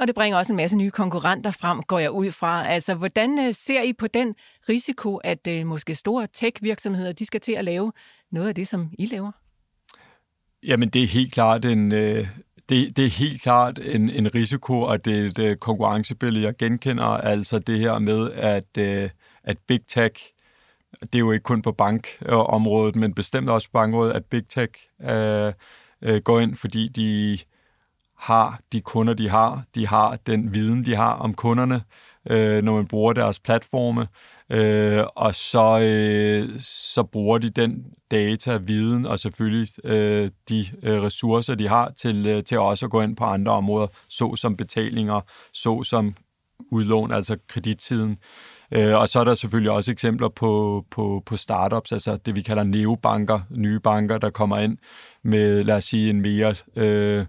og 0.00 0.06
det 0.06 0.14
bringer 0.14 0.38
også 0.38 0.52
en 0.52 0.56
masse 0.56 0.76
nye 0.76 0.90
konkurrenter 0.90 1.50
frem, 1.50 1.82
går 1.82 1.98
jeg 1.98 2.10
ud 2.10 2.32
fra. 2.32 2.68
Altså, 2.68 2.94
hvordan 2.94 3.38
øh, 3.38 3.54
ser 3.54 3.82
I 3.82 3.92
på 3.92 4.06
den 4.06 4.34
risiko, 4.68 5.16
at 5.16 5.46
øh, 5.48 5.66
måske 5.66 5.94
store 5.94 6.26
tech-virksomheder, 6.32 7.12
de 7.12 7.26
skal 7.26 7.40
til 7.40 7.52
at 7.52 7.64
lave 7.64 7.92
noget 8.32 8.48
af 8.48 8.54
det, 8.54 8.68
som 8.68 8.90
I 8.98 9.06
laver? 9.06 9.32
Jamen, 10.66 10.88
det 10.88 11.02
er 11.02 11.06
helt 11.06 11.32
klart 11.32 11.64
en, 11.64 11.92
øh, 11.92 12.28
det, 12.68 12.96
det 12.96 13.04
er 13.04 13.10
helt 13.10 13.42
klart 13.42 13.78
en, 13.78 14.10
en 14.10 14.34
risiko, 14.34 14.80
og 14.80 15.04
det 15.04 15.38
er 15.38 15.50
et 15.50 15.60
konkurrencebillede, 15.60 16.44
jeg 16.44 16.56
genkender. 16.56 17.04
Altså 17.04 17.58
det 17.58 17.78
her 17.78 17.98
med, 17.98 18.30
at, 18.30 18.78
at 19.44 19.58
Big 19.66 19.80
Tech, 19.88 20.24
det 21.00 21.14
er 21.14 21.18
jo 21.18 21.32
ikke 21.32 21.42
kun 21.42 21.62
på 21.62 21.72
bankområdet, 21.72 22.96
men 22.96 23.14
bestemt 23.14 23.50
også 23.50 23.68
på 23.68 23.72
bankområdet, 23.72 24.12
at 24.12 24.24
Big 24.24 24.48
Tech 24.48 24.72
øh, 25.02 25.52
går 26.24 26.40
ind, 26.40 26.56
fordi 26.56 26.88
de 26.88 27.38
har 28.20 28.60
de 28.72 28.80
kunder, 28.80 29.14
de 29.14 29.28
har. 29.28 29.64
De 29.74 29.86
har 29.86 30.18
den 30.26 30.54
viden, 30.54 30.84
de 30.84 30.96
har 30.96 31.12
om 31.12 31.34
kunderne, 31.34 31.82
øh, 32.30 32.62
når 32.62 32.74
man 32.74 32.86
bruger 32.86 33.12
deres 33.12 33.40
platforme. 33.40 34.08
Øh, 34.50 35.04
og 35.16 35.34
så, 35.34 35.80
øh, 35.80 36.60
så 36.60 37.02
bruger 37.02 37.38
de 37.38 37.50
den 37.50 37.84
data, 38.10 38.56
viden 38.56 39.06
og 39.06 39.18
selvfølgelig 39.18 39.68
øh, 39.84 40.30
de 40.48 40.66
øh, 40.82 41.02
ressourcer, 41.02 41.54
de 41.54 41.68
har 41.68 41.92
til, 41.96 42.26
øh, 42.26 42.44
til 42.44 42.58
også 42.58 42.86
at 42.86 42.90
gå 42.90 43.00
ind 43.00 43.16
på 43.16 43.24
andre 43.24 43.52
områder, 43.52 43.86
såsom 44.08 44.56
betalinger, 44.56 45.20
såsom 45.52 46.14
udlån, 46.70 47.12
altså 47.12 47.36
kredittiden. 47.48 48.18
Øh, 48.72 48.96
og 48.96 49.08
så 49.08 49.20
er 49.20 49.24
der 49.24 49.34
selvfølgelig 49.34 49.70
også 49.70 49.92
eksempler 49.92 50.28
på, 50.28 50.84
på, 50.90 51.22
på 51.26 51.36
startups, 51.36 51.92
altså 51.92 52.16
det 52.16 52.36
vi 52.36 52.42
kalder 52.42 52.62
neobanker, 52.62 53.40
nye 53.50 53.80
banker, 53.80 54.18
der 54.18 54.30
kommer 54.30 54.58
ind 54.58 54.78
med, 55.22 55.64
lad 55.64 55.76
os 55.76 55.84
sige, 55.84 56.10
en 56.10 56.20
mere... 56.20 56.54
Øh, 56.76 57.26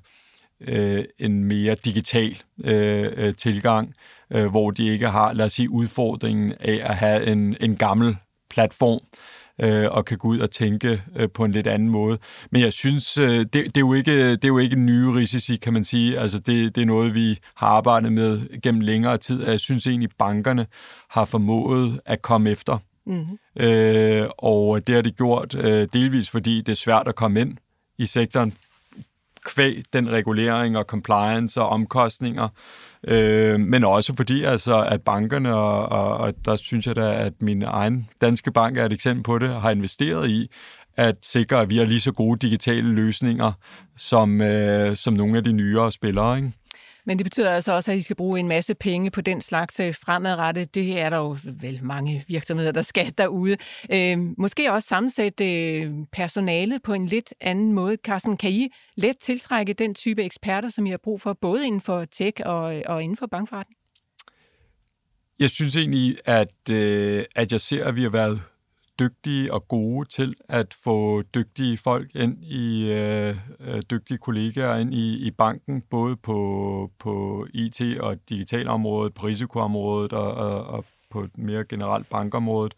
øh, 0.68 1.06
en 1.20 1.44
mere 1.44 1.76
digital 1.76 2.42
øh, 2.64 3.12
øh, 3.18 3.34
tilgang, 3.34 3.94
øh, 4.32 4.46
hvor 4.46 4.72
de 4.72 4.88
ikke 4.88 5.10
har, 5.10 5.34
lad 5.34 5.46
os 5.46 5.54
sige, 5.54 5.70
udfordringen 5.70 6.54
af 6.60 6.80
at 6.84 6.96
have 6.96 7.28
en, 7.28 7.58
en 7.60 7.76
gammel 7.76 8.18
platform, 8.50 9.00
øh, 9.62 9.92
og 9.92 10.06
kan 10.06 10.18
gå 10.18 10.28
ud 10.28 10.40
og 10.40 10.52
tænke 10.52 11.02
øh, 11.16 11.30
på 11.30 11.46
en 11.46 11.52
lidt 11.52 11.68
anden 11.68 11.90
måde. 11.90 12.18
Men 12.52 12.62
jeg 12.62 12.74
synes, 12.74 13.18
øh, 13.18 13.40
det, 13.40 13.54
det, 13.54 13.78
er 13.78 13.82
jo 13.82 13.94
ikke, 13.94 14.32
det 14.32 14.44
er 14.44 14.48
jo 14.48 14.58
ikke 14.58 14.76
nye 14.76 15.14
risici, 15.16 15.56
kan 15.56 15.74
man 15.74 15.84
sige. 15.84 16.20
Altså 16.20 16.40
det, 16.40 16.76
det 16.76 16.82
er 16.82 16.86
noget, 16.86 17.16
vi 17.16 17.40
har 17.56 17.68
arbejdet 17.68 18.14
med 18.14 18.62
gennem 18.62 18.82
længere 18.82 19.18
tid, 19.18 19.44
og 19.44 19.52
jeg 19.52 19.60
synes 19.60 19.88
egentlig, 19.88 20.10
bankerne 20.20 20.68
har 21.10 21.26
formået 21.26 22.00
at 22.06 22.22
komme 22.22 22.50
efter. 22.50 22.78
Mm-hmm. 23.06 23.64
Øh, 23.64 24.28
og 24.38 24.88
det 24.88 24.96
har 24.96 25.02
de 25.02 25.12
gjort 25.12 25.56
øh, 25.56 25.88
delvis, 25.94 26.30
fordi 26.30 26.58
det 26.58 26.70
er 26.70 26.76
svært 26.76 27.08
at 27.08 27.16
komme 27.16 27.42
ind 27.42 27.58
i 27.98 28.06
sektoren 28.06 28.54
kvæg 29.46 29.84
den 29.94 30.10
regulering 30.10 30.78
og 30.78 30.86
compliance 30.86 31.62
og 31.62 31.70
omkostninger, 31.70 32.48
øh, 33.08 33.60
men 33.60 33.84
også 33.84 34.16
fordi 34.16 34.44
altså, 34.44 34.84
at 34.84 35.02
bankerne, 35.02 35.56
og, 35.56 35.90
og, 35.90 36.18
og 36.18 36.34
der 36.46 36.56
synes 36.56 36.88
jeg 36.88 36.96
da, 36.96 37.14
at 37.14 37.34
min 37.42 37.64
egen 37.64 38.10
danske 38.22 38.52
bank 38.52 38.78
er 38.78 38.86
et 38.86 38.94
eksempel 38.94 39.24
på 39.24 39.40
det, 39.40 39.62
har 39.62 39.72
investeret 39.72 40.30
i 40.30 40.52
at 40.98 41.16
sikre, 41.22 41.62
at 41.62 41.70
vi 41.70 41.78
har 41.78 41.86
lige 41.86 42.00
så 42.00 42.12
gode 42.12 42.40
digitale 42.40 42.94
løsninger 42.94 43.52
som, 43.98 44.42
øh, 44.42 44.96
som 44.96 45.14
nogle 45.14 45.38
af 45.38 45.44
de 45.44 45.52
nyere 45.52 45.92
spillere. 45.92 46.38
Ikke? 46.38 46.52
Men 47.06 47.18
det 47.18 47.26
betyder 47.26 47.52
altså 47.52 47.72
også, 47.72 47.92
at 47.92 47.98
I 47.98 48.02
skal 48.02 48.16
bruge 48.16 48.40
en 48.40 48.48
masse 48.48 48.76
penge 48.76 49.12
på 49.12 49.22
den 49.22 49.42
slags 49.42 49.80
øh, 49.80 49.96
fremadrettet. 49.96 50.76
Det 50.76 51.00
er 51.00 51.10
der 51.10 51.18
jo 51.18 51.38
vel 51.44 51.80
mange 51.84 52.26
virksomheder, 52.28 52.72
der 52.72 52.82
skal 52.82 53.14
derude. 53.18 53.58
Øh, 53.92 54.18
måske 54.38 54.72
også 54.72 54.88
sammensætte 54.88 55.72
øh, 55.72 55.92
personalet 56.12 56.82
på 56.84 56.94
en 56.94 57.06
lidt 57.06 57.34
anden 57.42 57.74
måde. 57.74 57.98
Carsten, 58.06 58.38
kan 58.38 58.52
I 58.52 58.70
let 58.96 59.18
tiltrække 59.18 59.74
den 59.74 59.96
type 59.96 60.24
eksperter, 60.24 60.70
som 60.70 60.86
I 60.86 60.90
har 60.90 61.00
brug 61.04 61.22
for, 61.22 61.34
både 61.42 61.68
inden 61.68 61.82
for 61.82 62.06
tech 62.06 62.42
og, 62.46 62.78
øh, 62.78 62.82
og 62.86 63.04
inden 63.04 63.18
for 63.18 63.28
bankforretning? 63.28 63.78
Jeg 65.40 65.50
synes 65.50 65.76
egentlig, 65.76 66.18
at, 66.26 66.70
øh, 66.72 67.26
at 67.36 67.52
jeg 67.52 67.62
ser, 67.62 67.86
at 67.86 67.96
vi 67.96 68.04
har 68.04 68.10
været 68.10 68.42
dygtige 69.02 69.54
og 69.54 69.68
gode 69.68 70.10
til 70.10 70.36
at 70.50 70.74
få 70.84 71.22
dygtige 71.22 71.78
folk 71.78 72.16
ind 72.16 72.44
i, 72.44 72.92
øh, 72.92 73.36
øh 73.60 73.82
dygtige 73.92 74.18
kollegaer 74.18 74.78
ind 74.78 74.94
i, 74.94 75.28
i 75.28 75.32
banken, 75.32 75.82
både 75.90 76.16
på, 76.16 76.92
på 77.00 77.46
IT- 77.54 78.00
og 78.00 78.18
digitalområdet, 78.30 79.14
på 79.14 79.28
risikoområdet 79.28 80.14
og, 80.14 80.34
og, 80.34 80.64
og 80.64 80.86
på 81.10 81.24
et 81.24 81.38
mere 81.38 81.66
generelt 81.70 82.10
bankområdet. 82.10 82.74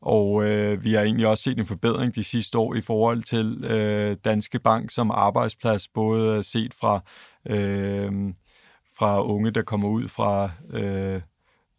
Og 0.00 0.44
øh, 0.44 0.84
vi 0.84 0.94
har 0.94 1.02
egentlig 1.02 1.26
også 1.26 1.42
set 1.42 1.58
en 1.58 1.66
forbedring 1.66 2.14
de 2.14 2.24
sidste 2.24 2.58
år 2.58 2.74
i 2.74 2.80
forhold 2.80 3.22
til 3.22 3.64
øh, 3.64 4.16
Danske 4.24 4.58
Bank 4.58 4.90
som 4.90 5.10
arbejdsplads, 5.10 5.88
både 5.88 6.42
set 6.42 6.74
fra, 6.74 7.00
øh, 7.46 8.12
fra 8.98 9.24
unge, 9.24 9.50
der 9.50 9.62
kommer 9.62 9.88
ud 9.88 10.08
fra 10.08 10.50
øh, 10.70 11.20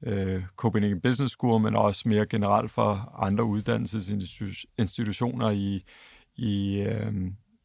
øh, 0.03 0.43
Copenhagen 0.55 1.01
Business 1.01 1.33
School, 1.33 1.61
men 1.61 1.75
også 1.75 2.09
mere 2.09 2.25
generelt 2.25 2.71
for 2.71 3.15
andre 3.19 3.43
uddannelsesinstitutioner 3.43 5.49
i, 5.49 5.83
i, 6.35 6.81
øh, 6.81 7.13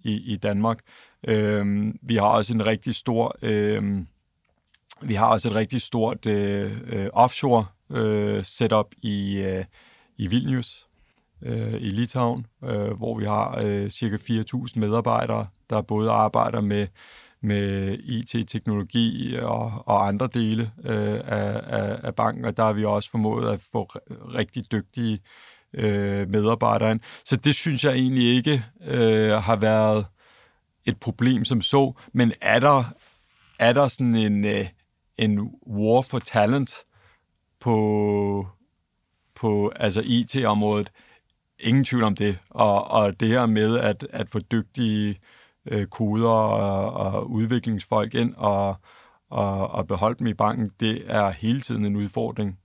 i, 0.01 0.32
i 0.32 0.37
Danmark. 0.37 0.78
Øh, 1.28 1.95
vi 2.03 2.16
har 2.16 2.26
også 2.26 2.55
en 2.55 2.66
rigtig 2.66 2.95
stor... 2.95 3.37
Øh, 3.43 4.03
vi 5.03 5.14
har 5.14 5.26
også 5.26 5.49
et 5.49 5.57
rigtig 5.57 5.80
stort 5.80 6.26
øh, 6.26 6.78
øh, 6.87 7.09
offshore 7.12 7.66
øh, 7.91 8.45
setup 8.45 8.87
i, 9.03 9.37
øh, 9.37 9.64
i 10.16 10.26
Vilnius, 10.26 10.87
øh, 11.43 11.74
i 11.74 11.91
Litauen, 11.91 12.47
øh, 12.64 12.91
hvor 12.91 13.18
vi 13.18 13.24
har 13.24 13.61
øh, 13.64 13.91
cirka 13.91 14.16
4.000 14.16 14.78
medarbejdere, 14.78 15.47
der 15.70 15.82
både 15.82 16.11
arbejder 16.11 16.61
med 16.61 16.87
med 17.41 17.99
IT-teknologi 17.99 19.37
og, 19.37 19.82
og 19.87 20.09
andre 20.09 20.28
dele 20.34 20.70
øh, 20.84 21.20
af, 21.24 21.61
af, 21.64 22.01
af 22.03 22.14
banken, 22.14 22.45
og 22.45 22.57
der 22.57 22.62
har 22.62 22.72
vi 22.72 22.84
også 22.84 23.11
formået 23.11 23.53
at 23.53 23.61
få 23.72 23.84
rigtig 24.11 24.72
dygtige 24.72 25.20
øh, 25.72 26.28
medarbejdere 26.28 26.91
ind. 26.91 27.01
Så 27.24 27.37
det 27.37 27.55
synes 27.55 27.84
jeg 27.84 27.93
egentlig 27.93 28.37
ikke 28.37 28.64
øh, 28.84 29.32
har 29.32 29.57
været 29.57 30.07
et 30.84 31.01
problem 31.01 31.45
som 31.45 31.62
så, 31.62 31.93
men 32.12 32.32
er 32.41 32.59
der, 32.59 32.84
er 33.59 33.72
der 33.72 33.89
sådan 33.89 34.14
en, 34.14 34.45
øh, 34.45 34.68
en 35.18 35.41
war 35.66 36.03
for 36.03 36.18
talent 36.18 36.74
på, 37.61 38.47
på 39.34 39.72
altså 39.76 40.03
IT-området? 40.05 40.93
Ingen 41.59 41.84
tvivl 41.84 42.03
om 42.03 42.16
det. 42.16 42.39
Og, 42.51 42.84
og 42.84 43.20
det 43.20 43.28
her 43.28 43.47
med 43.47 43.78
at, 43.78 44.07
at 44.11 44.30
få 44.30 44.39
dygtige 44.39 45.09
øh, 45.09 45.14
koder 45.90 46.28
og, 46.28 46.92
og 46.92 47.30
udviklingsfolk 47.30 48.14
ind 48.14 48.34
og, 48.36 48.76
og, 49.30 49.70
og 49.70 49.86
beholde 49.86 50.18
dem 50.18 50.26
i 50.26 50.34
banken, 50.34 50.70
det 50.80 51.02
er 51.06 51.30
hele 51.30 51.60
tiden 51.60 51.84
en 51.84 51.96
udfordring. 51.96 52.58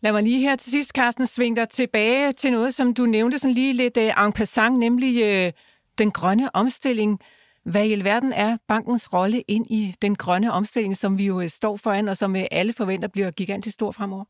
Lad 0.00 0.12
mig 0.12 0.22
lige 0.22 0.40
her 0.40 0.56
til 0.56 0.70
sidst, 0.70 0.90
Carsten, 0.90 1.26
svinge 1.26 1.60
dig 1.60 1.68
tilbage 1.68 2.32
til 2.32 2.52
noget, 2.52 2.74
som 2.74 2.94
du 2.94 3.06
nævnte 3.06 3.38
sådan 3.38 3.54
lige 3.54 3.72
lidt 3.72 3.96
uh, 3.96 4.24
en 4.26 4.32
passant, 4.32 4.78
nemlig 4.78 5.46
uh, 5.46 5.52
den 5.98 6.10
grønne 6.10 6.56
omstilling. 6.56 7.20
Hvad 7.64 7.86
i 7.86 7.92
alverden 7.92 8.32
er 8.32 8.56
bankens 8.68 9.12
rolle 9.12 9.40
ind 9.48 9.66
i 9.70 9.94
den 10.02 10.16
grønne 10.16 10.52
omstilling, 10.52 10.96
som 10.96 11.18
vi 11.18 11.26
jo 11.26 11.40
uh, 11.40 11.48
står 11.48 11.76
foran, 11.76 12.08
og 12.08 12.16
som 12.16 12.32
uh, 12.32 12.40
alle 12.50 12.72
forventer 12.72 13.08
bliver 13.08 13.30
gigantisk 13.30 13.74
stor 13.74 13.92
fremover? 13.92 14.24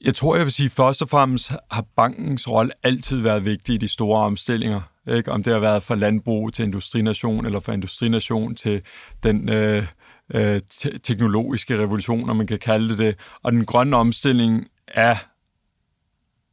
Jeg 0.00 0.14
tror, 0.14 0.36
jeg 0.36 0.44
vil 0.44 0.52
sige, 0.52 0.70
først 0.70 1.02
og 1.02 1.08
fremmest 1.08 1.52
har 1.70 1.84
bankens 1.96 2.50
rolle 2.50 2.72
altid 2.82 3.20
været 3.20 3.44
vigtig 3.44 3.74
i 3.74 3.78
de 3.78 3.88
store 3.88 4.20
omstillinger. 4.20 4.80
Ikke? 5.08 5.32
Om 5.32 5.42
det 5.42 5.52
har 5.52 5.60
været 5.60 5.82
fra 5.82 5.94
landbrug 5.94 6.52
til 6.52 6.64
industrination, 6.64 7.46
eller 7.46 7.60
fra 7.60 7.72
industrination 7.72 8.54
til 8.54 8.82
den 9.22 9.48
øh, 9.48 9.86
øh, 10.34 10.60
te- 10.70 10.98
teknologiske 10.98 11.78
revolution, 11.78 12.30
om 12.30 12.36
man 12.36 12.46
kan 12.46 12.58
kalde 12.58 12.88
det 12.88 12.98
det. 12.98 13.16
Og 13.42 13.52
den 13.52 13.64
grønne 13.64 13.96
omstilling 13.96 14.68
er, 14.88 15.16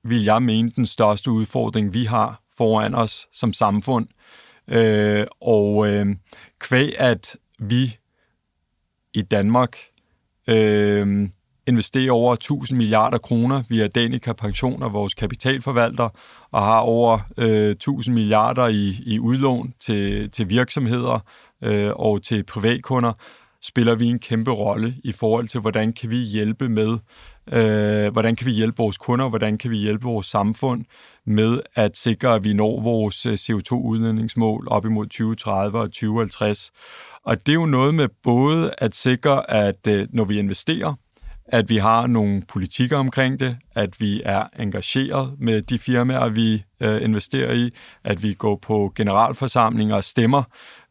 vil 0.07 0.23
jeg 0.23 0.43
mene, 0.43 0.69
den 0.69 0.87
største 0.87 1.31
udfordring, 1.31 1.93
vi 1.93 2.05
har 2.05 2.43
foran 2.57 2.95
os 2.95 3.27
som 3.33 3.53
samfund. 3.53 4.07
Øh, 4.67 5.27
og 5.41 5.87
øh, 5.87 6.05
kvæg 6.59 6.99
at 6.99 7.37
vi 7.59 7.97
i 9.13 9.21
Danmark 9.21 9.77
øh, 10.47 11.29
investerer 11.67 12.11
over 12.11 12.33
1000 12.33 12.77
milliarder 12.77 13.17
kroner 13.17 13.63
via 13.69 13.87
Danica 13.87 14.33
Pension 14.33 14.83
og 14.83 14.93
vores 14.93 15.13
kapitalforvalter, 15.13 16.09
og 16.51 16.61
har 16.61 16.79
over 16.79 17.19
øh, 17.37 17.71
1000 17.71 18.15
milliarder 18.15 18.67
i, 18.67 18.95
i 19.05 19.19
udlån 19.19 19.73
til, 19.79 20.31
til 20.31 20.49
virksomheder 20.49 21.19
øh, 21.63 21.91
og 21.95 22.23
til 22.23 22.43
privatkunder, 22.43 23.13
spiller 23.61 23.95
vi 23.95 24.05
en 24.05 24.19
kæmpe 24.19 24.51
rolle 24.51 24.95
i 25.03 25.11
forhold 25.11 25.47
til, 25.47 25.59
hvordan 25.59 25.93
kan 25.93 26.09
vi 26.09 26.17
hjælpe 26.17 26.69
med, 26.69 26.97
øh, 27.51 28.11
hvordan 28.11 28.35
kan 28.35 28.47
vi 28.47 28.51
hjælpe 28.51 28.77
vores 28.77 28.97
kunder, 28.97 29.29
hvordan 29.29 29.57
kan 29.57 29.71
vi 29.71 29.77
hjælpe 29.77 30.03
vores 30.03 30.27
samfund 30.27 30.85
med 31.25 31.61
at 31.75 31.97
sikre, 31.97 32.35
at 32.35 32.43
vi 32.43 32.53
når 32.53 32.81
vores 32.81 33.25
øh, 33.25 33.33
CO2-udledningsmål 33.33 34.67
op 34.67 34.85
imod 34.85 35.05
2030 35.05 35.79
og 35.79 35.87
2050. 35.87 36.71
Og 37.23 37.45
det 37.45 37.51
er 37.51 37.59
jo 37.59 37.65
noget 37.65 37.93
med 37.93 38.07
både 38.23 38.71
at 38.77 38.95
sikre, 38.95 39.51
at 39.51 39.87
øh, 39.87 40.07
når 40.09 40.23
vi 40.23 40.39
investerer, 40.39 40.93
at 41.51 41.69
vi 41.69 41.77
har 41.77 42.07
nogle 42.07 42.41
politikker 42.47 42.97
omkring 42.97 43.39
det, 43.39 43.57
at 43.75 44.01
vi 44.01 44.21
er 44.25 44.43
engageret 44.59 45.33
med 45.39 45.61
de 45.61 45.79
firmaer, 45.79 46.29
vi 46.29 46.63
øh, 46.79 47.03
investerer 47.03 47.53
i, 47.53 47.69
at 48.03 48.23
vi 48.23 48.33
går 48.33 48.55
på 48.55 48.93
generalforsamlinger 48.95 49.95
og 49.95 50.03
stemmer 50.03 50.43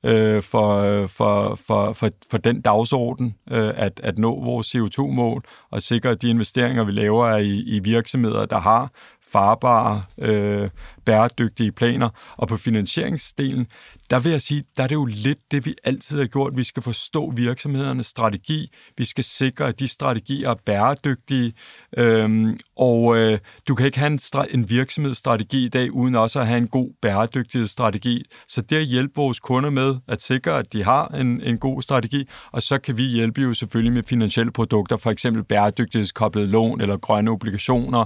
øh, 0.05 0.43
for, 0.43 1.07
for, 1.07 1.55
for, 1.67 1.93
for, 1.93 2.11
for 2.31 2.39
den 2.39 2.61
dagsorden, 2.61 3.35
øh, 3.51 3.73
at, 3.77 4.01
at 4.03 4.19
nå 4.19 4.45
vores 4.45 4.75
CO2-mål 4.75 5.45
og 5.71 5.83
sikre, 5.83 6.11
at 6.11 6.23
de 6.23 6.31
investeringer, 6.31 6.85
vi 6.85 6.93
laver, 6.93 7.29
er 7.29 7.39
i, 7.39 7.61
i 7.61 7.79
virksomheder, 7.79 8.47
der 8.47 8.59
har 8.59 8.91
farbare, 9.33 10.03
øh, 10.19 10.71
bæredygtige 11.05 11.73
planer. 11.73 12.09
Og 12.37 12.49
på 12.49 12.57
finansieringsdelen, 12.57 13.67
der 14.11 14.19
vil 14.19 14.33
jeg 14.33 14.43
sige, 14.43 14.65
der 14.77 14.83
er 14.83 14.87
det 14.87 14.95
jo 14.95 15.05
lidt 15.05 15.39
det, 15.51 15.67
vi 15.67 15.75
altid 15.85 16.19
har 16.19 16.27
gjort. 16.27 16.57
Vi 16.57 16.65
skal 16.65 16.83
forstå 16.83 17.33
virksomhedernes 17.37 18.07
strategi. 18.07 18.73
Vi 18.99 19.05
skal 19.05 19.25
sikre, 19.25 19.69
at 19.69 19.81
de 19.81 19.89
strategier 19.89 20.51
er 20.51 20.55
bæredygtige. 20.67 21.53
Øhm, 21.97 22.59
og 22.77 23.17
øh, 23.17 23.39
du 23.69 23.75
kan 23.75 23.87
ikke 23.87 23.99
have 23.99 24.13
en, 24.13 24.21
en 24.51 24.71
virksomhedsstrategi 24.71 25.65
i 25.65 25.69
dag, 25.69 25.93
uden 25.93 26.15
også 26.15 26.41
at 26.41 26.47
have 26.47 26.59
en 26.59 26.69
god 26.69 26.91
bæredygtighedsstrategi. 27.03 28.25
Så 28.49 28.63
det 28.63 28.77
at 28.77 28.85
hjælpe 28.85 29.15
vores 29.17 29.41
kunder 29.41 29.71
med 29.71 29.97
at 30.09 30.23
sikre, 30.23 30.59
at 30.59 30.73
de 30.73 30.85
har 30.85 31.07
en, 31.07 31.41
en 31.41 31.59
god 31.59 31.83
strategi, 31.83 32.29
og 32.53 32.63
så 32.63 32.79
kan 32.79 32.97
vi 32.97 33.03
hjælpe 33.03 33.41
jo 33.41 33.55
selvfølgelig 33.55 33.93
med 33.93 34.03
finansielle 34.03 34.53
produkter, 34.53 34.97
for 34.97 35.11
eksempel 35.11 35.45
bæredygtighedskoblede 35.45 36.47
lån 36.47 36.81
eller 36.81 36.97
grønne 36.97 37.31
obligationer. 37.31 38.05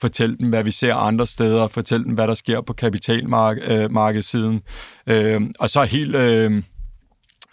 Fortæl 0.00 0.38
dem, 0.38 0.48
hvad 0.48 0.64
vi 0.64 0.70
ser 0.70 0.94
andre 0.94 1.26
steder. 1.26 1.68
Fortæl 1.68 2.04
dem, 2.04 2.14
hvad 2.14 2.28
der 2.28 2.34
sker 2.34 2.60
på 2.60 2.72
kapitalmarkedssiden. 2.72 4.54
Øh, 4.54 4.60
Øh, 5.06 5.40
og 5.58 5.70
så 5.70 5.84
helt... 5.84 6.14
Øh, 6.14 6.62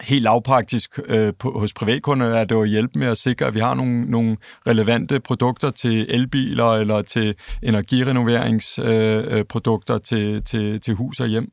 helt 0.02 0.24
lavpraktisk 0.24 1.00
øh, 1.06 1.34
på, 1.40 1.60
hos 1.60 1.74
privatkunder 1.74 2.28
er 2.28 2.44
det 2.44 2.56
jo 2.56 2.62
at 2.62 2.70
hjælpe 2.70 3.00
med 3.00 3.08
at 3.08 3.18
sikre, 3.18 3.46
at 3.46 3.54
vi 3.54 3.60
har 3.60 3.74
nogle, 3.74 4.06
nogle 4.06 4.38
relevante 4.68 5.20
produkter 5.20 5.70
til 5.70 6.06
elbiler 6.10 6.74
eller 6.74 7.02
til 7.02 7.36
energirenoveringsprodukter 7.64 9.96
øh, 9.96 10.00
øh 10.00 10.04
til, 10.04 10.44
til, 10.44 10.82
til 10.82 10.94
hus 10.94 11.20
og 11.20 11.28
hjem. 11.28 11.52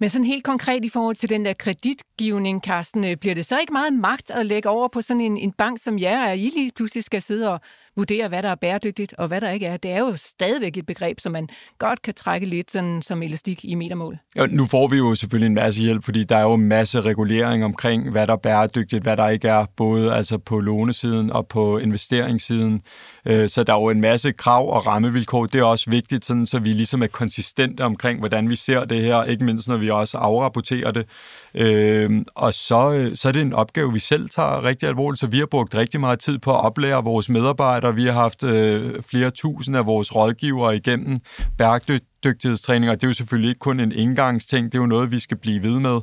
Men 0.00 0.10
sådan 0.10 0.24
helt 0.24 0.44
konkret 0.44 0.84
i 0.84 0.88
forhold 0.88 1.16
til 1.16 1.28
den 1.28 1.44
der 1.44 1.52
kreditgivning, 1.52 2.62
Carsten, 2.62 3.04
øh, 3.04 3.16
bliver 3.16 3.34
det 3.34 3.46
så 3.46 3.58
ikke 3.58 3.72
meget 3.72 3.92
magt 3.92 4.30
at 4.30 4.46
lægge 4.46 4.68
over 4.68 4.88
på 4.88 5.00
sådan 5.00 5.20
en, 5.20 5.36
en 5.36 5.52
bank 5.52 5.82
som 5.82 5.98
jer, 5.98 6.20
at 6.20 6.38
I 6.38 6.50
lige 6.56 6.70
pludselig 6.76 7.04
skal 7.04 7.22
sidde 7.22 7.52
og 7.52 7.60
vurdere, 7.96 8.28
hvad 8.28 8.42
der 8.42 8.48
er 8.48 8.54
bæredygtigt 8.54 9.14
og 9.18 9.28
hvad 9.28 9.40
der 9.40 9.50
ikke 9.50 9.66
er? 9.66 9.76
Det 9.76 9.90
er 9.90 9.98
jo 9.98 10.16
stadigvæk 10.16 10.76
et 10.76 10.86
begreb, 10.86 11.20
som 11.20 11.32
man 11.32 11.48
godt 11.78 12.02
kan 12.02 12.14
trække 12.14 12.46
lidt 12.46 12.70
sådan, 12.70 13.02
som 13.02 13.22
elastik 13.22 13.64
i 13.64 13.74
metermål. 13.74 14.18
Ja, 14.36 14.46
nu 14.46 14.66
får 14.66 14.88
vi 14.88 14.96
jo 14.96 15.14
selvfølgelig 15.14 15.46
en 15.46 15.54
masse 15.54 15.82
hjælp, 15.82 16.04
fordi 16.04 16.24
der 16.24 16.36
er 16.36 16.42
jo 16.42 16.54
en 16.54 16.68
masse 16.68 17.00
regulering 17.00 17.64
omkring, 17.64 18.10
hvad 18.10 18.26
der 18.26 18.32
er 18.32 18.36
bæredygtigt, 18.36 19.02
hvad 19.02 19.16
der 19.16 19.28
ikke 19.28 19.48
er, 19.48 19.66
både 19.76 20.14
altså 20.14 20.38
på 20.38 20.60
lånesiden 20.60 21.30
og 21.30 21.46
på 21.46 21.78
investeringssiden. 21.78 22.82
Øh, 23.26 23.48
så 23.48 23.64
der 23.64 23.74
er 23.74 23.80
jo 23.80 23.88
en 23.88 24.00
masse 24.00 24.32
krav 24.32 24.72
og 24.72 24.86
rammevilkår. 24.86 25.46
Det 25.46 25.58
er 25.58 25.64
også 25.64 25.90
vigtigt, 25.90 26.24
sådan, 26.24 26.46
så 26.46 26.58
vi 26.58 26.72
ligesom 26.72 27.02
er 27.02 27.06
konsistente 27.06 27.80
omkring, 27.80 28.18
hvordan 28.18 28.50
vi 28.50 28.56
ser 28.56 28.84
det 28.84 29.02
her, 29.02 29.24
ikke 29.24 29.44
mindst 29.44 29.68
når 29.68 29.76
vi 29.76 29.90
også 29.90 30.18
afrapporterer 30.18 30.90
det. 30.90 31.06
Øh, 31.54 32.24
og 32.34 32.54
så, 32.54 32.92
øh, 32.92 33.16
så 33.16 33.28
er 33.28 33.32
det 33.32 33.42
en 33.42 33.52
opgave, 33.52 33.92
vi 33.92 33.98
selv 33.98 34.28
tager 34.28 34.64
rigtig 34.64 34.88
alvorligt, 34.88 35.20
så 35.20 35.26
vi 35.26 35.38
har 35.38 35.46
brugt 35.46 35.74
rigtig 35.74 36.00
meget 36.00 36.18
tid 36.18 36.38
på 36.38 36.50
at 36.50 36.64
oplære 36.64 37.04
vores 37.04 37.28
medarbejdere. 37.28 37.85
Vi 37.90 38.04
har 38.04 38.12
haft 38.12 38.44
øh, 38.44 39.02
flere 39.02 39.30
tusind 39.30 39.76
af 39.76 39.86
vores 39.86 40.16
rådgivere 40.16 40.76
igennem 40.76 41.16
bæredygtighedstræning, 41.58 42.90
og 42.90 42.96
det 42.96 43.04
er 43.04 43.08
jo 43.08 43.14
selvfølgelig 43.14 43.48
ikke 43.48 43.58
kun 43.58 43.80
en 43.80 43.92
indgangsting, 43.92 44.72
det 44.72 44.78
er 44.78 44.82
jo 44.82 44.86
noget, 44.86 45.10
vi 45.10 45.20
skal 45.20 45.36
blive 45.36 45.62
ved 45.62 45.80
med. 45.80 46.00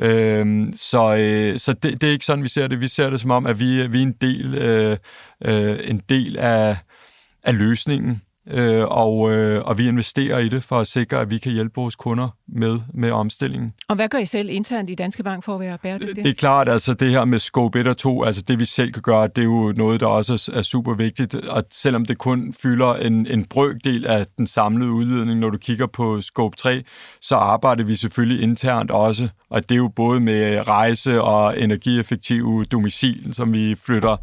Øh, 0.00 0.66
så 0.74 1.16
øh, 1.16 1.58
så 1.58 1.72
det, 1.72 2.00
det 2.00 2.08
er 2.08 2.12
ikke 2.12 2.26
sådan, 2.26 2.44
vi 2.44 2.48
ser 2.48 2.66
det. 2.66 2.80
Vi 2.80 2.88
ser 2.88 3.10
det 3.10 3.20
som 3.20 3.30
om, 3.30 3.46
at 3.46 3.60
vi, 3.60 3.86
vi 3.86 3.98
er 3.98 4.02
en 4.02 4.14
del, 4.20 4.54
øh, 4.54 4.96
øh, 5.44 5.78
en 5.84 6.00
del 6.08 6.36
af, 6.36 6.76
af 7.42 7.58
løsningen 7.58 8.22
øh, 8.50 8.84
og, 8.84 9.32
øh, 9.32 9.62
og 9.64 9.78
vi 9.78 9.88
investerer 9.88 10.38
i 10.38 10.48
det 10.48 10.62
for 10.62 10.80
at 10.80 10.86
sikre, 10.86 11.20
at 11.20 11.30
vi 11.30 11.38
kan 11.38 11.52
hjælpe 11.52 11.74
vores 11.76 11.96
kunder 11.96 12.28
med, 12.48 12.78
med 12.94 13.10
omstillingen. 13.10 13.72
Og 13.88 13.96
hvad 13.96 14.08
gør 14.08 14.18
I 14.18 14.26
selv 14.26 14.50
internt 14.50 14.90
i 14.90 14.94
Danske 14.94 15.22
Bank 15.22 15.44
for 15.44 15.54
at 15.54 15.60
være 15.60 15.78
bæredygtige? 15.78 16.24
Det 16.24 16.30
er 16.30 16.34
klart, 16.34 16.68
altså 16.68 16.94
det 16.94 17.10
her 17.10 17.24
med 17.24 17.38
scope 17.38 17.80
1 17.80 17.86
og 17.86 17.96
2, 17.96 18.22
altså 18.22 18.42
det 18.48 18.58
vi 18.58 18.64
selv 18.64 18.92
kan 18.92 19.02
gøre, 19.02 19.28
det 19.28 19.38
er 19.38 19.44
jo 19.44 19.74
noget, 19.76 20.00
der 20.00 20.06
også 20.06 20.50
er 20.54 20.62
super 20.62 20.94
vigtigt, 20.94 21.34
og 21.34 21.64
selvom 21.70 22.04
det 22.04 22.18
kun 22.18 22.54
fylder 22.62 22.94
en, 22.94 23.26
en 23.26 23.44
brøkdel 23.44 24.06
af 24.06 24.26
den 24.38 24.46
samlede 24.46 24.90
udledning, 24.90 25.40
når 25.40 25.50
du 25.50 25.58
kigger 25.58 25.86
på 25.86 26.20
scope 26.20 26.56
3, 26.56 26.82
så 27.20 27.34
arbejder 27.34 27.84
vi 27.84 27.96
selvfølgelig 27.96 28.42
internt 28.42 28.90
også, 28.90 29.28
og 29.50 29.62
det 29.68 29.74
er 29.74 29.76
jo 29.76 29.88
både 29.88 30.20
med 30.20 30.68
rejse 30.68 31.22
og 31.22 31.60
energieffektive 31.60 32.64
domicil, 32.64 33.34
som 33.34 33.52
vi 33.52 33.74
flytter 33.74 34.16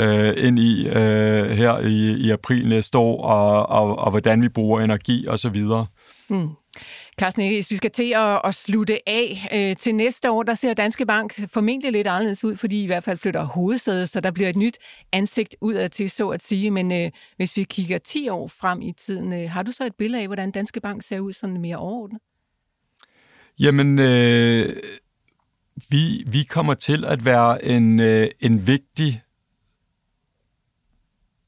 øh, 0.00 0.34
ind 0.36 0.58
i 0.58 0.88
øh, 0.88 1.50
her 1.50 1.78
i, 1.78 2.12
i 2.12 2.30
april 2.30 2.68
næste 2.68 2.98
år, 2.98 3.22
og 3.22 3.67
og, 3.68 3.98
og 3.98 4.10
hvordan 4.10 4.42
vi 4.42 4.48
bruger 4.48 4.80
energi 4.80 5.28
osv. 5.28 5.64
Mm. 6.28 6.48
Carsten 7.18 7.48
hvis 7.48 7.70
vi 7.70 7.76
skal 7.76 7.90
til 7.90 8.12
at, 8.16 8.40
at 8.44 8.54
slutte 8.54 9.08
af 9.08 9.48
øh, 9.52 9.76
til 9.76 9.94
næste 9.94 10.30
år, 10.30 10.42
der 10.42 10.54
ser 10.54 10.74
Danske 10.74 11.06
Bank 11.06 11.50
formentlig 11.50 11.92
lidt 11.92 12.06
anderledes 12.06 12.44
ud, 12.44 12.56
fordi 12.56 12.80
I 12.80 12.82
i 12.82 12.86
hvert 12.86 13.04
fald 13.04 13.18
flytter 13.18 13.44
hovedstedet, 13.44 14.08
så 14.08 14.20
der 14.20 14.30
bliver 14.30 14.48
et 14.48 14.56
nyt 14.56 14.78
ansigt 15.12 15.56
ud 15.60 15.74
af 15.74 15.90
til, 15.90 16.10
så 16.10 16.28
at 16.28 16.42
sige. 16.42 16.70
Men 16.70 16.92
øh, 16.92 17.10
hvis 17.36 17.56
vi 17.56 17.64
kigger 17.64 17.98
10 17.98 18.28
år 18.28 18.48
frem 18.48 18.82
i 18.82 18.92
tiden, 18.92 19.32
øh, 19.32 19.50
har 19.50 19.62
du 19.62 19.72
så 19.72 19.84
et 19.84 19.94
billede 19.94 20.22
af, 20.22 20.28
hvordan 20.28 20.50
Danske 20.50 20.80
Bank 20.80 21.02
ser 21.02 21.20
ud 21.20 21.32
sådan 21.32 21.60
mere 21.60 21.76
overordnet? 21.76 22.20
Jamen, 23.60 23.98
øh, 23.98 24.76
vi, 25.88 26.24
vi 26.26 26.42
kommer 26.42 26.74
til 26.74 27.04
at 27.04 27.24
være 27.24 27.64
en, 27.64 28.00
øh, 28.00 28.28
en 28.40 28.66
vigtig 28.66 29.22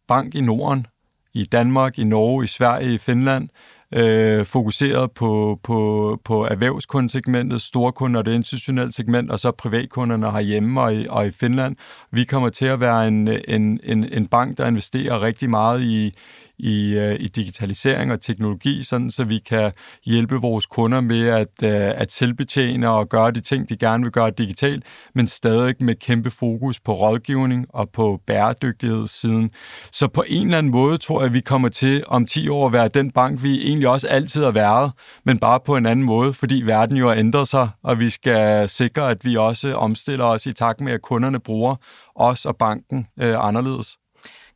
bank 0.07 0.35
i 0.35 0.41
Norden, 0.41 0.87
i 1.35 1.45
Danmark, 1.45 1.99
i 1.99 2.05
Norge, 2.05 2.45
i 2.45 2.49
Sverige, 2.49 2.95
i 2.95 2.99
Finland, 2.99 3.49
øh, 3.95 4.47
fokuseret 4.47 5.11
på, 5.13 5.61
på, 5.63 6.19
på 6.25 6.45
erhvervskundesegmentet, 6.45 7.63
storkunder 7.63 8.23
det 8.23 8.35
institutionelle 8.35 8.93
segment, 8.93 9.31
og 9.31 9.41
så 9.41 9.51
privatkunderne 9.51 10.31
herhjemme 10.31 10.81
og 10.81 10.95
i, 10.95 11.07
og 11.09 11.27
i 11.27 11.31
Finland. 11.31 11.77
Vi 12.13 12.25
kommer 12.25 12.49
til 12.49 12.67
at 12.67 12.81
være 12.81 13.09
en, 13.09 13.29
en, 13.49 13.81
en, 13.83 14.05
en 14.13 14.27
bank, 14.27 14.59
der 14.59 14.67
investerer 14.67 15.23
rigtig 15.23 15.51
meget 15.51 15.83
i, 15.83 16.15
i, 16.63 16.95
øh, 16.95 17.17
i 17.21 17.29
digitalisering 17.29 18.13
og 18.13 18.21
teknologi, 18.21 18.83
sådan 18.83 19.11
så 19.11 19.25
vi 19.25 19.39
kan 19.39 19.73
hjælpe 20.05 20.35
vores 20.35 20.67
kunder 20.67 21.01
med 21.01 21.29
at, 21.29 21.63
øh, 21.63 21.93
at 22.01 22.13
selvbetjene 22.13 22.91
og 22.91 23.09
gøre 23.09 23.31
de 23.31 23.41
ting, 23.41 23.69
de 23.69 23.77
gerne 23.77 24.03
vil 24.03 24.13
gøre 24.13 24.31
digitalt, 24.31 24.85
men 25.15 25.29
stadig 25.29 25.75
med 25.81 25.95
kæmpe 25.95 26.31
fokus 26.31 26.81
på 26.81 26.93
rådgivning 26.93 27.67
og 27.69 27.91
på 27.91 28.21
bæredygtighedssiden. 28.27 29.51
Så 29.93 30.09
på 30.09 30.25
en 30.29 30.47
eller 30.47 30.59
anden 30.59 30.73
måde 30.73 30.99
tror 30.99 31.21
jeg, 31.21 31.27
at 31.27 31.35
vi 31.35 31.41
kommer 31.41 31.69
til 31.69 32.05
om 32.07 32.27
10 32.27 32.49
år 32.49 32.67
at 32.67 32.73
være 32.73 32.89
den 32.89 33.11
bank, 33.11 33.43
vi 33.43 33.67
egentlig 33.69 33.80
også 33.85 34.09
altid 34.09 34.45
har 34.45 34.51
været, 34.51 34.93
men 35.25 35.39
bare 35.39 35.61
på 35.61 35.77
en 35.77 35.87
anden 35.87 36.05
måde, 36.05 36.33
fordi 36.33 36.63
verden 36.63 36.97
jo 36.97 37.09
har 37.09 37.15
ændret 37.15 37.49
sig, 37.49 37.69
og 37.83 37.99
vi 37.99 38.11
skal 38.11 38.69
sikre, 38.69 39.11
at 39.11 39.25
vi 39.25 39.37
også 39.37 39.75
omstiller 39.75 40.25
os 40.25 40.47
i 40.47 40.53
takt 40.53 40.81
med, 40.81 40.93
at 40.93 41.03
kunderne 41.03 41.41
bruger 41.41 41.77
os 42.15 42.47
og 42.47 42.57
banken 42.57 43.07
øh, 43.21 43.47
anderledes. 43.47 43.97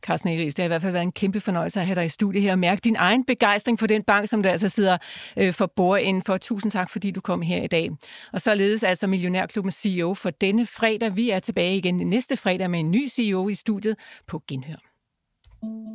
Carsten 0.05 0.29
Eris, 0.29 0.55
det 0.55 0.63
har 0.63 0.67
i 0.67 0.67
hvert 0.67 0.81
fald 0.81 0.91
været 0.91 1.03
en 1.03 1.11
kæmpe 1.11 1.39
fornøjelse 1.39 1.79
at 1.79 1.85
have 1.85 1.95
dig 1.95 2.05
i 2.05 2.09
studiet 2.09 2.43
her 2.43 2.51
og 2.51 2.59
mærke 2.59 2.81
din 2.81 2.95
egen 2.95 3.25
begejstring 3.25 3.79
for 3.79 3.87
den 3.87 4.03
bank, 4.03 4.27
som 4.27 4.43
du 4.43 4.49
altså 4.49 4.69
sidder 4.69 4.97
øh, 5.37 5.53
for 5.53 5.71
bord 5.75 6.01
inden 6.01 6.23
for. 6.23 6.37
Tusind 6.37 6.71
tak, 6.71 6.89
fordi 6.89 7.11
du 7.11 7.21
kom 7.21 7.41
her 7.41 7.63
i 7.63 7.67
dag. 7.67 7.89
Og 8.33 8.41
således 8.41 8.83
altså 8.83 9.07
Millionærklubben 9.07 9.71
CEO 9.71 10.13
for 10.13 10.29
denne 10.29 10.65
fredag. 10.65 11.15
Vi 11.15 11.29
er 11.29 11.39
tilbage 11.39 11.77
igen 11.77 11.95
næste 11.95 12.37
fredag 12.37 12.69
med 12.69 12.79
en 12.79 12.91
ny 12.91 13.09
CEO 13.09 13.49
i 13.49 13.55
studiet 13.55 13.95
på 14.27 14.41
Genhør. 14.47 15.94